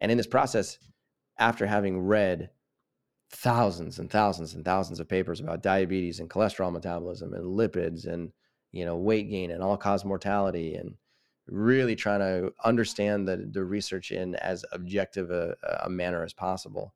And 0.00 0.12
in 0.12 0.16
this 0.16 0.26
process, 0.28 0.78
after 1.38 1.66
having 1.66 2.00
read 2.00 2.50
thousands 3.32 3.98
and 3.98 4.10
thousands 4.10 4.54
and 4.54 4.64
thousands 4.64 5.00
of 5.00 5.08
papers 5.08 5.40
about 5.40 5.62
diabetes 5.62 6.20
and 6.20 6.28
cholesterol 6.28 6.72
metabolism 6.72 7.32
and 7.32 7.44
lipids 7.44 8.06
and 8.06 8.30
you 8.72 8.84
know 8.84 8.96
weight 8.96 9.30
gain 9.30 9.50
and 9.50 9.62
all 9.62 9.76
cause 9.76 10.04
mortality 10.04 10.74
and 10.74 10.94
really 11.48 11.96
trying 11.96 12.20
to 12.20 12.52
understand 12.64 13.26
the, 13.26 13.48
the 13.50 13.64
research 13.64 14.12
in 14.12 14.36
as 14.36 14.64
objective 14.72 15.30
a, 15.30 15.56
a 15.82 15.90
manner 15.90 16.22
as 16.22 16.32
possible. 16.32 16.94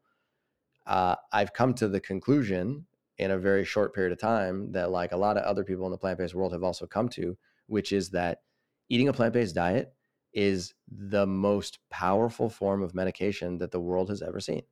Uh, 0.86 1.16
i've 1.32 1.52
come 1.52 1.74
to 1.74 1.88
the 1.88 2.00
conclusion 2.00 2.86
in 3.18 3.30
a 3.30 3.38
very 3.38 3.64
short 3.64 3.94
period 3.94 4.12
of 4.12 4.18
time 4.18 4.70
that 4.70 4.90
like 4.90 5.12
a 5.12 5.16
lot 5.16 5.36
of 5.36 5.42
other 5.42 5.64
people 5.64 5.86
in 5.86 5.90
the 5.90 5.98
plant-based 5.98 6.34
world 6.34 6.52
have 6.52 6.62
also 6.62 6.86
come 6.86 7.08
to 7.08 7.36
which 7.66 7.92
is 7.92 8.10
that 8.10 8.42
eating 8.88 9.08
a 9.08 9.12
plant-based 9.12 9.54
diet 9.54 9.94
is 10.32 10.74
the 10.86 11.26
most 11.26 11.78
powerful 11.90 12.48
form 12.48 12.82
of 12.82 12.94
medication 12.94 13.58
that 13.58 13.72
the 13.72 13.80
world 13.80 14.10
has 14.10 14.22
ever 14.22 14.38
seen 14.38 14.62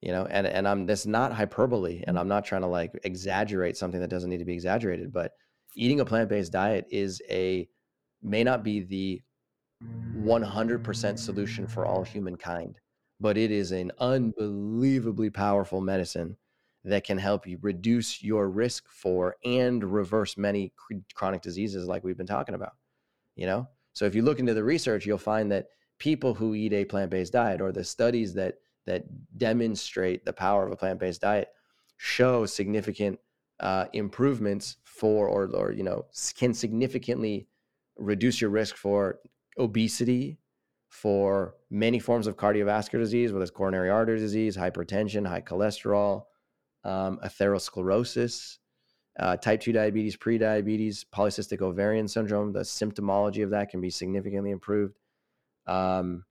you 0.00 0.12
know 0.12 0.26
and 0.30 0.46
and 0.46 0.68
i'm 0.68 0.86
that's 0.86 1.06
not 1.06 1.32
hyperbole 1.32 1.96
and 1.96 2.06
mm-hmm. 2.06 2.18
i'm 2.18 2.28
not 2.28 2.44
trying 2.44 2.62
to 2.62 2.68
like 2.68 2.92
exaggerate 3.04 3.76
something 3.76 4.00
that 4.00 4.10
doesn't 4.10 4.30
need 4.30 4.38
to 4.38 4.44
be 4.44 4.54
exaggerated 4.54 5.12
but 5.12 5.32
eating 5.76 6.00
a 6.00 6.04
plant-based 6.04 6.52
diet 6.52 6.86
is 6.90 7.22
a 7.30 7.68
may 8.22 8.42
not 8.42 8.64
be 8.64 8.80
the 8.80 9.22
100% 10.24 11.18
solution 11.18 11.66
for 11.66 11.86
all 11.86 12.02
humankind 12.02 12.80
but 13.20 13.36
it 13.36 13.50
is 13.50 13.72
an 13.72 13.92
unbelievably 13.98 15.30
powerful 15.30 15.80
medicine 15.80 16.36
that 16.84 17.04
can 17.04 17.18
help 17.18 17.46
you 17.46 17.58
reduce 17.62 18.22
your 18.22 18.48
risk 18.48 18.84
for 18.88 19.36
and 19.44 19.84
reverse 19.84 20.36
many 20.36 20.72
chronic 21.14 21.42
diseases 21.42 21.86
like 21.86 22.02
we've 22.02 22.16
been 22.16 22.26
talking 22.26 22.54
about 22.54 22.72
you 23.36 23.46
know? 23.46 23.68
So 23.92 24.04
if 24.04 24.14
you 24.14 24.22
look 24.22 24.40
into 24.40 24.54
the 24.54 24.64
research 24.64 25.06
you'll 25.06 25.18
find 25.18 25.50
that 25.52 25.66
people 25.98 26.34
who 26.34 26.54
eat 26.54 26.72
a 26.72 26.84
plant-based 26.84 27.32
diet 27.32 27.60
or 27.60 27.72
the 27.72 27.84
studies 27.84 28.34
that 28.34 28.54
that 28.88 29.04
demonstrate 29.36 30.24
the 30.24 30.32
power 30.32 30.66
of 30.66 30.72
a 30.72 30.76
plant-based 30.76 31.20
diet 31.20 31.48
show 31.96 32.46
significant 32.46 33.18
uh, 33.60 33.86
improvements 33.92 34.76
for 34.84 35.28
or 35.28 35.48
or 35.54 35.72
you 35.72 35.82
know 35.82 36.06
can 36.36 36.54
significantly 36.54 37.46
reduce 37.96 38.40
your 38.40 38.50
risk 38.50 38.76
for 38.76 39.18
obesity 39.58 40.38
for 40.88 41.54
many 41.70 41.98
forms 41.98 42.26
of 42.26 42.36
cardiovascular 42.36 43.00
disease 43.00 43.32
whether 43.32 43.42
it's 43.42 43.50
coronary 43.50 43.90
artery 43.90 44.18
disease 44.18 44.56
hypertension 44.56 45.26
high 45.26 45.40
cholesterol 45.40 46.24
um, 46.84 47.18
atherosclerosis 47.24 48.58
uh, 49.18 49.36
type 49.36 49.60
2 49.60 49.72
diabetes 49.72 50.16
pre-diabetes 50.16 51.04
polycystic 51.12 51.60
ovarian 51.60 52.06
syndrome. 52.06 52.52
The 52.52 52.60
symptomology 52.60 53.42
of 53.42 53.50
that 53.50 53.68
can 53.68 53.80
be 53.80 53.90
significantly 53.90 54.50
improved. 54.50 54.96
Um, 55.66 56.24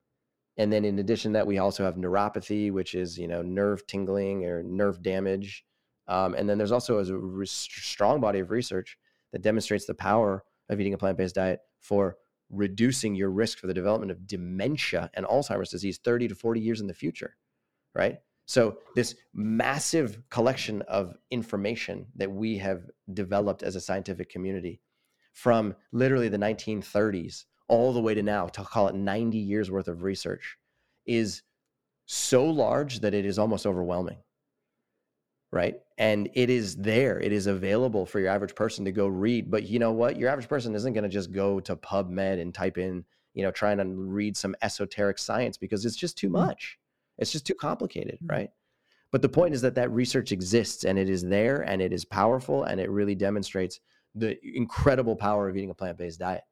and 0.57 0.73
then 0.73 0.85
in 0.85 0.99
addition 0.99 1.33
to 1.33 1.37
that, 1.37 1.47
we 1.47 1.59
also 1.59 1.83
have 1.83 1.95
neuropathy, 1.95 2.71
which 2.71 2.95
is 2.95 3.17
you 3.17 3.27
know 3.27 3.41
nerve 3.41 3.85
tingling 3.87 4.45
or 4.45 4.63
nerve 4.63 5.01
damage. 5.01 5.65
Um, 6.07 6.33
and 6.35 6.49
then 6.49 6.57
there's 6.57 6.71
also 6.71 6.99
a 6.99 7.17
re- 7.17 7.45
strong 7.45 8.21
body 8.21 8.39
of 8.39 8.49
research 8.49 8.97
that 9.33 9.41
demonstrates 9.41 9.85
the 9.85 9.93
power 9.93 10.43
of 10.69 10.79
eating 10.79 10.93
a 10.93 10.97
plant-based 10.97 11.35
diet 11.35 11.59
for 11.81 12.17
reducing 12.49 13.13
your 13.13 13.29
risk 13.29 13.57
for 13.57 13.67
the 13.67 13.73
development 13.73 14.11
of 14.11 14.25
dementia 14.25 15.09
and 15.13 15.25
Alzheimer's 15.25 15.69
disease 15.69 15.99
30 16.03 16.29
to 16.29 16.35
40 16.35 16.61
years 16.61 16.79
in 16.79 16.87
the 16.87 16.93
future, 16.93 17.35
right? 17.93 18.19
So 18.45 18.77
this 18.95 19.15
massive 19.33 20.21
collection 20.29 20.81
of 20.83 21.17
information 21.29 22.07
that 22.15 22.31
we 22.31 22.57
have 22.59 22.83
developed 23.13 23.63
as 23.63 23.75
a 23.75 23.81
scientific 23.81 24.29
community 24.29 24.79
from 25.33 25.75
literally 25.91 26.29
the 26.29 26.37
1930s 26.37 27.43
all 27.67 27.93
the 27.93 27.99
way 28.01 28.13
to 28.13 28.23
now, 28.23 28.47
to 28.47 28.63
call 28.63 28.87
it 28.87 28.95
90 28.95 29.37
years 29.37 29.69
worth 29.71 29.87
of 29.87 30.03
research, 30.03 30.57
is 31.05 31.41
so 32.05 32.45
large 32.45 32.99
that 33.01 33.13
it 33.13 33.25
is 33.25 33.37
almost 33.39 33.65
overwhelming. 33.65 34.17
Right. 35.51 35.75
and 35.97 36.29
it 36.33 36.49
is 36.49 36.75
there 36.75 37.19
it 37.21 37.31
is 37.31 37.47
available 37.47 38.05
for 38.05 38.19
your 38.19 38.29
average 38.29 38.53
person 38.53 38.83
to 38.83 38.91
go 38.91 39.07
read 39.07 39.49
but 39.49 39.63
you 39.63 39.79
know 39.79 39.93
what 39.93 40.17
your 40.17 40.29
average 40.29 40.49
person 40.49 40.75
isn't 40.75 40.91
going 40.93 41.05
to 41.05 41.09
just 41.09 41.31
go 41.31 41.61
to 41.61 41.75
pubmed 41.77 42.39
and 42.41 42.53
type 42.53 42.77
in 42.77 43.05
you 43.33 43.43
know 43.43 43.49
trying 43.49 43.77
to 43.77 43.85
read 43.85 44.35
some 44.35 44.55
esoteric 44.61 45.17
science 45.17 45.57
because 45.57 45.85
it's 45.85 45.95
just 45.95 46.17
too 46.17 46.27
Mm. 46.27 46.33
much 46.33 46.77
it's 47.17 47.31
just 47.31 47.47
too 47.47 47.55
complicated 47.55 48.19
Mm. 48.21 48.29
right 48.29 48.49
but 49.11 49.21
the 49.21 49.29
point 49.29 49.53
is 49.53 49.61
that 49.61 49.75
that 49.75 49.89
research 49.89 50.33
exists 50.33 50.83
and 50.83 50.99
it 50.99 51.09
is 51.09 51.23
there 51.23 51.61
and 51.61 51.81
it 51.81 51.93
is 51.93 52.03
powerful 52.03 52.63
and 52.65 52.81
it 52.81 52.89
really 52.91 53.15
demonstrates 53.15 53.79
the 54.15 54.37
incredible 54.45 55.15
power 55.15 55.47
of 55.47 55.55
eating 55.55 55.69
a 55.69 55.73
plant-based 55.73 56.19
diet 56.19 56.43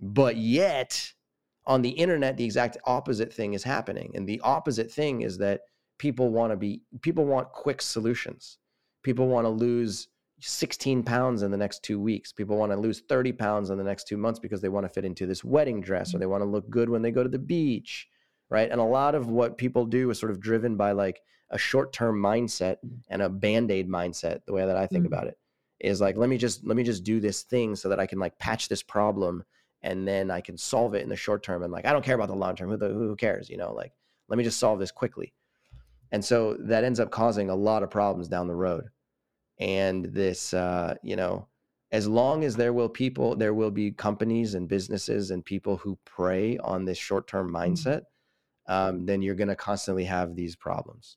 but 0.00 0.36
yet 0.36 1.12
on 1.66 1.82
the 1.82 1.90
internet 1.90 2.36
the 2.36 2.44
exact 2.44 2.76
opposite 2.84 3.32
thing 3.32 3.54
is 3.54 3.62
happening. 3.62 4.10
And 4.14 4.28
the 4.28 4.40
opposite 4.40 4.90
thing 4.90 5.22
is 5.22 5.38
that 5.38 5.60
people 5.98 6.30
want 6.30 6.52
to 6.52 6.56
be 6.56 6.82
people 7.02 7.24
want 7.24 7.52
quick 7.52 7.82
solutions. 7.82 8.58
People 9.02 9.28
want 9.28 9.44
to 9.44 9.50
lose 9.50 10.08
16 10.40 11.02
pounds 11.02 11.42
in 11.42 11.50
the 11.50 11.56
next 11.56 11.82
two 11.82 12.00
weeks. 12.00 12.32
People 12.32 12.56
want 12.56 12.72
to 12.72 12.78
lose 12.78 13.00
30 13.08 13.32
pounds 13.32 13.70
in 13.70 13.78
the 13.78 13.84
next 13.84 14.08
two 14.08 14.16
months 14.16 14.40
because 14.40 14.60
they 14.60 14.70
want 14.70 14.84
to 14.84 14.88
fit 14.92 15.04
into 15.04 15.26
this 15.26 15.44
wedding 15.44 15.80
dress 15.80 16.14
or 16.14 16.18
they 16.18 16.26
want 16.26 16.42
to 16.42 16.48
look 16.48 16.68
good 16.70 16.88
when 16.88 17.02
they 17.02 17.10
go 17.10 17.22
to 17.22 17.28
the 17.28 17.38
beach 17.38 18.08
right? 18.50 18.70
And 18.70 18.80
a 18.80 18.84
lot 18.84 19.14
of 19.14 19.28
what 19.28 19.56
people 19.56 19.86
do 19.86 20.10
is 20.10 20.18
sort 20.18 20.32
of 20.32 20.40
driven 20.40 20.76
by 20.76 20.92
like 20.92 21.22
a 21.50 21.58
short-term 21.58 22.20
mindset 22.20 22.76
and 23.08 23.22
a 23.22 23.28
band-aid 23.28 23.88
mindset 23.88 24.40
the 24.46 24.52
way 24.52 24.64
that 24.64 24.76
i 24.76 24.86
think 24.86 25.04
Mm. 25.04 25.08
about 25.08 25.26
it 25.26 25.36
is 25.80 26.00
like 26.00 26.16
let 26.16 26.28
me 26.28 26.36
just 26.36 26.64
let 26.64 26.76
me 26.76 26.82
just 26.84 27.02
do 27.02 27.20
this 27.20 27.42
thing 27.42 27.74
so 27.74 27.88
that 27.88 27.98
i 27.98 28.06
can 28.06 28.18
like 28.18 28.38
patch 28.38 28.68
this 28.68 28.82
problem 28.82 29.42
and 29.82 30.06
then 30.06 30.30
i 30.30 30.40
can 30.40 30.56
solve 30.56 30.94
it 30.94 31.02
in 31.02 31.08
the 31.08 31.16
short 31.16 31.42
term 31.42 31.62
and 31.62 31.72
like 31.72 31.86
i 31.86 31.92
don't 31.92 32.04
care 32.04 32.14
about 32.14 32.28
the 32.28 32.34
long 32.34 32.54
term 32.54 32.70
who, 32.70 32.76
the, 32.76 32.88
who 32.88 33.16
cares 33.16 33.48
you 33.48 33.56
know 33.56 33.72
like 33.72 33.92
let 34.30 34.38
me 34.38 34.44
just 34.44 34.60
solve 34.60 34.78
this 34.78 34.92
quickly. 34.92 35.34
And 36.12 36.24
so 36.24 36.56
that 36.60 36.84
ends 36.84 37.00
up 37.00 37.10
causing 37.10 37.50
a 37.50 37.54
lot 37.54 37.82
of 37.82 37.90
problems 37.90 38.28
down 38.28 38.48
the 38.48 38.54
road. 38.54 38.84
And 39.58 40.06
this 40.06 40.54
uh, 40.54 40.94
you 41.02 41.16
know 41.16 41.48
as 41.92 42.06
long 42.06 42.44
as 42.44 42.56
there 42.56 42.72
will 42.72 42.88
people 42.88 43.36
there 43.36 43.52
will 43.52 43.70
be 43.70 43.90
companies 43.90 44.54
and 44.54 44.68
businesses 44.68 45.32
and 45.32 45.44
people 45.44 45.76
who 45.76 45.98
prey 46.06 46.56
on 46.58 46.84
this 46.84 46.96
short-term 46.96 47.52
mindset 47.52 48.02
um, 48.68 49.04
then 49.04 49.20
you're 49.20 49.34
going 49.34 49.48
to 49.48 49.56
constantly 49.56 50.04
have 50.04 50.36
these 50.36 50.54
problems. 50.54 51.16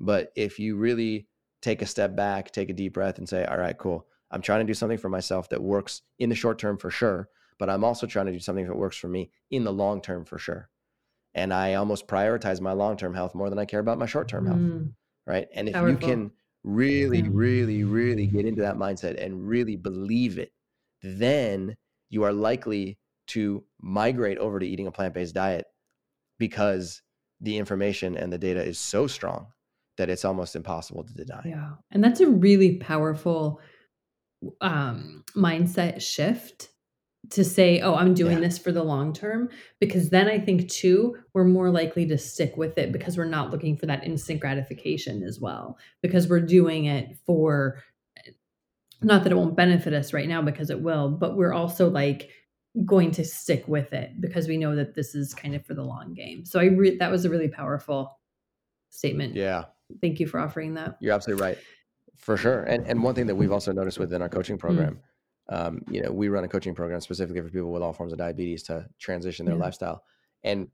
But 0.00 0.32
if 0.34 0.58
you 0.58 0.76
really 0.76 1.28
take 1.60 1.82
a 1.82 1.86
step 1.86 2.16
back 2.16 2.50
take 2.50 2.70
a 2.70 2.72
deep 2.72 2.94
breath 2.94 3.18
and 3.18 3.28
say 3.28 3.44
all 3.44 3.58
right 3.58 3.78
cool. 3.78 4.06
I'm 4.32 4.42
trying 4.42 4.60
to 4.60 4.66
do 4.66 4.74
something 4.74 4.98
for 4.98 5.08
myself 5.08 5.48
that 5.50 5.62
works 5.62 6.02
in 6.18 6.28
the 6.28 6.34
short 6.34 6.58
term 6.58 6.78
for 6.78 6.90
sure 6.90 7.28
but 7.58 7.68
i'm 7.70 7.84
also 7.84 8.06
trying 8.06 8.26
to 8.26 8.32
do 8.32 8.40
something 8.40 8.66
that 8.66 8.76
works 8.76 8.96
for 8.96 9.08
me 9.08 9.30
in 9.50 9.64
the 9.64 9.72
long 9.72 10.00
term 10.00 10.24
for 10.24 10.38
sure 10.38 10.68
and 11.34 11.52
i 11.52 11.74
almost 11.74 12.06
prioritize 12.08 12.60
my 12.60 12.72
long 12.72 12.96
term 12.96 13.14
health 13.14 13.34
more 13.34 13.50
than 13.50 13.58
i 13.58 13.64
care 13.64 13.80
about 13.80 13.98
my 13.98 14.06
short 14.06 14.28
term 14.28 14.46
health 14.46 14.58
Mm. 14.60 14.92
right? 15.26 15.48
And 15.54 15.68
if 15.68 15.74
you 15.74 15.96
can 15.96 16.30
really, 16.62 17.18
Yeah. 17.18 17.28
really, 17.32 17.82
really 17.82 18.26
get 18.28 18.46
into 18.46 18.60
that 18.62 18.76
mindset 18.76 19.20
and 19.20 19.48
really 19.48 19.74
believe 19.76 20.38
it, 20.38 20.52
then 21.02 21.76
you 22.10 22.22
are 22.22 22.32
likely 22.32 22.98
to 23.28 23.64
migrate 23.80 24.38
over 24.38 24.60
to 24.60 24.66
eating 24.66 24.86
a 24.86 24.92
plant 24.92 25.14
based 25.14 25.34
diet 25.34 25.66
because 26.38 27.02
the 27.40 27.58
information 27.58 28.16
and 28.16 28.32
the 28.32 28.38
data 28.38 28.62
is 28.64 28.78
so 28.78 29.06
strong 29.08 29.48
that 29.96 30.08
it's 30.08 30.24
almost 30.24 30.54
impossible 30.54 31.02
to 31.02 31.12
deny. 31.14 31.42
Yeah. 31.44 31.72
And 31.90 32.04
that's 32.04 32.20
a 32.20 32.28
really 32.28 32.76
powerful 32.76 33.60
um 34.60 35.24
mindset 35.34 36.00
shift 36.00 36.68
to 37.30 37.44
say, 37.44 37.80
"Oh, 37.80 37.94
I'm 37.94 38.14
doing 38.14 38.34
Yeah. 38.34 38.48
this 38.48 38.58
for 38.58 38.72
the 38.72 38.82
long 38.82 39.12
term," 39.12 39.48
because 39.80 40.10
then 40.10 40.28
I 40.28 40.38
think 40.38 40.68
too, 40.68 41.16
we're 41.34 41.44
more 41.44 41.70
likely 41.70 42.06
to 42.06 42.18
stick 42.18 42.56
with 42.56 42.78
it 42.78 42.92
because 42.92 43.16
we're 43.16 43.24
not 43.24 43.50
looking 43.50 43.76
for 43.76 43.86
that 43.86 44.04
instant 44.04 44.40
gratification 44.40 45.22
as 45.22 45.40
well, 45.40 45.78
because 46.02 46.28
we're 46.28 46.40
doing 46.40 46.86
it 46.86 47.16
for 47.26 47.82
not 49.02 49.22
that 49.24 49.32
it 49.32 49.36
won't 49.36 49.56
benefit 49.56 49.92
us 49.92 50.12
right 50.12 50.28
now 50.28 50.40
because 50.40 50.70
it 50.70 50.80
will, 50.80 51.10
but 51.10 51.36
we're 51.36 51.52
also 51.52 51.90
like 51.90 52.30
going 52.84 53.10
to 53.10 53.24
stick 53.24 53.66
with 53.68 53.92
it 53.92 54.20
because 54.20 54.48
we 54.48 54.56
know 54.56 54.74
that 54.76 54.94
this 54.94 55.14
is 55.14 55.34
kind 55.34 55.54
of 55.54 55.64
for 55.64 55.74
the 55.74 55.82
long 55.82 56.14
game. 56.14 56.44
So 56.44 56.60
I 56.60 56.64
re- 56.64 56.96
that 56.98 57.10
was 57.10 57.24
a 57.24 57.30
really 57.30 57.48
powerful 57.48 58.18
statement. 58.90 59.34
Yeah, 59.34 59.64
Thank 60.00 60.20
you 60.20 60.26
for 60.26 60.40
offering 60.40 60.74
that. 60.74 60.96
you're 61.00 61.14
absolutely 61.14 61.42
right. 61.42 61.58
For 62.16 62.36
sure. 62.36 62.62
And 62.64 62.86
and 62.86 63.02
one 63.02 63.14
thing 63.14 63.26
that 63.26 63.34
we've 63.34 63.52
also 63.52 63.72
noticed 63.72 63.98
within 63.98 64.22
our 64.22 64.28
coaching 64.28 64.56
mm. 64.56 64.60
program, 64.60 65.00
um, 65.48 65.82
you 65.90 66.02
know, 66.02 66.10
we 66.10 66.28
run 66.28 66.44
a 66.44 66.48
coaching 66.48 66.74
program 66.74 67.00
specifically 67.00 67.40
for 67.42 67.48
people 67.50 67.70
with 67.72 67.82
all 67.82 67.92
forms 67.92 68.12
of 68.12 68.18
diabetes 68.18 68.62
to 68.64 68.86
transition 68.98 69.46
their 69.46 69.54
Yeah. 69.56 69.60
lifestyle. 69.62 70.04
And 70.42 70.68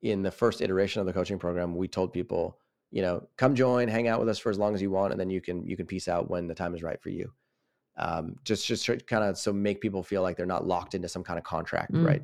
in 0.00 0.22
the 0.22 0.30
first 0.30 0.60
iteration 0.60 1.00
of 1.00 1.06
the 1.06 1.12
coaching 1.12 1.38
program, 1.38 1.76
we 1.76 1.88
told 1.88 2.12
people, 2.12 2.58
you 2.90 3.02
know, 3.02 3.28
come 3.36 3.54
join, 3.54 3.88
hang 3.88 4.08
out 4.08 4.20
with 4.20 4.28
us 4.28 4.38
for 4.38 4.50
as 4.50 4.58
long 4.58 4.74
as 4.74 4.82
you 4.82 4.90
want, 4.90 5.12
and 5.12 5.20
then 5.20 5.30
you 5.30 5.40
can 5.40 5.66
you 5.66 5.76
can 5.76 5.86
peace 5.86 6.08
out 6.08 6.28
when 6.30 6.46
the 6.46 6.54
time 6.54 6.74
is 6.74 6.82
right 6.82 7.00
for 7.00 7.10
you. 7.10 7.32
Um, 7.96 8.36
just 8.44 8.66
just 8.66 8.86
kind 9.06 9.24
of 9.24 9.36
so 9.38 9.52
make 9.52 9.80
people 9.80 10.02
feel 10.02 10.22
like 10.22 10.36
they're 10.36 10.46
not 10.46 10.66
locked 10.66 10.94
into 10.94 11.08
some 11.08 11.22
kind 11.24 11.38
of 11.38 11.44
contract, 11.44 11.92
Mm. 11.92 12.06
right? 12.06 12.22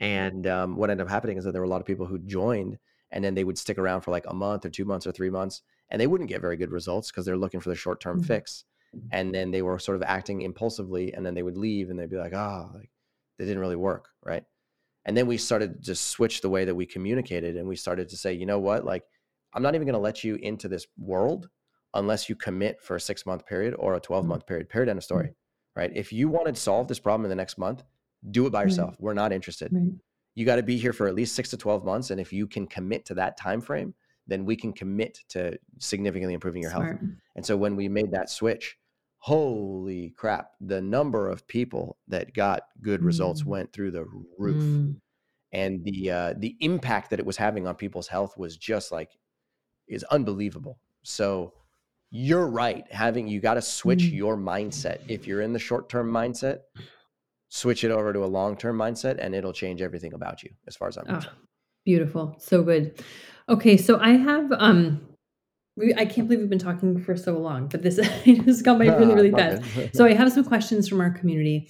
And 0.00 0.46
um, 0.46 0.76
what 0.76 0.90
ended 0.90 1.06
up 1.06 1.10
happening 1.10 1.36
is 1.38 1.44
that 1.44 1.52
there 1.52 1.60
were 1.60 1.66
a 1.66 1.70
lot 1.70 1.80
of 1.80 1.86
people 1.86 2.06
who 2.06 2.18
joined, 2.18 2.78
and 3.10 3.24
then 3.24 3.34
they 3.34 3.44
would 3.44 3.58
stick 3.58 3.78
around 3.78 4.00
for 4.00 4.10
like 4.10 4.24
a 4.28 4.34
month 4.34 4.64
or 4.66 4.70
two 4.70 4.84
months 4.84 5.06
or 5.06 5.12
three 5.12 5.30
months, 5.30 5.62
and 5.90 6.00
they 6.00 6.06
wouldn't 6.06 6.28
get 6.28 6.40
very 6.40 6.56
good 6.56 6.70
results 6.70 7.10
because 7.10 7.24
they're 7.24 7.36
looking 7.36 7.60
for 7.60 7.68
the 7.70 7.76
short 7.76 8.00
term 8.00 8.20
Mhm. 8.22 8.26
fix. 8.26 8.64
And 9.10 9.34
then 9.34 9.50
they 9.50 9.62
were 9.62 9.78
sort 9.78 9.96
of 9.96 10.02
acting 10.02 10.42
impulsively, 10.42 11.12
and 11.14 11.24
then 11.24 11.34
they 11.34 11.42
would 11.42 11.56
leave, 11.56 11.90
and 11.90 11.98
they'd 11.98 12.10
be 12.10 12.16
like, 12.16 12.34
"Ah, 12.34 12.70
like 12.74 12.90
they 13.38 13.44
didn't 13.44 13.60
really 13.60 13.76
work, 13.76 14.10
right?" 14.24 14.44
And 15.04 15.16
then 15.16 15.26
we 15.26 15.36
started 15.36 15.84
to 15.84 15.94
switch 15.94 16.40
the 16.40 16.48
way 16.50 16.64
that 16.64 16.74
we 16.74 16.86
communicated, 16.86 17.56
and 17.56 17.68
we 17.68 17.76
started 17.76 18.08
to 18.10 18.16
say, 18.16 18.32
"You 18.32 18.46
know 18.46 18.58
what? 18.58 18.84
Like, 18.84 19.04
I'm 19.52 19.62
not 19.62 19.74
even 19.74 19.86
going 19.86 19.94
to 19.94 20.00
let 20.00 20.24
you 20.24 20.36
into 20.36 20.68
this 20.68 20.86
world 20.98 21.48
unless 21.94 22.28
you 22.28 22.36
commit 22.36 22.82
for 22.82 22.96
a 22.96 23.00
six 23.00 23.24
month 23.26 23.46
period 23.46 23.74
or 23.78 23.94
a 23.94 24.00
12 24.00 24.26
month 24.26 24.46
period. 24.46 24.68
Period. 24.68 24.88
End 24.88 24.98
of 24.98 25.04
story." 25.04 25.34
Right? 25.76 25.90
If 25.94 26.12
you 26.12 26.28
want 26.28 26.46
to 26.46 26.54
solve 26.54 26.86
this 26.88 27.00
problem 27.00 27.24
in 27.24 27.30
the 27.30 27.34
next 27.36 27.58
month, 27.58 27.82
do 28.30 28.46
it 28.46 28.50
by 28.50 28.60
Right. 28.60 28.64
yourself. 28.70 28.96
We're 29.00 29.14
not 29.14 29.32
interested 29.32 29.72
Right. 29.72 29.92
you 30.36 30.44
got 30.46 30.56
to 30.56 30.62
be 30.62 30.76
here 30.76 30.92
for 30.92 31.06
at 31.06 31.14
least 31.14 31.34
six 31.34 31.50
to 31.50 31.56
12 31.56 31.84
months 31.84 32.10
and 32.10 32.20
if 32.20 32.32
you 32.32 32.46
can 32.46 32.66
commit 32.66 33.04
to 33.04 33.14
that 33.14 33.36
time 33.36 33.60
frame 33.60 33.94
then 34.26 34.44
we 34.46 34.56
can 34.56 34.72
commit 34.72 35.18
to 35.28 35.58
significantly 35.78 36.32
improving 36.34 36.62
your 36.62 36.70
health 36.70 36.86
and 37.36 37.44
so 37.44 37.56
when 37.56 37.76
we 37.76 37.88
made 37.88 38.10
that 38.12 38.30
switch 38.30 38.78
holy 39.24 40.10
crap 40.10 40.50
the 40.60 40.82
number 40.82 41.30
of 41.30 41.46
people 41.46 41.96
that 42.08 42.34
got 42.34 42.60
good 42.82 43.02
results 43.02 43.42
Mm. 43.42 43.46
went 43.46 43.72
through 43.72 43.90
the 43.90 44.04
roof 44.36 44.62
Mm. 44.62 44.96
and 45.52 45.82
the 45.82 46.10
uh, 46.10 46.34
the 46.36 46.54
impact 46.60 47.08
that 47.08 47.18
it 47.18 47.24
was 47.24 47.38
having 47.38 47.66
on 47.66 47.74
people's 47.74 48.08
health 48.08 48.36
was 48.36 48.58
just 48.58 48.92
like 48.92 49.18
is 49.88 50.04
unbelievable 50.04 50.78
so 51.02 51.54
you're 52.10 52.46
right 52.46 52.84
having 52.92 53.26
you 53.26 53.40
got 53.40 53.54
to 53.54 53.62
switch 53.62 54.02
Mm. 54.02 54.12
your 54.12 54.36
mindset 54.36 55.00
if 55.08 55.26
you're 55.26 55.40
in 55.40 55.54
the 55.54 55.58
short 55.58 55.88
term 55.88 56.10
mindset 56.12 56.58
switch 57.48 57.82
it 57.82 57.90
over 57.90 58.12
to 58.12 58.24
a 58.24 58.26
long 58.38 58.58
term 58.58 58.76
mindset 58.76 59.16
and 59.18 59.34
it'll 59.34 59.54
change 59.54 59.80
everything 59.80 60.12
about 60.12 60.42
you 60.42 60.50
as 60.66 60.76
far 60.76 60.88
as 60.88 60.98
i'm 60.98 61.04
Ah, 61.08 61.14
concerned 61.14 61.36
beautiful. 61.86 62.34
So 62.38 62.62
good. 62.62 63.02
Okay, 63.48 63.76
so 63.78 63.98
I 64.00 64.10
have 64.28 64.52
um 64.52 65.00
we, 65.76 65.94
I 65.94 66.04
can't 66.04 66.28
believe 66.28 66.40
we've 66.40 66.48
been 66.48 66.58
talking 66.58 67.02
for 67.02 67.16
so 67.16 67.38
long, 67.38 67.68
but 67.68 67.82
this 67.82 67.98
has 67.98 68.62
gone 68.62 68.78
by 68.78 68.86
really, 68.86 69.14
really 69.14 69.30
fast. 69.30 69.62
So 69.94 70.04
I 70.04 70.14
have 70.14 70.32
some 70.32 70.44
questions 70.44 70.88
from 70.88 71.00
our 71.00 71.10
community. 71.10 71.68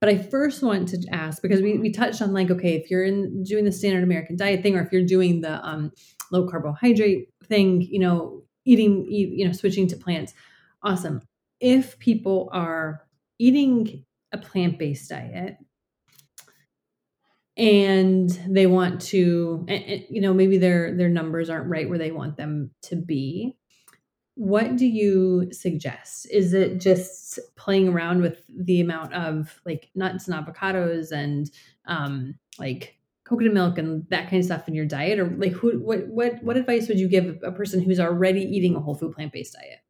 But 0.00 0.08
I 0.08 0.18
first 0.18 0.62
want 0.62 0.88
to 0.88 1.06
ask 1.12 1.40
because 1.42 1.60
we, 1.62 1.78
we 1.78 1.92
touched 1.92 2.22
on 2.22 2.32
like, 2.32 2.50
okay, 2.50 2.74
if 2.74 2.90
you're 2.90 3.04
in 3.04 3.44
doing 3.44 3.64
the 3.64 3.70
standard 3.70 4.02
American 4.02 4.36
diet 4.36 4.62
thing, 4.62 4.74
or 4.74 4.82
if 4.82 4.90
you're 4.90 5.04
doing 5.04 5.42
the 5.42 5.64
um, 5.64 5.92
low 6.32 6.48
carbohydrate 6.48 7.28
thing, 7.44 7.82
you 7.82 8.00
know, 8.00 8.42
eating, 8.64 9.06
eat, 9.08 9.28
you 9.30 9.46
know, 9.46 9.52
switching 9.52 9.86
to 9.88 9.96
plants, 9.96 10.34
awesome. 10.82 11.22
If 11.60 11.98
people 12.00 12.50
are 12.52 13.06
eating 13.38 14.04
a 14.32 14.38
plant 14.38 14.78
based 14.78 15.10
diet 15.10 15.58
and 17.56 18.30
they 18.48 18.66
want 18.66 19.00
to, 19.02 19.64
and, 19.68 19.84
and, 19.84 20.04
you 20.08 20.20
know, 20.20 20.32
maybe 20.32 20.58
their 20.58 20.96
their 20.96 21.08
numbers 21.08 21.50
aren't 21.50 21.70
right 21.70 21.88
where 21.88 21.98
they 21.98 22.10
want 22.10 22.36
them 22.36 22.70
to 22.82 22.96
be, 22.96 23.56
what 24.34 24.76
do 24.76 24.86
you 24.86 25.52
suggest? 25.52 26.26
Is 26.30 26.54
it 26.54 26.80
just 26.80 27.38
playing 27.56 27.88
around 27.88 28.22
with 28.22 28.44
the 28.48 28.80
amount 28.80 29.12
of 29.12 29.60
like 29.66 29.90
nuts 29.94 30.26
and 30.28 30.34
avocados 30.34 31.12
and 31.12 31.50
um, 31.86 32.38
like 32.58 32.96
coconut 33.24 33.52
milk 33.52 33.78
and 33.78 34.06
that 34.08 34.30
kind 34.30 34.40
of 34.40 34.46
stuff 34.46 34.66
in 34.68 34.74
your 34.74 34.86
diet, 34.86 35.18
or 35.18 35.26
like 35.36 35.52
who? 35.52 35.78
What 35.78 36.08
what 36.08 36.42
what 36.42 36.56
advice 36.56 36.88
would 36.88 36.98
you 36.98 37.08
give 37.08 37.38
a 37.42 37.52
person 37.52 37.82
who's 37.82 38.00
already 38.00 38.42
eating 38.42 38.74
a 38.74 38.80
whole 38.80 38.94
food 38.94 39.14
plant 39.14 39.32
based 39.32 39.52
diet? 39.52 39.80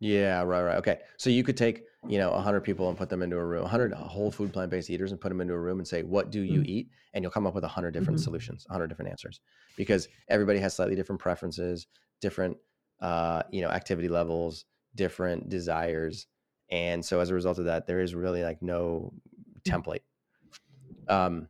Yeah, 0.00 0.42
right, 0.42 0.62
right. 0.62 0.76
Okay. 0.76 0.98
So 1.16 1.30
you 1.30 1.42
could 1.42 1.56
take, 1.56 1.84
you 2.08 2.18
know, 2.18 2.30
100 2.32 2.62
people 2.62 2.88
and 2.88 2.96
put 2.98 3.08
them 3.08 3.22
into 3.22 3.36
a 3.36 3.44
room, 3.44 3.62
100 3.62 3.92
whole 3.92 4.30
food 4.30 4.52
plant-based 4.52 4.90
eaters 4.90 5.12
and 5.12 5.20
put 5.20 5.28
them 5.30 5.40
into 5.40 5.54
a 5.54 5.60
room 5.60 5.78
and 5.78 5.88
say, 5.88 6.02
"What 6.02 6.30
do 6.30 6.40
you 6.42 6.60
Mm. 6.60 6.66
eat?" 6.66 6.90
and 7.14 7.22
you'll 7.24 7.32
come 7.32 7.46
up 7.46 7.54
with 7.54 7.64
100 7.64 7.92
different 7.92 8.18
Mhm. 8.18 8.20
solutions, 8.20 8.64
100 8.68 8.88
different 8.88 9.10
answers. 9.10 9.40
Because 9.76 10.08
everybody 10.28 10.58
has 10.60 10.74
slightly 10.74 10.94
different 10.96 11.20
preferences, 11.20 11.86
different 12.20 12.56
uh, 13.00 13.42
you 13.52 13.60
know, 13.60 13.68
activity 13.70 14.08
levels, 14.08 14.64
different 14.94 15.48
desires. 15.50 16.26
And 16.70 17.04
so 17.04 17.20
as 17.20 17.30
a 17.30 17.34
result 17.34 17.58
of 17.58 17.66
that, 17.66 17.86
there 17.86 18.00
is 18.00 18.14
really 18.14 18.42
like 18.42 18.62
no 18.62 19.12
Mm. 19.66 19.82
template. 19.82 20.00
Um 21.08 21.48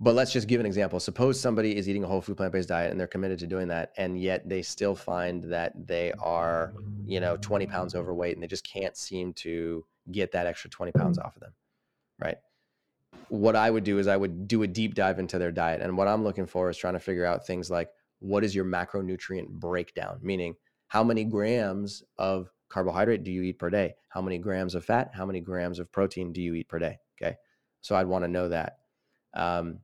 But 0.00 0.14
let's 0.14 0.32
just 0.32 0.46
give 0.46 0.60
an 0.60 0.66
example. 0.66 1.00
Suppose 1.00 1.40
somebody 1.40 1.76
is 1.76 1.88
eating 1.88 2.04
a 2.04 2.06
whole 2.06 2.20
food 2.20 2.36
plant 2.36 2.52
based 2.52 2.68
diet 2.68 2.92
and 2.92 3.00
they're 3.00 3.08
committed 3.08 3.40
to 3.40 3.48
doing 3.48 3.68
that, 3.68 3.92
and 3.96 4.20
yet 4.20 4.48
they 4.48 4.62
still 4.62 4.94
find 4.94 5.42
that 5.44 5.72
they 5.86 6.12
are, 6.20 6.72
you 7.04 7.18
know, 7.18 7.36
20 7.36 7.66
pounds 7.66 7.94
overweight 7.96 8.34
and 8.34 8.42
they 8.42 8.46
just 8.46 8.66
can't 8.66 8.96
seem 8.96 9.32
to 9.34 9.84
get 10.12 10.32
that 10.32 10.46
extra 10.46 10.70
20 10.70 10.92
pounds 10.92 11.18
off 11.18 11.34
of 11.34 11.40
them, 11.40 11.52
right? 12.20 12.38
What 13.28 13.56
I 13.56 13.70
would 13.70 13.84
do 13.84 13.98
is 13.98 14.06
I 14.06 14.16
would 14.16 14.46
do 14.46 14.62
a 14.62 14.68
deep 14.68 14.94
dive 14.94 15.18
into 15.18 15.38
their 15.38 15.50
diet. 15.50 15.82
And 15.82 15.96
what 15.96 16.08
I'm 16.08 16.22
looking 16.22 16.46
for 16.46 16.70
is 16.70 16.76
trying 16.76 16.94
to 16.94 17.00
figure 17.00 17.26
out 17.26 17.46
things 17.46 17.68
like 17.68 17.90
what 18.20 18.44
is 18.44 18.54
your 18.54 18.64
macronutrient 18.64 19.48
breakdown? 19.48 20.18
Meaning, 20.22 20.54
how 20.86 21.02
many 21.02 21.24
grams 21.24 22.04
of 22.18 22.50
carbohydrate 22.68 23.24
do 23.24 23.32
you 23.32 23.42
eat 23.42 23.58
per 23.58 23.68
day? 23.68 23.94
How 24.08 24.22
many 24.22 24.38
grams 24.38 24.74
of 24.74 24.84
fat? 24.84 25.10
How 25.12 25.26
many 25.26 25.40
grams 25.40 25.78
of 25.78 25.90
protein 25.90 26.32
do 26.32 26.40
you 26.40 26.54
eat 26.54 26.68
per 26.68 26.78
day? 26.78 26.98
Okay. 27.20 27.36
So 27.80 27.96
I'd 27.96 28.06
want 28.06 28.24
to 28.24 28.28
know 28.28 28.48
that. 28.48 28.78
Um, 29.34 29.80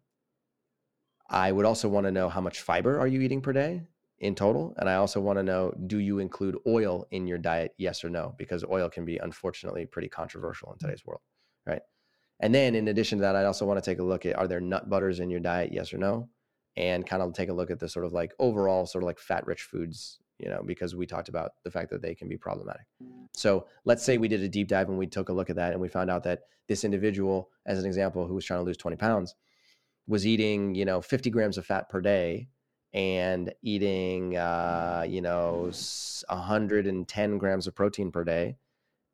I 1.28 1.52
would 1.52 1.66
also 1.66 1.88
want 1.88 2.06
to 2.06 2.12
know 2.12 2.28
how 2.28 2.40
much 2.40 2.60
fiber 2.60 2.98
are 2.98 3.06
you 3.06 3.20
eating 3.20 3.40
per 3.40 3.52
day 3.52 3.82
in 4.18 4.34
total? 4.34 4.74
And 4.78 4.88
I 4.88 4.94
also 4.94 5.20
want 5.20 5.38
to 5.38 5.42
know 5.42 5.74
do 5.86 5.98
you 5.98 6.18
include 6.18 6.58
oil 6.66 7.06
in 7.10 7.26
your 7.26 7.38
diet? 7.38 7.74
Yes 7.78 8.04
or 8.04 8.10
no? 8.10 8.34
Because 8.38 8.64
oil 8.64 8.88
can 8.90 9.04
be 9.04 9.18
unfortunately 9.18 9.86
pretty 9.86 10.08
controversial 10.08 10.72
in 10.72 10.78
today's 10.78 11.04
world, 11.04 11.22
right? 11.66 11.82
And 12.40 12.54
then 12.54 12.74
in 12.74 12.88
addition 12.88 13.18
to 13.18 13.22
that, 13.22 13.36
I 13.36 13.44
also 13.44 13.64
want 13.64 13.82
to 13.82 13.90
take 13.90 13.98
a 13.98 14.04
look 14.04 14.26
at 14.26 14.36
are 14.36 14.48
there 14.48 14.60
nut 14.60 14.90
butters 14.90 15.20
in 15.20 15.30
your 15.30 15.40
diet? 15.40 15.72
Yes 15.72 15.94
or 15.94 15.98
no? 15.98 16.28
And 16.76 17.06
kind 17.06 17.22
of 17.22 17.32
take 17.32 17.48
a 17.48 17.54
look 17.54 17.70
at 17.70 17.78
the 17.78 17.88
sort 17.88 18.04
of 18.04 18.12
like 18.12 18.32
overall 18.38 18.84
sort 18.86 19.04
of 19.04 19.06
like 19.06 19.18
fat 19.18 19.46
rich 19.46 19.62
foods, 19.62 20.18
you 20.38 20.48
know, 20.48 20.62
because 20.64 20.94
we 20.94 21.06
talked 21.06 21.28
about 21.28 21.52
the 21.62 21.70
fact 21.70 21.90
that 21.90 22.02
they 22.02 22.14
can 22.14 22.28
be 22.28 22.36
problematic. 22.36 22.82
So 23.34 23.66
let's 23.84 24.04
say 24.04 24.18
we 24.18 24.28
did 24.28 24.42
a 24.42 24.48
deep 24.48 24.68
dive 24.68 24.88
and 24.88 24.98
we 24.98 25.06
took 25.06 25.28
a 25.28 25.32
look 25.32 25.50
at 25.50 25.56
that 25.56 25.72
and 25.72 25.80
we 25.80 25.88
found 25.88 26.10
out 26.10 26.24
that 26.24 26.42
this 26.66 26.84
individual, 26.84 27.50
as 27.66 27.78
an 27.78 27.86
example, 27.86 28.26
who 28.26 28.34
was 28.34 28.44
trying 28.44 28.60
to 28.60 28.64
lose 28.64 28.76
20 28.76 28.96
pounds, 28.96 29.34
was 30.06 30.26
eating, 30.26 30.74
you 30.74 30.84
know, 30.84 31.00
50 31.00 31.30
grams 31.30 31.58
of 31.58 31.66
fat 31.66 31.88
per 31.88 32.00
day 32.00 32.48
and 32.92 33.52
eating, 33.62 34.36
uh, 34.36 35.04
you 35.06 35.20
know, 35.20 35.70
110 36.28 37.38
grams 37.38 37.66
of 37.66 37.74
protein 37.74 38.10
per 38.12 38.24
day. 38.24 38.56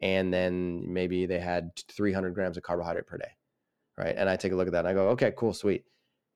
And 0.02 0.32
then 0.32 0.84
maybe 0.92 1.26
they 1.26 1.38
had 1.38 1.70
300 1.90 2.34
grams 2.34 2.56
of 2.56 2.62
carbohydrate 2.62 3.06
per 3.06 3.18
day. 3.18 3.30
Right. 3.96 4.14
And 4.16 4.28
I 4.28 4.36
take 4.36 4.52
a 4.52 4.56
look 4.56 4.66
at 4.66 4.72
that 4.72 4.80
and 4.80 4.88
I 4.88 4.94
go, 4.94 5.08
okay, 5.10 5.32
cool, 5.36 5.52
sweet. 5.52 5.84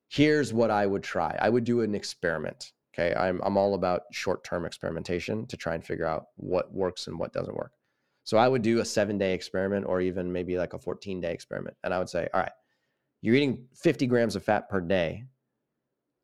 Here's 0.09 0.53
what 0.53 0.71
I 0.71 0.85
would 0.87 1.03
try 1.03 1.37
I 1.41 1.49
would 1.49 1.65
do 1.65 1.81
an 1.81 1.95
experiment. 1.95 2.73
Okay. 2.95 3.15
I'm, 3.15 3.41
I'm 3.43 3.57
all 3.57 3.75
about 3.75 4.03
short 4.13 4.45
term 4.45 4.65
experimentation 4.65 5.47
to 5.47 5.57
try 5.57 5.75
and 5.75 5.85
figure 5.85 6.07
out 6.07 6.27
what 6.37 6.73
works 6.73 7.07
and 7.07 7.19
what 7.19 7.33
doesn't 7.33 7.57
work. 7.57 7.73
So 8.25 8.39
I 8.39 8.49
would 8.49 8.63
do 8.63 8.81
a 8.81 8.85
seven 8.85 9.19
day 9.19 9.35
experiment 9.35 9.87
or 9.87 10.01
even 10.01 10.33
maybe 10.33 10.57
like 10.57 10.73
a 10.73 10.79
14 10.79 11.21
day 11.21 11.33
experiment. 11.33 11.77
And 11.85 11.93
I 11.93 11.99
would 11.99 12.09
say, 12.09 12.29
all 12.33 12.41
right, 12.41 12.53
you're 13.25 13.35
eating 13.35 13.65
50 13.73 14.07
grams 14.07 14.37
of 14.37 14.45
fat 14.45 14.69
per 14.69 14.83
day 14.83 15.25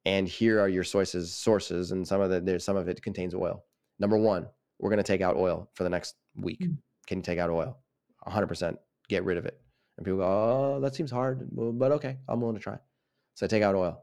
and 0.04 0.28
here 0.28 0.60
are 0.60 0.68
your 0.68 0.84
sources 0.84 1.32
sources 1.32 1.92
and 1.92 2.06
some 2.06 2.20
of 2.20 2.28
the 2.28 2.42
there's 2.42 2.62
some 2.62 2.76
of 2.76 2.88
it 2.88 3.02
contains 3.02 3.34
oil. 3.34 3.64
Number 3.98 4.18
one 4.18 4.46
we're 4.78 4.90
going 4.90 4.98
to 4.98 5.02
take 5.02 5.22
out 5.22 5.36
oil 5.36 5.70
for 5.72 5.82
the 5.82 5.88
next 5.88 6.16
week. 6.36 6.60
Mm. 6.60 6.76
can 7.06 7.18
you 7.18 7.22
take 7.22 7.38
out 7.38 7.48
oil? 7.48 7.78
100% 8.26 8.76
get 9.08 9.24
rid 9.24 9.38
of 9.38 9.46
it. 9.46 9.58
And 9.96 10.04
people 10.04 10.18
go 10.18 10.26
oh 10.26 10.80
that 10.80 10.94
seems 10.94 11.10
hard 11.10 11.48
but 11.50 11.90
okay 11.92 12.18
i'm 12.28 12.38
willing 12.42 12.56
to 12.56 12.62
try. 12.62 12.76
So 13.34 13.46
i 13.46 13.48
take 13.48 13.62
out 13.62 13.74
oil. 13.74 14.02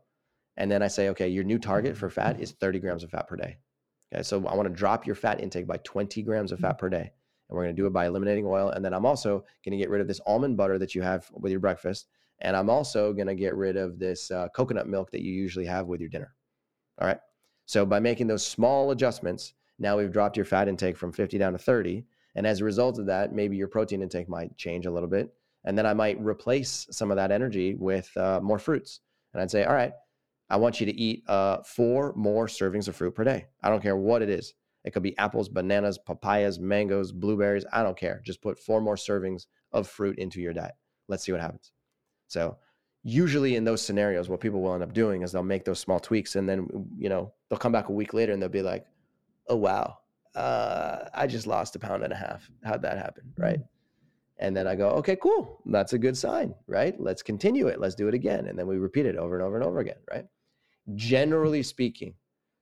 And 0.58 0.72
then 0.72 0.82
i 0.82 0.88
say 0.88 1.10
okay 1.10 1.28
your 1.28 1.44
new 1.44 1.60
target 1.60 1.96
for 1.96 2.10
fat 2.10 2.42
is 2.42 2.54
30 2.54 2.80
grams 2.80 3.04
of 3.04 3.12
fat 3.12 3.28
per 3.28 3.36
day. 3.36 3.58
Okay 4.12 4.24
so 4.24 4.44
i 4.48 4.56
want 4.56 4.68
to 4.68 4.74
drop 4.74 5.06
your 5.06 5.16
fat 5.16 5.40
intake 5.40 5.68
by 5.68 5.78
20 5.84 6.24
grams 6.24 6.52
of 6.52 6.60
fat 6.60 6.80
per 6.80 6.90
day. 6.90 7.12
And 7.50 7.56
we're 7.56 7.64
going 7.64 7.76
to 7.76 7.80
do 7.80 7.86
it 7.86 7.94
by 7.94 8.08
eliminating 8.08 8.48
oil. 8.48 8.70
And 8.70 8.84
then 8.84 8.96
i'm 8.96 9.06
also 9.06 9.46
going 9.64 9.78
to 9.78 9.78
get 9.78 9.92
rid 9.92 10.02
of 10.02 10.08
this 10.08 10.22
almond 10.26 10.58
butter 10.58 10.80
that 10.80 10.96
you 10.96 11.04
have 11.04 11.30
with 11.32 11.52
your 11.52 11.62
breakfast 11.62 12.08
and 12.40 12.56
I'm 12.56 12.70
also 12.70 13.14
going 13.14 13.28
to 13.28 13.36
get 13.36 13.56
rid 13.56 13.78
of 13.78 14.00
this 14.00 14.32
uh, 14.32 14.48
coconut 14.56 14.88
milk 14.88 15.12
that 15.12 15.22
you 15.22 15.34
usually 15.34 15.66
have 15.66 15.88
with 15.88 16.00
your 16.00 16.10
dinner. 16.10 16.36
All 17.00 17.08
right. 17.08 17.20
So 17.66 17.86
by 17.86 18.00
making 18.00 18.28
those 18.28 18.46
small 18.46 18.92
adjustments, 18.92 19.54
now 19.80 19.98
we've 19.98 20.12
dropped 20.12 20.38
your 20.38 20.46
fat 20.46 20.68
intake 20.68 20.98
from 20.98 21.12
50 21.12 21.38
down 21.38 21.54
to 21.54 21.60
30. 21.60 22.06
And 22.36 22.46
as 22.46 22.62
a 22.62 22.66
result 22.66 23.00
of 23.00 23.06
that, 23.08 23.34
maybe 23.34 23.58
your 23.58 23.68
protein 23.68 24.02
intake 24.02 24.30
might 24.30 24.56
change 24.58 24.86
a 24.86 24.92
little 24.92 25.10
bit. 25.10 25.34
And 25.66 25.78
then 25.78 25.86
I 25.86 25.94
might 25.94 26.20
replace 26.22 26.88
some 26.92 27.12
of 27.12 27.18
that 27.18 27.32
energy 27.32 27.76
with 27.76 28.16
uh, 28.16 28.40
more 28.42 28.60
fruits. 28.60 29.02
And 29.34 29.42
I'd 29.42 29.52
say, 29.52 29.66
all 29.66 29.74
right, 29.74 29.92
I 30.50 30.56
want 30.56 30.80
you 30.80 30.86
to 30.86 30.98
eat 30.98 31.24
uh, 31.28 31.58
four 31.64 32.14
more 32.16 32.48
servings 32.48 32.88
of 32.88 32.96
fruit 32.96 33.16
per 33.16 33.24
day. 33.24 33.48
I 33.62 33.70
don't 33.70 33.84
care 33.84 33.98
what 33.98 34.22
it 34.22 34.30
is. 34.30 34.54
It 34.86 34.92
could 34.92 35.04
be 35.04 35.18
apples, 35.18 35.50
bananas, 35.50 35.98
papayas, 35.98 36.60
mangoes, 36.60 37.12
blueberries. 37.12 37.66
I 37.74 37.84
don't 37.84 37.98
care. 37.98 38.22
Just 38.24 38.42
put 38.42 38.58
four 38.58 38.80
more 38.80 38.96
servings 38.96 39.48
of 39.74 39.88
fruit 39.88 40.18
into 40.18 40.40
your 40.40 40.54
diet. 40.54 40.76
Let's 41.10 41.26
see 41.26 41.34
what 41.34 41.42
happens. 41.42 41.74
So 42.28 42.58
usually 43.04 43.56
in 43.56 43.64
those 43.64 43.82
scenarios, 43.82 44.30
what 44.30 44.42
people 44.42 44.62
will 44.62 44.74
end 44.74 44.84
up 44.84 44.94
doing 44.94 45.22
is 45.22 45.32
they'll 45.32 45.44
make 45.44 45.66
those 45.66 45.80
small 45.80 46.00
tweaks 46.00 46.36
and 46.36 46.48
then, 46.48 46.68
you 46.98 47.10
know, 47.10 47.34
they'll 47.50 47.60
come 47.60 47.72
back 47.72 47.90
a 47.90 47.94
week 47.94 48.14
later 48.14 48.34
and 48.34 48.42
they'll 48.42 48.50
be 48.50 48.62
like, 48.62 48.86
oh, 49.48 49.56
wow, 49.56 49.98
uh, 50.36 51.10
I 51.14 51.26
just 51.28 51.48
lost 51.48 51.76
a 51.76 51.80
pound 51.80 52.04
and 52.04 52.14
a 52.14 52.16
half. 52.16 52.50
How'd 52.64 52.82
that 52.82 52.98
happen? 52.98 53.34
Right. 53.38 53.60
And 54.40 54.56
then 54.56 54.68
I 54.68 54.76
go, 54.76 54.90
okay, 54.90 55.16
cool. 55.16 55.62
That's 55.66 55.94
a 55.94 55.98
good 55.98 56.16
sign, 56.18 56.54
right? 56.68 57.00
Let's 57.00 57.24
continue 57.24 57.68
it. 57.68 57.80
Let's 57.80 57.96
do 57.96 58.08
it 58.08 58.14
again. 58.14 58.48
And 58.48 58.58
then 58.58 58.68
we 58.68 58.78
repeat 58.78 59.06
it 59.06 59.16
over 59.16 59.36
and 59.36 59.44
over 59.44 59.56
and 59.56 59.66
over 59.66 59.80
again, 59.80 59.98
right? 60.12 60.26
Generally 60.96 61.64
speaking, 61.64 62.14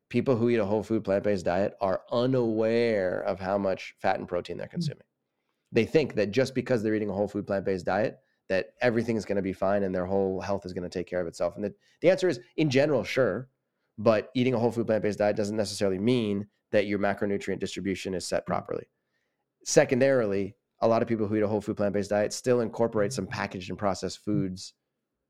people 0.09 0.35
who 0.35 0.49
eat 0.49 0.59
a 0.59 0.65
whole 0.65 0.83
food 0.83 1.03
plant 1.03 1.23
based 1.23 1.45
diet 1.45 1.75
are 1.81 2.01
unaware 2.11 3.19
of 3.21 3.39
how 3.39 3.57
much 3.57 3.95
fat 4.01 4.19
and 4.19 4.27
protein 4.27 4.57
they're 4.57 4.67
mm. 4.67 4.71
consuming. 4.71 5.03
They 5.71 5.85
think 5.85 6.15
that 6.15 6.31
just 6.31 6.55
because 6.55 6.81
they're 6.81 6.95
eating 6.95 7.09
a 7.09 7.13
whole 7.13 7.27
food 7.27 7.45
plant 7.45 7.65
based 7.65 7.85
diet, 7.85 8.19
that 8.49 8.67
everything 8.81 9.17
is 9.17 9.25
going 9.25 9.37
to 9.37 9.41
be 9.41 9.53
fine 9.53 9.83
and 9.83 9.93
their 9.93 10.05
whole 10.05 10.39
health 10.39 10.65
is 10.65 10.73
going 10.73 10.83
to 10.83 10.89
take 10.89 11.07
care 11.07 11.21
of 11.21 11.27
itself. 11.27 11.55
And 11.55 11.65
the, 11.65 11.73
the 12.01 12.09
answer 12.09 12.27
is 12.27 12.39
in 12.57 12.69
general, 12.69 13.03
sure. 13.03 13.49
But 13.97 14.29
eating 14.35 14.53
a 14.53 14.59
whole 14.59 14.71
food 14.71 14.87
plant 14.87 15.03
based 15.03 15.19
diet 15.19 15.35
doesn't 15.35 15.55
necessarily 15.55 15.99
mean 15.99 16.47
that 16.71 16.85
your 16.85 16.99
macronutrient 16.99 17.59
distribution 17.59 18.13
is 18.13 18.27
set 18.27 18.43
mm-hmm. 18.43 18.53
properly. 18.53 18.85
Secondarily, 19.63 20.55
a 20.81 20.87
lot 20.87 21.01
of 21.01 21.07
people 21.07 21.27
who 21.27 21.35
eat 21.37 21.43
a 21.43 21.47
whole 21.47 21.61
food 21.61 21.77
plant 21.77 21.93
based 21.93 22.09
diet 22.09 22.33
still 22.33 22.59
incorporate 22.59 23.13
some 23.13 23.27
packaged 23.27 23.69
and 23.69 23.79
processed 23.79 24.21
mm-hmm. 24.21 24.31
foods 24.31 24.73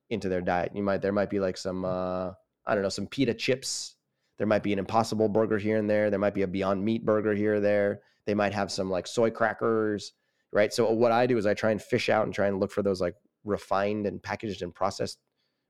into 0.09 0.29
their 0.29 0.41
diet. 0.41 0.71
You 0.75 0.83
might 0.83 1.01
there 1.01 1.11
might 1.11 1.29
be 1.29 1.39
like 1.39 1.57
some 1.57 1.83
mm-hmm. 1.83 2.29
uh, 2.29 2.33
I 2.65 2.73
don't 2.73 2.83
know 2.83 2.89
some 2.89 3.07
pita 3.07 3.33
chips. 3.33 3.95
There 4.37 4.47
might 4.47 4.63
be 4.63 4.73
an 4.73 4.79
Impossible 4.79 5.29
burger 5.29 5.57
here 5.57 5.77
and 5.77 5.89
there. 5.89 6.09
There 6.09 6.19
might 6.19 6.33
be 6.33 6.41
a 6.41 6.47
Beyond 6.47 6.83
Meat 6.83 7.05
burger 7.05 7.33
here 7.33 7.55
or 7.55 7.59
there. 7.61 8.01
They 8.25 8.33
might 8.33 8.53
have 8.53 8.69
some 8.69 8.89
like 8.89 9.07
soy 9.07 9.29
crackers 9.29 10.11
right? 10.55 10.73
So 10.73 10.89
what 10.89 11.11
I 11.11 11.27
do 11.27 11.37
is 11.37 11.45
I 11.45 11.53
try 11.53 11.71
and 11.71 11.81
fish 11.81 12.07
out 12.07 12.23
and 12.25 12.33
try 12.33 12.47
and 12.47 12.61
look 12.61 12.71
for 12.71 12.81
those 12.81 13.01
like 13.01 13.15
refined 13.43 14.07
and 14.07 14.23
packaged 14.23 14.61
and 14.61 14.73
processed 14.73 15.19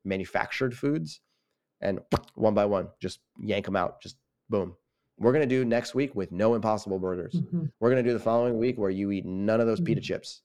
manufactured 0.05 0.77
foods 0.77 1.21
and 1.81 1.99
one 2.35 2.53
by 2.53 2.63
one 2.63 2.87
just 3.01 3.19
yank 3.39 3.65
them 3.65 3.75
out 3.75 3.99
just 3.99 4.15
boom 4.49 4.75
we're 5.17 5.31
going 5.31 5.47
to 5.47 5.55
do 5.55 5.65
next 5.65 5.95
week 5.95 6.13
with 6.15 6.31
no 6.31 6.53
impossible 6.53 6.99
burgers 6.99 7.33
mm-hmm. 7.33 7.65
we're 7.79 7.89
going 7.89 8.01
to 8.01 8.07
do 8.07 8.13
the 8.13 8.23
following 8.23 8.59
week 8.59 8.77
where 8.77 8.91
you 8.91 9.09
eat 9.11 9.25
none 9.25 9.59
of 9.59 9.65
those 9.65 9.81
pita 9.81 9.99
mm-hmm. 9.99 10.05
chips 10.05 10.41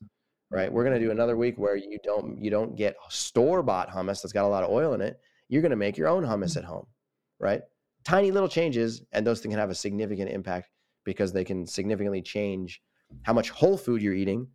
right 0.49 0.73
we're 0.73 0.83
going 0.83 0.99
to 0.99 1.05
do 1.05 1.11
another 1.11 1.37
week 1.37 1.55
where 1.57 1.75
you 1.75 1.99
don't 2.03 2.41
you 2.41 2.49
don't 2.49 2.75
get 2.75 2.95
store 3.09 3.61
bought 3.61 3.89
hummus 3.89 4.23
that's 4.23 4.33
got 4.33 4.45
a 4.45 4.47
lot 4.47 4.63
of 4.63 4.71
oil 4.71 4.93
in 4.93 5.01
it 5.01 5.19
you're 5.47 5.61
going 5.61 5.69
to 5.69 5.77
make 5.77 5.95
your 5.95 6.07
own 6.07 6.23
hummus 6.23 6.57
at 6.57 6.65
home 6.65 6.87
right 7.39 7.61
tiny 8.03 8.31
little 8.31 8.49
changes 8.49 9.03
and 9.11 9.25
those 9.25 9.41
things 9.41 9.53
can 9.53 9.59
have 9.59 9.69
a 9.69 9.75
significant 9.75 10.29
impact 10.29 10.69
because 11.05 11.31
they 11.31 11.43
can 11.43 11.67
significantly 11.67 12.21
change 12.21 12.81
how 13.23 13.33
much 13.33 13.49
whole 13.49 13.77
food 13.77 14.01
you're 14.01 14.13
eating 14.13 14.47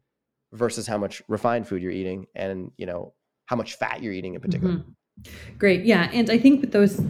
versus 0.52 0.86
how 0.86 0.98
much 0.98 1.22
refined 1.28 1.66
food 1.66 1.82
you're 1.82 1.92
eating 1.92 2.26
and 2.34 2.70
you 2.76 2.86
know 2.86 3.14
how 3.46 3.56
much 3.56 3.74
fat 3.74 4.02
you're 4.02 4.12
eating 4.12 4.34
in 4.34 4.40
particular 4.40 4.74
mm-hmm. 4.74 5.58
great 5.58 5.84
yeah 5.84 6.10
and 6.12 6.30
i 6.30 6.38
think 6.38 6.60
with 6.60 6.72
those 6.72 7.00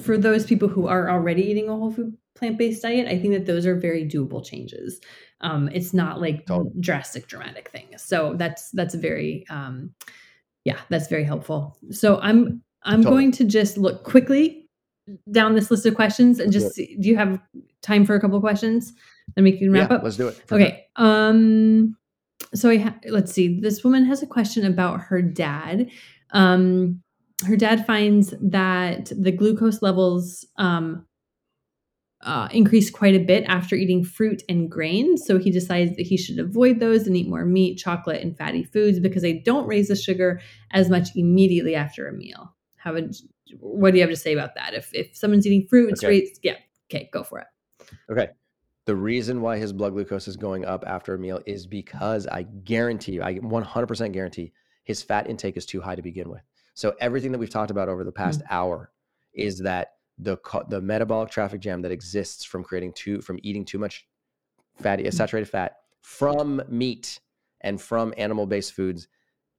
for 0.00 0.16
those 0.16 0.46
people 0.46 0.68
who 0.68 0.86
are 0.86 1.10
already 1.10 1.42
eating 1.42 1.68
a 1.68 1.72
whole 1.72 1.90
food 1.90 2.16
plant-based 2.34 2.82
diet 2.82 3.08
i 3.08 3.18
think 3.18 3.32
that 3.32 3.46
those 3.46 3.66
are 3.66 3.76
very 3.76 4.04
doable 4.04 4.44
changes 4.44 5.00
um, 5.42 5.68
it's 5.74 5.92
not 5.92 6.18
like 6.18 6.46
totally. 6.46 6.70
drastic 6.80 7.26
dramatic 7.26 7.70
things 7.70 8.02
so 8.02 8.34
that's 8.36 8.70
that's 8.70 8.94
very 8.94 9.44
um, 9.50 9.92
yeah 10.64 10.78
that's 10.88 11.08
very 11.08 11.24
helpful 11.24 11.76
so 11.90 12.18
i'm 12.20 12.62
i'm 12.84 13.02
totally. 13.02 13.22
going 13.22 13.32
to 13.32 13.44
just 13.44 13.76
look 13.76 14.04
quickly 14.04 14.68
down 15.30 15.54
this 15.54 15.70
list 15.70 15.86
of 15.86 15.94
questions 15.94 16.40
and 16.40 16.52
just 16.52 16.74
see, 16.74 16.96
do 17.00 17.08
you 17.08 17.16
have 17.16 17.40
time 17.80 18.04
for 18.04 18.14
a 18.14 18.20
couple 18.20 18.40
questions 18.40 18.92
then 19.34 19.44
we 19.44 19.58
can 19.58 19.70
wrap 19.70 19.90
yeah, 19.90 19.96
up. 19.96 20.02
Let's 20.02 20.16
do 20.16 20.28
it. 20.28 20.40
Okay. 20.50 20.86
Um. 20.96 21.96
So 22.54 22.70
I 22.70 22.78
ha- 22.78 22.98
let's 23.08 23.32
see. 23.32 23.60
This 23.60 23.82
woman 23.82 24.04
has 24.04 24.22
a 24.22 24.26
question 24.26 24.64
about 24.64 25.00
her 25.02 25.20
dad. 25.20 25.90
Um, 26.30 27.02
her 27.44 27.56
dad 27.56 27.86
finds 27.86 28.34
that 28.40 29.12
the 29.16 29.32
glucose 29.32 29.82
levels 29.82 30.46
um 30.56 31.06
uh, 32.22 32.48
increase 32.50 32.90
quite 32.90 33.14
a 33.14 33.20
bit 33.20 33.44
after 33.46 33.76
eating 33.76 34.02
fruit 34.02 34.42
and 34.48 34.70
grains. 34.70 35.24
So 35.24 35.38
he 35.38 35.50
decides 35.50 35.96
that 35.96 36.06
he 36.06 36.16
should 36.16 36.38
avoid 36.38 36.80
those 36.80 37.06
and 37.06 37.16
eat 37.16 37.28
more 37.28 37.44
meat, 37.44 37.76
chocolate, 37.76 38.22
and 38.22 38.36
fatty 38.36 38.64
foods 38.64 38.98
because 38.98 39.22
they 39.22 39.34
don't 39.34 39.66
raise 39.66 39.88
the 39.88 39.96
sugar 39.96 40.40
as 40.72 40.90
much 40.90 41.10
immediately 41.14 41.74
after 41.74 42.08
a 42.08 42.12
meal. 42.12 42.54
How 42.76 42.94
would 42.94 43.14
what 43.60 43.92
do 43.92 43.98
you 43.98 44.02
have 44.02 44.10
to 44.10 44.16
say 44.16 44.32
about 44.32 44.54
that? 44.56 44.74
If 44.74 44.92
if 44.92 45.16
someone's 45.16 45.46
eating 45.46 45.66
fruit, 45.68 45.90
it's 45.90 46.02
okay. 46.02 46.20
great. 46.20 46.38
Yeah, 46.42 46.56
okay, 46.90 47.08
go 47.12 47.22
for 47.22 47.40
it. 47.40 47.46
Okay. 48.10 48.28
The 48.86 48.96
reason 48.96 49.40
why 49.40 49.58
his 49.58 49.72
blood 49.72 49.92
glucose 49.94 50.28
is 50.28 50.36
going 50.36 50.64
up 50.64 50.84
after 50.86 51.14
a 51.14 51.18
meal 51.18 51.40
is 51.44 51.66
because 51.66 52.26
I 52.28 52.42
guarantee 52.44 53.12
you, 53.12 53.22
I 53.22 53.34
100% 53.40 54.12
guarantee 54.12 54.52
his 54.84 55.02
fat 55.02 55.28
intake 55.28 55.56
is 55.56 55.66
too 55.66 55.80
high 55.80 55.96
to 55.96 56.02
begin 56.02 56.30
with. 56.30 56.42
So 56.74 56.94
everything 57.00 57.32
that 57.32 57.38
we've 57.38 57.50
talked 57.50 57.72
about 57.72 57.88
over 57.88 58.04
the 58.04 58.12
past 58.12 58.40
Mm. 58.40 58.46
hour 58.50 58.92
is 59.34 59.58
that 59.60 59.94
the 60.18 60.36
the 60.68 60.80
metabolic 60.80 61.30
traffic 61.30 61.60
jam 61.60 61.82
that 61.82 61.90
exists 61.90 62.44
from 62.44 62.62
creating 62.64 62.92
too 62.94 63.20
from 63.20 63.38
eating 63.42 63.64
too 63.64 63.78
much 63.78 64.06
fatty 64.80 65.02
Mm. 65.04 65.12
saturated 65.12 65.46
fat 65.46 65.76
from 66.00 66.62
meat 66.68 67.20
and 67.62 67.80
from 67.80 68.14
animal 68.16 68.46
based 68.46 68.72
foods 68.72 69.08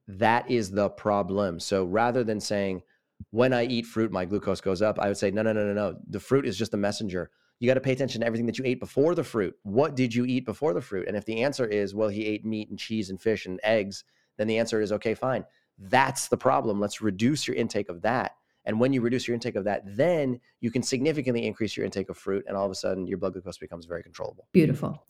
that 0.06 0.50
is 0.50 0.70
the 0.70 0.88
problem. 0.88 1.60
So 1.60 1.84
rather 1.84 2.24
than 2.24 2.40
saying 2.40 2.82
when 3.30 3.52
I 3.52 3.64
eat 3.66 3.84
fruit 3.84 4.10
my 4.10 4.24
glucose 4.24 4.62
goes 4.62 4.80
up, 4.80 4.98
I 4.98 5.08
would 5.08 5.18
say 5.18 5.30
no 5.30 5.42
no 5.42 5.52
no 5.52 5.66
no 5.66 5.74
no. 5.74 5.98
The 6.08 6.18
fruit 6.20 6.46
is 6.46 6.56
just 6.56 6.72
a 6.72 6.78
messenger. 6.78 7.30
You 7.60 7.66
got 7.66 7.74
to 7.74 7.80
pay 7.80 7.92
attention 7.92 8.20
to 8.20 8.26
everything 8.26 8.46
that 8.46 8.58
you 8.58 8.64
ate 8.64 8.80
before 8.80 9.14
the 9.14 9.24
fruit. 9.24 9.56
What 9.62 9.96
did 9.96 10.14
you 10.14 10.24
eat 10.24 10.44
before 10.44 10.74
the 10.74 10.80
fruit? 10.80 11.08
And 11.08 11.16
if 11.16 11.24
the 11.24 11.42
answer 11.42 11.66
is 11.66 11.94
well 11.94 12.08
he 12.08 12.24
ate 12.24 12.44
meat 12.44 12.70
and 12.70 12.78
cheese 12.78 13.10
and 13.10 13.20
fish 13.20 13.46
and 13.46 13.58
eggs, 13.62 14.04
then 14.36 14.46
the 14.46 14.58
answer 14.58 14.80
is 14.80 14.92
okay 14.92 15.14
fine. 15.14 15.44
That's 15.78 16.28
the 16.28 16.36
problem. 16.36 16.80
Let's 16.80 17.00
reduce 17.00 17.46
your 17.46 17.56
intake 17.56 17.88
of 17.88 18.02
that. 18.02 18.32
And 18.64 18.78
when 18.78 18.92
you 18.92 19.00
reduce 19.00 19.26
your 19.26 19.34
intake 19.34 19.56
of 19.56 19.64
that, 19.64 19.82
then 19.86 20.40
you 20.60 20.70
can 20.70 20.82
significantly 20.82 21.46
increase 21.46 21.76
your 21.76 21.86
intake 21.86 22.10
of 22.10 22.18
fruit, 22.18 22.44
and 22.46 22.56
all 22.56 22.66
of 22.66 22.70
a 22.70 22.74
sudden 22.74 23.06
your 23.06 23.16
blood 23.16 23.32
glucose 23.32 23.56
becomes 23.56 23.86
very 23.86 24.02
controllable. 24.02 24.46
Beautiful. 24.52 25.06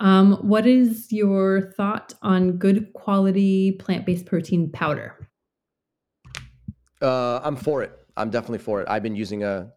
Um, 0.00 0.34
what 0.36 0.66
is 0.66 1.12
your 1.12 1.72
thought 1.76 2.14
on 2.22 2.52
good 2.52 2.92
quality 2.94 3.72
plant 3.72 4.06
based 4.06 4.26
protein 4.26 4.70
powder? 4.70 5.28
Uh, 7.02 7.40
I'm 7.42 7.56
for 7.56 7.82
it. 7.82 7.92
I'm 8.16 8.30
definitely 8.30 8.58
for 8.58 8.80
it. 8.80 8.88
I've 8.88 9.02
been 9.02 9.16
using 9.16 9.44
a 9.44 9.72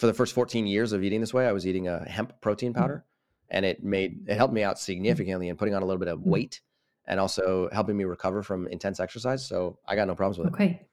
for 0.00 0.06
the 0.06 0.14
first 0.14 0.34
14 0.34 0.66
years 0.66 0.92
of 0.92 1.04
eating 1.04 1.20
this 1.20 1.34
way. 1.34 1.46
I 1.46 1.52
was 1.52 1.66
eating 1.66 1.86
a 1.86 2.08
hemp 2.08 2.40
protein 2.40 2.72
powder, 2.72 3.04
and 3.50 3.66
it 3.66 3.84
made 3.84 4.26
it 4.28 4.36
helped 4.36 4.54
me 4.54 4.62
out 4.62 4.78
significantly 4.78 5.48
in 5.48 5.56
putting 5.56 5.74
on 5.74 5.82
a 5.82 5.84
little 5.84 5.98
bit 6.00 6.08
of 6.08 6.22
weight, 6.22 6.62
and 7.06 7.20
also 7.20 7.68
helping 7.70 7.96
me 7.98 8.04
recover 8.04 8.42
from 8.42 8.66
intense 8.68 8.98
exercise. 8.98 9.46
So 9.46 9.78
I 9.86 9.96
got 9.96 10.08
no 10.08 10.14
problems 10.14 10.38
with 10.38 10.48
it. 10.48 10.54
Okay. 10.54 10.86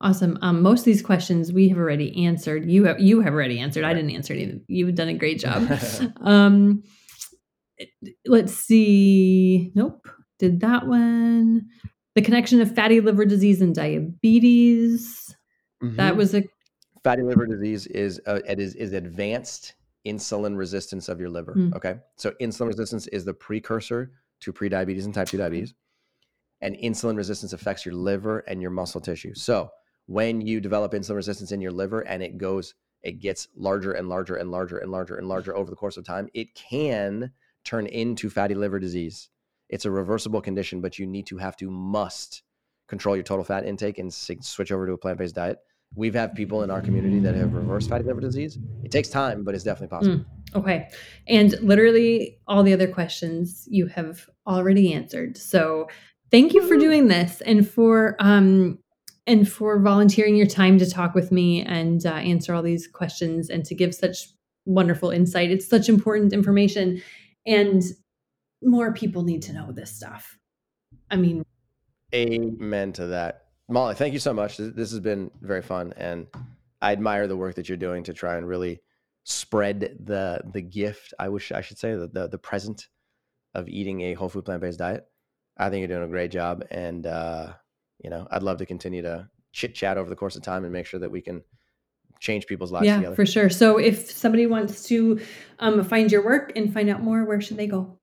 Awesome. 0.00 0.38
Um, 0.42 0.62
most 0.62 0.80
of 0.80 0.84
these 0.86 1.02
questions 1.02 1.52
we 1.52 1.68
have 1.68 1.78
already 1.78 2.26
answered. 2.26 2.70
You 2.70 2.84
have 2.84 3.00
you 3.00 3.20
have 3.22 3.32
already 3.32 3.58
answered. 3.58 3.84
I 3.84 3.92
didn't 3.92 4.10
answer 4.10 4.34
any. 4.34 4.60
You've 4.68 4.94
done 4.94 5.08
a 5.08 5.14
great 5.14 5.40
job. 5.40 5.68
um, 6.20 6.82
let's 8.26 8.52
see. 8.54 9.72
Nope. 9.74 10.06
Did 10.38 10.60
that 10.60 10.86
one. 10.86 11.66
The 12.14 12.22
connection 12.22 12.60
of 12.60 12.74
fatty 12.74 13.00
liver 13.00 13.24
disease 13.24 13.60
and 13.60 13.74
diabetes. 13.74 15.34
That 15.80 16.14
Mhm. 16.14 16.16
was 16.16 16.34
a 16.34 16.44
fatty 17.04 17.22
liver 17.22 17.46
disease 17.46 17.86
is 17.86 18.20
uh, 18.26 18.40
it 18.48 18.58
is 18.58 18.74
is 18.74 18.92
advanced 18.92 19.74
insulin 20.06 20.56
resistance 20.56 21.08
of 21.08 21.20
your 21.20 21.30
liver. 21.30 21.54
Mm. 21.54 21.74
Okay, 21.76 21.96
so 22.16 22.32
insulin 22.40 22.66
resistance 22.68 23.06
is 23.08 23.24
the 23.24 23.34
precursor 23.34 24.12
to 24.40 24.52
prediabetes 24.52 25.04
and 25.04 25.14
type 25.14 25.28
two 25.28 25.38
diabetes, 25.38 25.74
and 26.60 26.74
insulin 26.76 27.16
resistance 27.16 27.52
affects 27.52 27.86
your 27.86 27.94
liver 27.94 28.40
and 28.40 28.60
your 28.60 28.70
muscle 28.70 29.00
tissue. 29.00 29.34
So 29.34 29.70
when 30.06 30.40
you 30.40 30.60
develop 30.60 30.92
insulin 30.92 31.16
resistance 31.16 31.52
in 31.52 31.60
your 31.60 31.72
liver 31.72 32.00
and 32.00 32.22
it 32.22 32.38
goes, 32.38 32.74
it 33.02 33.20
gets 33.20 33.48
larger 33.54 33.92
and 33.92 34.08
larger 34.08 34.36
and 34.36 34.50
larger 34.50 34.78
and 34.78 34.90
larger 34.90 35.16
and 35.16 35.28
larger 35.28 35.56
over 35.56 35.70
the 35.70 35.76
course 35.76 35.96
of 35.96 36.04
time, 36.04 36.28
it 36.34 36.54
can 36.54 37.30
turn 37.64 37.86
into 37.86 38.28
fatty 38.28 38.54
liver 38.54 38.78
disease. 38.78 39.30
It's 39.70 39.86
a 39.86 39.90
reversible 39.90 40.42
condition, 40.42 40.80
but 40.80 40.98
you 40.98 41.06
need 41.06 41.26
to 41.28 41.38
have 41.38 41.56
to 41.56 41.70
must 41.70 42.42
control 42.86 43.16
your 43.16 43.22
total 43.22 43.44
fat 43.44 43.64
intake 43.64 43.98
and 43.98 44.12
switch 44.12 44.70
over 44.70 44.86
to 44.86 44.92
a 44.92 44.98
plant 44.98 45.18
based 45.18 45.34
diet. 45.34 45.58
We've 45.96 46.14
had 46.14 46.34
people 46.34 46.62
in 46.62 46.70
our 46.70 46.80
community 46.80 47.20
that 47.20 47.34
have 47.34 47.54
reversed 47.54 47.88
fatty 47.88 48.04
liver 48.04 48.20
disease. 48.20 48.58
It 48.82 48.90
takes 48.90 49.08
time, 49.08 49.44
but 49.44 49.54
it's 49.54 49.64
definitely 49.64 49.96
possible. 49.96 50.24
Okay. 50.54 50.88
And 51.28 51.52
literally 51.60 52.38
all 52.46 52.62
the 52.62 52.72
other 52.72 52.88
questions 52.88 53.66
you 53.70 53.86
have 53.86 54.28
already 54.46 54.92
answered. 54.92 55.36
So 55.36 55.88
thank 56.30 56.52
you 56.52 56.66
for 56.66 56.76
doing 56.76 57.08
this 57.08 57.40
and 57.42 57.68
for 57.68 58.16
um 58.18 58.78
and 59.26 59.50
for 59.50 59.80
volunteering 59.80 60.36
your 60.36 60.46
time 60.46 60.78
to 60.78 60.88
talk 60.88 61.14
with 61.14 61.32
me 61.32 61.62
and 61.62 62.04
uh, 62.04 62.10
answer 62.10 62.54
all 62.54 62.62
these 62.62 62.86
questions 62.86 63.48
and 63.48 63.64
to 63.64 63.74
give 63.74 63.94
such 63.94 64.28
wonderful 64.66 65.10
insight. 65.10 65.50
It's 65.50 65.66
such 65.66 65.88
important 65.88 66.32
information 66.32 67.00
and 67.46 67.82
more 68.62 68.92
people 68.92 69.22
need 69.22 69.42
to 69.42 69.52
know 69.52 69.72
this 69.72 69.90
stuff. 69.90 70.38
I 71.10 71.16
mean, 71.16 71.44
Amen 72.14 72.92
to 72.94 73.06
that. 73.06 73.43
Molly, 73.68 73.94
thank 73.94 74.12
you 74.12 74.18
so 74.18 74.34
much. 74.34 74.58
This, 74.58 74.90
has 74.90 75.00
been 75.00 75.30
very 75.40 75.62
fun, 75.62 75.94
and 75.96 76.26
I 76.82 76.92
admire 76.92 77.26
the 77.26 77.36
work 77.36 77.54
that 77.54 77.68
you're 77.68 77.78
doing 77.78 78.04
to 78.04 78.12
try 78.12 78.36
and 78.36 78.46
really 78.46 78.80
spread 79.24 79.96
the 80.04 80.42
the 80.52 80.60
gift. 80.60 81.14
I 81.18 81.30
wish 81.30 81.50
I 81.50 81.62
should 81.62 81.78
say 81.78 81.94
the 81.94 82.08
the, 82.08 82.28
the 82.28 82.38
present 82.38 82.88
of 83.54 83.68
eating 83.68 84.02
a 84.02 84.14
whole 84.14 84.28
food 84.28 84.44
plant 84.44 84.60
based 84.60 84.78
diet. 84.78 85.06
I 85.56 85.70
think 85.70 85.80
you're 85.80 85.96
doing 85.96 86.08
a 86.08 86.12
great 86.12 86.30
job, 86.30 86.64
and 86.70 87.06
uh, 87.06 87.54
you 88.02 88.10
know 88.10 88.28
I'd 88.30 88.42
love 88.42 88.58
to 88.58 88.66
continue 88.66 89.02
to 89.02 89.28
chit 89.52 89.74
chat 89.74 89.96
over 89.96 90.10
the 90.10 90.16
course 90.16 90.36
of 90.36 90.42
time 90.42 90.64
and 90.64 90.72
make 90.72 90.84
sure 90.84 91.00
that 91.00 91.10
we 91.10 91.22
can 91.22 91.42
change 92.20 92.46
people's 92.46 92.72
lives 92.72 92.86
yeah, 92.86 92.96
together. 92.96 93.16
for 93.16 93.26
sure. 93.26 93.48
So 93.48 93.78
if 93.78 94.10
somebody 94.10 94.46
wants 94.46 94.84
to 94.88 95.20
um, 95.58 95.82
find 95.84 96.10
your 96.10 96.24
work 96.24 96.52
and 96.56 96.72
find 96.72 96.90
out 96.90 97.02
more, 97.02 97.24
where 97.24 97.40
should 97.40 97.56
they 97.56 97.66
go? 97.66 97.98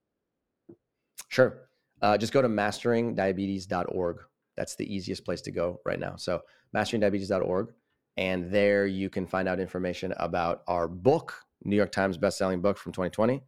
Sure. 1.28 1.58
Uh, 2.02 2.18
just 2.18 2.34
go 2.34 2.42
to 2.42 2.50
masteringdiabetes.org. 2.50 4.18
That's 4.62 4.76
the 4.76 4.96
easiest 4.96 5.26
place 5.26 5.42
to 5.42 5.52
go 5.52 5.82
right 5.86 6.00
now. 6.00 6.18
So, 6.18 6.42
masteringdiabetes.org. 6.76 7.74
And 8.18 8.52
there 8.52 8.86
you 8.86 9.10
can 9.10 9.26
find 9.26 9.50
out 9.50 9.60
information 9.60 10.14
about 10.18 10.62
our 10.68 10.88
book, 10.88 11.34
New 11.64 11.76
York 11.76 11.92
Times 11.92 12.16
bestselling 12.16 12.62
book 12.62 12.78
from 12.78 12.92
2020. 12.92 13.42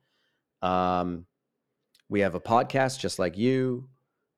Um, 0.64 1.28
we 2.10 2.22
have 2.22 2.34
a 2.34 2.40
podcast 2.40 2.98
just 2.98 3.20
like 3.20 3.38
you. 3.38 3.90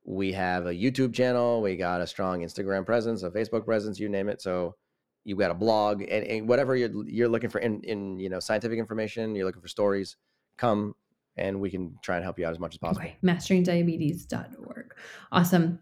We 0.03 0.33
have 0.33 0.65
a 0.65 0.73
YouTube 0.73 1.13
channel. 1.13 1.61
We 1.61 1.77
got 1.77 2.01
a 2.01 2.07
strong 2.07 2.41
Instagram 2.41 2.85
presence, 2.85 3.23
a 3.23 3.31
Facebook 3.31 3.63
presence, 3.63 3.97
you 3.97 4.09
name 4.09 4.27
it. 4.27 4.41
So, 4.41 4.75
you 5.23 5.37
got 5.37 5.51
a 5.51 5.55
blog 5.55 6.01
and, 6.01 6.25
and 6.25 6.49
whatever 6.49 6.75
you're, 6.75 7.07
you're 7.07 7.29
looking 7.29 7.49
for 7.49 7.59
in, 7.59 7.79
in 7.83 8.19
you 8.19 8.27
know 8.27 8.41
scientific 8.41 8.79
information, 8.79 9.33
you're 9.33 9.45
looking 9.45 9.61
for 9.61 9.69
stories, 9.69 10.17
come 10.57 10.93
and 11.37 11.59
we 11.61 11.69
can 11.69 11.97
try 12.01 12.15
and 12.15 12.23
help 12.23 12.37
you 12.37 12.45
out 12.45 12.51
as 12.51 12.59
much 12.59 12.75
as 12.75 12.79
possible. 12.79 13.01
Okay, 13.01 13.17
masteringdiabetes.org. 13.23 14.93
Awesome. 15.31 15.79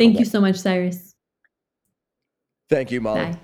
Thank 0.00 0.18
you 0.18 0.24
so 0.24 0.40
much, 0.40 0.56
Cyrus. 0.56 1.14
Thank 2.70 2.90
you, 2.90 3.02
Molly. 3.02 3.32
Bye. 3.32 3.38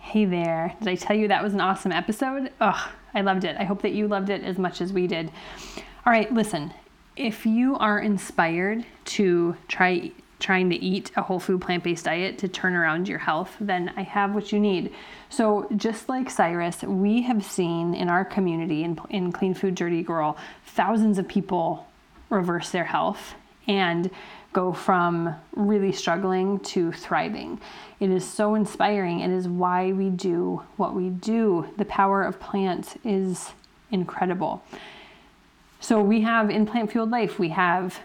Hey 0.00 0.26
there. 0.26 0.74
Did 0.80 0.88
I 0.88 0.96
tell 0.96 1.16
you 1.16 1.28
that 1.28 1.42
was 1.42 1.54
an 1.54 1.62
awesome 1.62 1.92
episode? 1.92 2.52
Oh, 2.60 2.92
I 3.14 3.22
loved 3.22 3.44
it. 3.44 3.56
I 3.58 3.64
hope 3.64 3.80
that 3.80 3.92
you 3.92 4.06
loved 4.06 4.28
it 4.28 4.42
as 4.44 4.58
much 4.58 4.82
as 4.82 4.92
we 4.92 5.06
did. 5.06 5.30
All 6.04 6.12
right, 6.12 6.30
listen. 6.30 6.74
If 7.16 7.46
you 7.46 7.78
are 7.78 7.98
inspired 7.98 8.84
to 9.16 9.56
try 9.66 10.12
trying 10.40 10.68
to 10.68 10.76
eat 10.76 11.10
a 11.16 11.22
whole 11.22 11.40
food 11.40 11.62
plant-based 11.62 12.04
diet 12.04 12.36
to 12.36 12.46
turn 12.46 12.74
around 12.74 13.08
your 13.08 13.20
health, 13.20 13.56
then 13.58 13.90
I 13.96 14.02
have 14.02 14.34
what 14.34 14.52
you 14.52 14.60
need. 14.60 14.92
So, 15.30 15.66
just 15.74 16.10
like 16.10 16.28
Cyrus, 16.28 16.82
we 16.82 17.22
have 17.22 17.42
seen 17.42 17.94
in 17.94 18.10
our 18.10 18.26
community 18.26 18.84
in, 18.84 19.00
in 19.08 19.32
Clean 19.32 19.54
Food 19.54 19.74
Dirty 19.74 20.02
Girl, 20.02 20.36
thousands 20.66 21.16
of 21.18 21.26
people 21.26 21.88
reverse 22.28 22.68
their 22.68 22.84
health 22.84 23.34
and 23.66 24.10
go 24.56 24.72
from 24.72 25.36
really 25.54 25.92
struggling 25.92 26.58
to 26.60 26.90
thriving. 26.90 27.60
It 28.00 28.08
is 28.08 28.24
so 28.24 28.54
inspiring. 28.54 29.20
It 29.20 29.30
is 29.30 29.46
why 29.46 29.92
we 29.92 30.08
do 30.08 30.62
what 30.78 30.94
we 30.94 31.10
do. 31.10 31.68
The 31.76 31.84
power 31.84 32.22
of 32.22 32.40
plants 32.40 32.96
is 33.04 33.50
incredible. 33.90 34.62
So 35.78 36.00
we 36.00 36.22
have 36.22 36.48
in 36.48 36.64
Plant 36.64 36.90
Fueled 36.90 37.10
Life, 37.10 37.38
we 37.38 37.50
have 37.50 38.00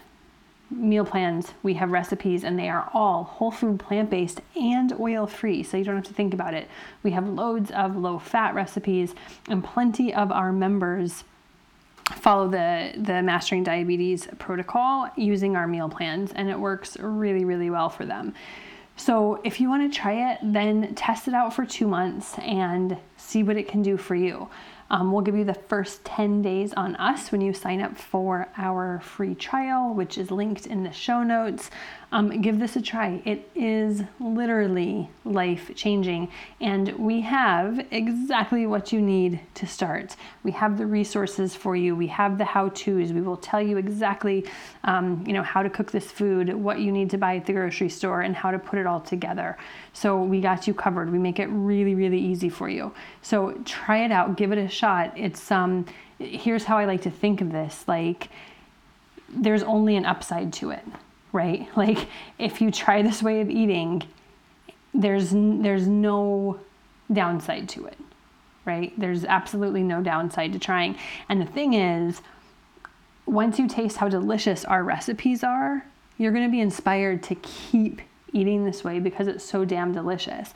meal 0.70 1.06
plans, 1.06 1.52
we 1.62 1.72
have 1.74 1.90
recipes, 1.90 2.44
and 2.44 2.58
they 2.58 2.68
are 2.68 2.90
all 2.92 3.24
whole 3.24 3.50
food, 3.50 3.80
plant 3.80 4.10
based, 4.10 4.42
and 4.54 4.92
oil 5.00 5.26
free. 5.26 5.62
So 5.62 5.78
you 5.78 5.84
don't 5.84 5.96
have 5.96 6.04
to 6.04 6.14
think 6.14 6.34
about 6.34 6.52
it. 6.52 6.68
We 7.02 7.12
have 7.12 7.26
loads 7.26 7.70
of 7.70 7.96
low 7.96 8.18
fat 8.18 8.54
recipes, 8.54 9.14
and 9.48 9.64
plenty 9.64 10.12
of 10.12 10.30
our 10.30 10.52
members 10.52 11.24
follow 12.14 12.48
the 12.48 12.92
the 12.96 13.22
mastering 13.22 13.62
diabetes 13.62 14.28
protocol 14.38 15.08
using 15.16 15.56
our 15.56 15.66
meal 15.66 15.88
plans 15.88 16.32
and 16.32 16.48
it 16.48 16.58
works 16.58 16.96
really 16.98 17.44
really 17.44 17.70
well 17.70 17.88
for 17.88 18.04
them. 18.04 18.34
So 18.96 19.40
if 19.44 19.60
you 19.60 19.68
want 19.68 19.90
to 19.90 19.98
try 19.98 20.32
it 20.32 20.38
then 20.42 20.94
test 20.94 21.28
it 21.28 21.34
out 21.34 21.54
for 21.54 21.64
two 21.64 21.86
months 21.86 22.38
and 22.38 22.96
see 23.16 23.42
what 23.42 23.56
it 23.56 23.68
can 23.68 23.82
do 23.82 23.96
for 23.96 24.14
you. 24.14 24.48
Um, 24.90 25.10
we'll 25.10 25.22
give 25.22 25.36
you 25.36 25.44
the 25.44 25.54
first 25.54 26.04
10 26.04 26.42
days 26.42 26.74
on 26.74 26.96
us 26.96 27.32
when 27.32 27.40
you 27.40 27.54
sign 27.54 27.80
up 27.80 27.96
for 27.96 28.48
our 28.58 29.00
free 29.00 29.34
trial 29.34 29.94
which 29.94 30.18
is 30.18 30.30
linked 30.30 30.66
in 30.66 30.82
the 30.84 30.92
show 30.92 31.22
notes 31.22 31.70
um, 32.12 32.42
give 32.42 32.60
this 32.60 32.76
a 32.76 32.82
try. 32.82 33.22
It 33.24 33.48
is 33.54 34.02
literally 34.20 35.08
life 35.24 35.70
changing 35.74 36.28
and 36.60 36.90
we 36.98 37.22
have 37.22 37.86
exactly 37.90 38.66
what 38.66 38.92
you 38.92 39.00
need 39.00 39.40
to 39.54 39.66
start. 39.66 40.14
We 40.44 40.52
have 40.52 40.76
the 40.76 40.84
resources 40.84 41.56
for 41.56 41.74
you. 41.74 41.96
We 41.96 42.08
have 42.08 42.36
the 42.36 42.44
how 42.44 42.68
to's 42.68 43.14
we 43.14 43.22
will 43.22 43.38
tell 43.38 43.62
you 43.62 43.78
exactly 43.78 44.44
um, 44.84 45.24
you 45.26 45.32
know 45.32 45.42
how 45.42 45.62
to 45.62 45.70
cook 45.70 45.90
this 45.90 46.12
food 46.12 46.54
what 46.54 46.80
you 46.80 46.92
need 46.92 47.08
to 47.10 47.18
buy 47.18 47.36
at 47.36 47.46
the 47.46 47.54
grocery 47.54 47.88
store 47.88 48.20
and 48.20 48.36
how 48.36 48.50
to 48.50 48.58
put 48.58 48.78
it 48.78 48.86
all 48.86 49.00
together. 49.00 49.56
So 49.94 50.22
we 50.22 50.42
got 50.42 50.66
you 50.66 50.74
covered. 50.74 51.10
We 51.10 51.18
make 51.18 51.38
it 51.38 51.46
really 51.46 51.94
really 51.94 52.20
easy 52.20 52.50
for 52.50 52.68
you. 52.68 52.92
So 53.22 53.52
try 53.64 54.04
it 54.04 54.12
out. 54.12 54.36
Give 54.36 54.52
it 54.52 54.58
a 54.58 54.68
shot. 54.68 55.16
It's 55.16 55.50
um 55.50 55.86
here's 56.18 56.62
how 56.62 56.78
i 56.78 56.84
like 56.84 57.02
to 57.02 57.10
think 57.10 57.40
of 57.40 57.50
this. 57.50 57.84
Like 57.88 58.28
there's 59.30 59.62
only 59.62 59.96
an 59.96 60.04
upside 60.04 60.52
to 60.52 60.70
it 60.70 60.84
right? 61.32 61.68
Like 61.76 62.08
if 62.38 62.60
you 62.60 62.70
try 62.70 63.02
this 63.02 63.22
way 63.22 63.40
of 63.40 63.50
eating, 63.50 64.02
there's 64.94 65.30
there's 65.32 65.86
no 65.86 66.60
downside 67.12 67.68
to 67.70 67.86
it, 67.86 67.98
right? 68.64 68.92
There's 68.98 69.24
absolutely 69.24 69.82
no 69.82 70.02
downside 70.02 70.52
to 70.52 70.58
trying. 70.58 70.96
And 71.28 71.40
the 71.40 71.46
thing 71.46 71.74
is, 71.74 72.20
once 73.26 73.58
you 73.58 73.68
taste 73.68 73.96
how 73.96 74.08
delicious 74.08 74.64
our 74.64 74.84
recipes 74.84 75.42
are, 75.42 75.86
you're 76.18 76.32
going 76.32 76.46
to 76.46 76.50
be 76.50 76.60
inspired 76.60 77.22
to 77.24 77.34
keep 77.36 78.02
eating 78.32 78.64
this 78.64 78.82
way 78.84 78.98
because 78.98 79.28
it's 79.28 79.44
so 79.44 79.64
damn 79.64 79.92
delicious. 79.92 80.54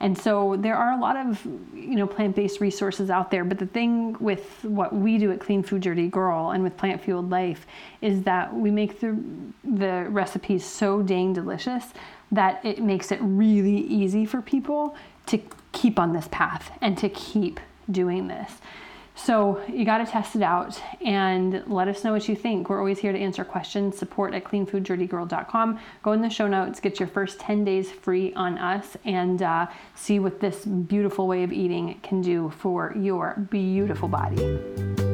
And 0.00 0.16
so 0.16 0.56
there 0.56 0.76
are 0.76 0.92
a 0.92 1.00
lot 1.00 1.16
of, 1.16 1.44
you 1.74 1.96
know, 1.96 2.06
plant-based 2.06 2.60
resources 2.60 3.10
out 3.10 3.30
there, 3.30 3.44
but 3.44 3.58
the 3.58 3.66
thing 3.66 4.16
with 4.20 4.64
what 4.64 4.94
we 4.94 5.18
do 5.18 5.32
at 5.32 5.40
Clean 5.40 5.62
Food 5.62 5.82
Dirty 5.82 6.08
Girl 6.08 6.50
and 6.50 6.62
with 6.62 6.76
Plant 6.76 7.02
Fueled 7.02 7.30
Life 7.30 7.66
is 8.00 8.22
that 8.22 8.54
we 8.54 8.70
make 8.70 9.00
the 9.00 9.18
the 9.64 10.06
recipes 10.08 10.64
so 10.64 11.02
dang 11.02 11.32
delicious 11.32 11.86
that 12.30 12.64
it 12.64 12.80
makes 12.80 13.10
it 13.10 13.18
really 13.22 13.78
easy 13.78 14.24
for 14.24 14.40
people 14.40 14.96
to 15.26 15.40
keep 15.72 15.98
on 15.98 16.12
this 16.12 16.28
path 16.30 16.70
and 16.80 16.96
to 16.98 17.08
keep 17.08 17.58
doing 17.90 18.28
this. 18.28 18.52
So 19.18 19.60
you 19.68 19.84
got 19.84 19.98
to 19.98 20.06
test 20.06 20.36
it 20.36 20.42
out 20.42 20.80
and 21.04 21.62
let 21.66 21.88
us 21.88 22.04
know 22.04 22.12
what 22.12 22.28
you 22.28 22.36
think. 22.36 22.70
We're 22.70 22.78
always 22.78 22.98
here 22.98 23.12
to 23.12 23.18
answer 23.18 23.44
questions. 23.44 23.98
Support 23.98 24.32
at 24.32 24.44
cleanfooddirtygirl.com. 24.44 25.80
Go 26.02 26.12
in 26.12 26.22
the 26.22 26.30
show 26.30 26.46
notes, 26.46 26.80
get 26.80 27.00
your 27.00 27.08
first 27.08 27.40
10 27.40 27.64
days 27.64 27.90
free 27.90 28.32
on 28.34 28.56
us, 28.58 28.96
and 29.04 29.42
uh, 29.42 29.66
see 29.94 30.18
what 30.20 30.40
this 30.40 30.64
beautiful 30.64 31.26
way 31.26 31.42
of 31.42 31.52
eating 31.52 31.98
can 32.02 32.22
do 32.22 32.50
for 32.50 32.94
your 32.96 33.46
beautiful 33.50 34.08
body. 34.08 35.07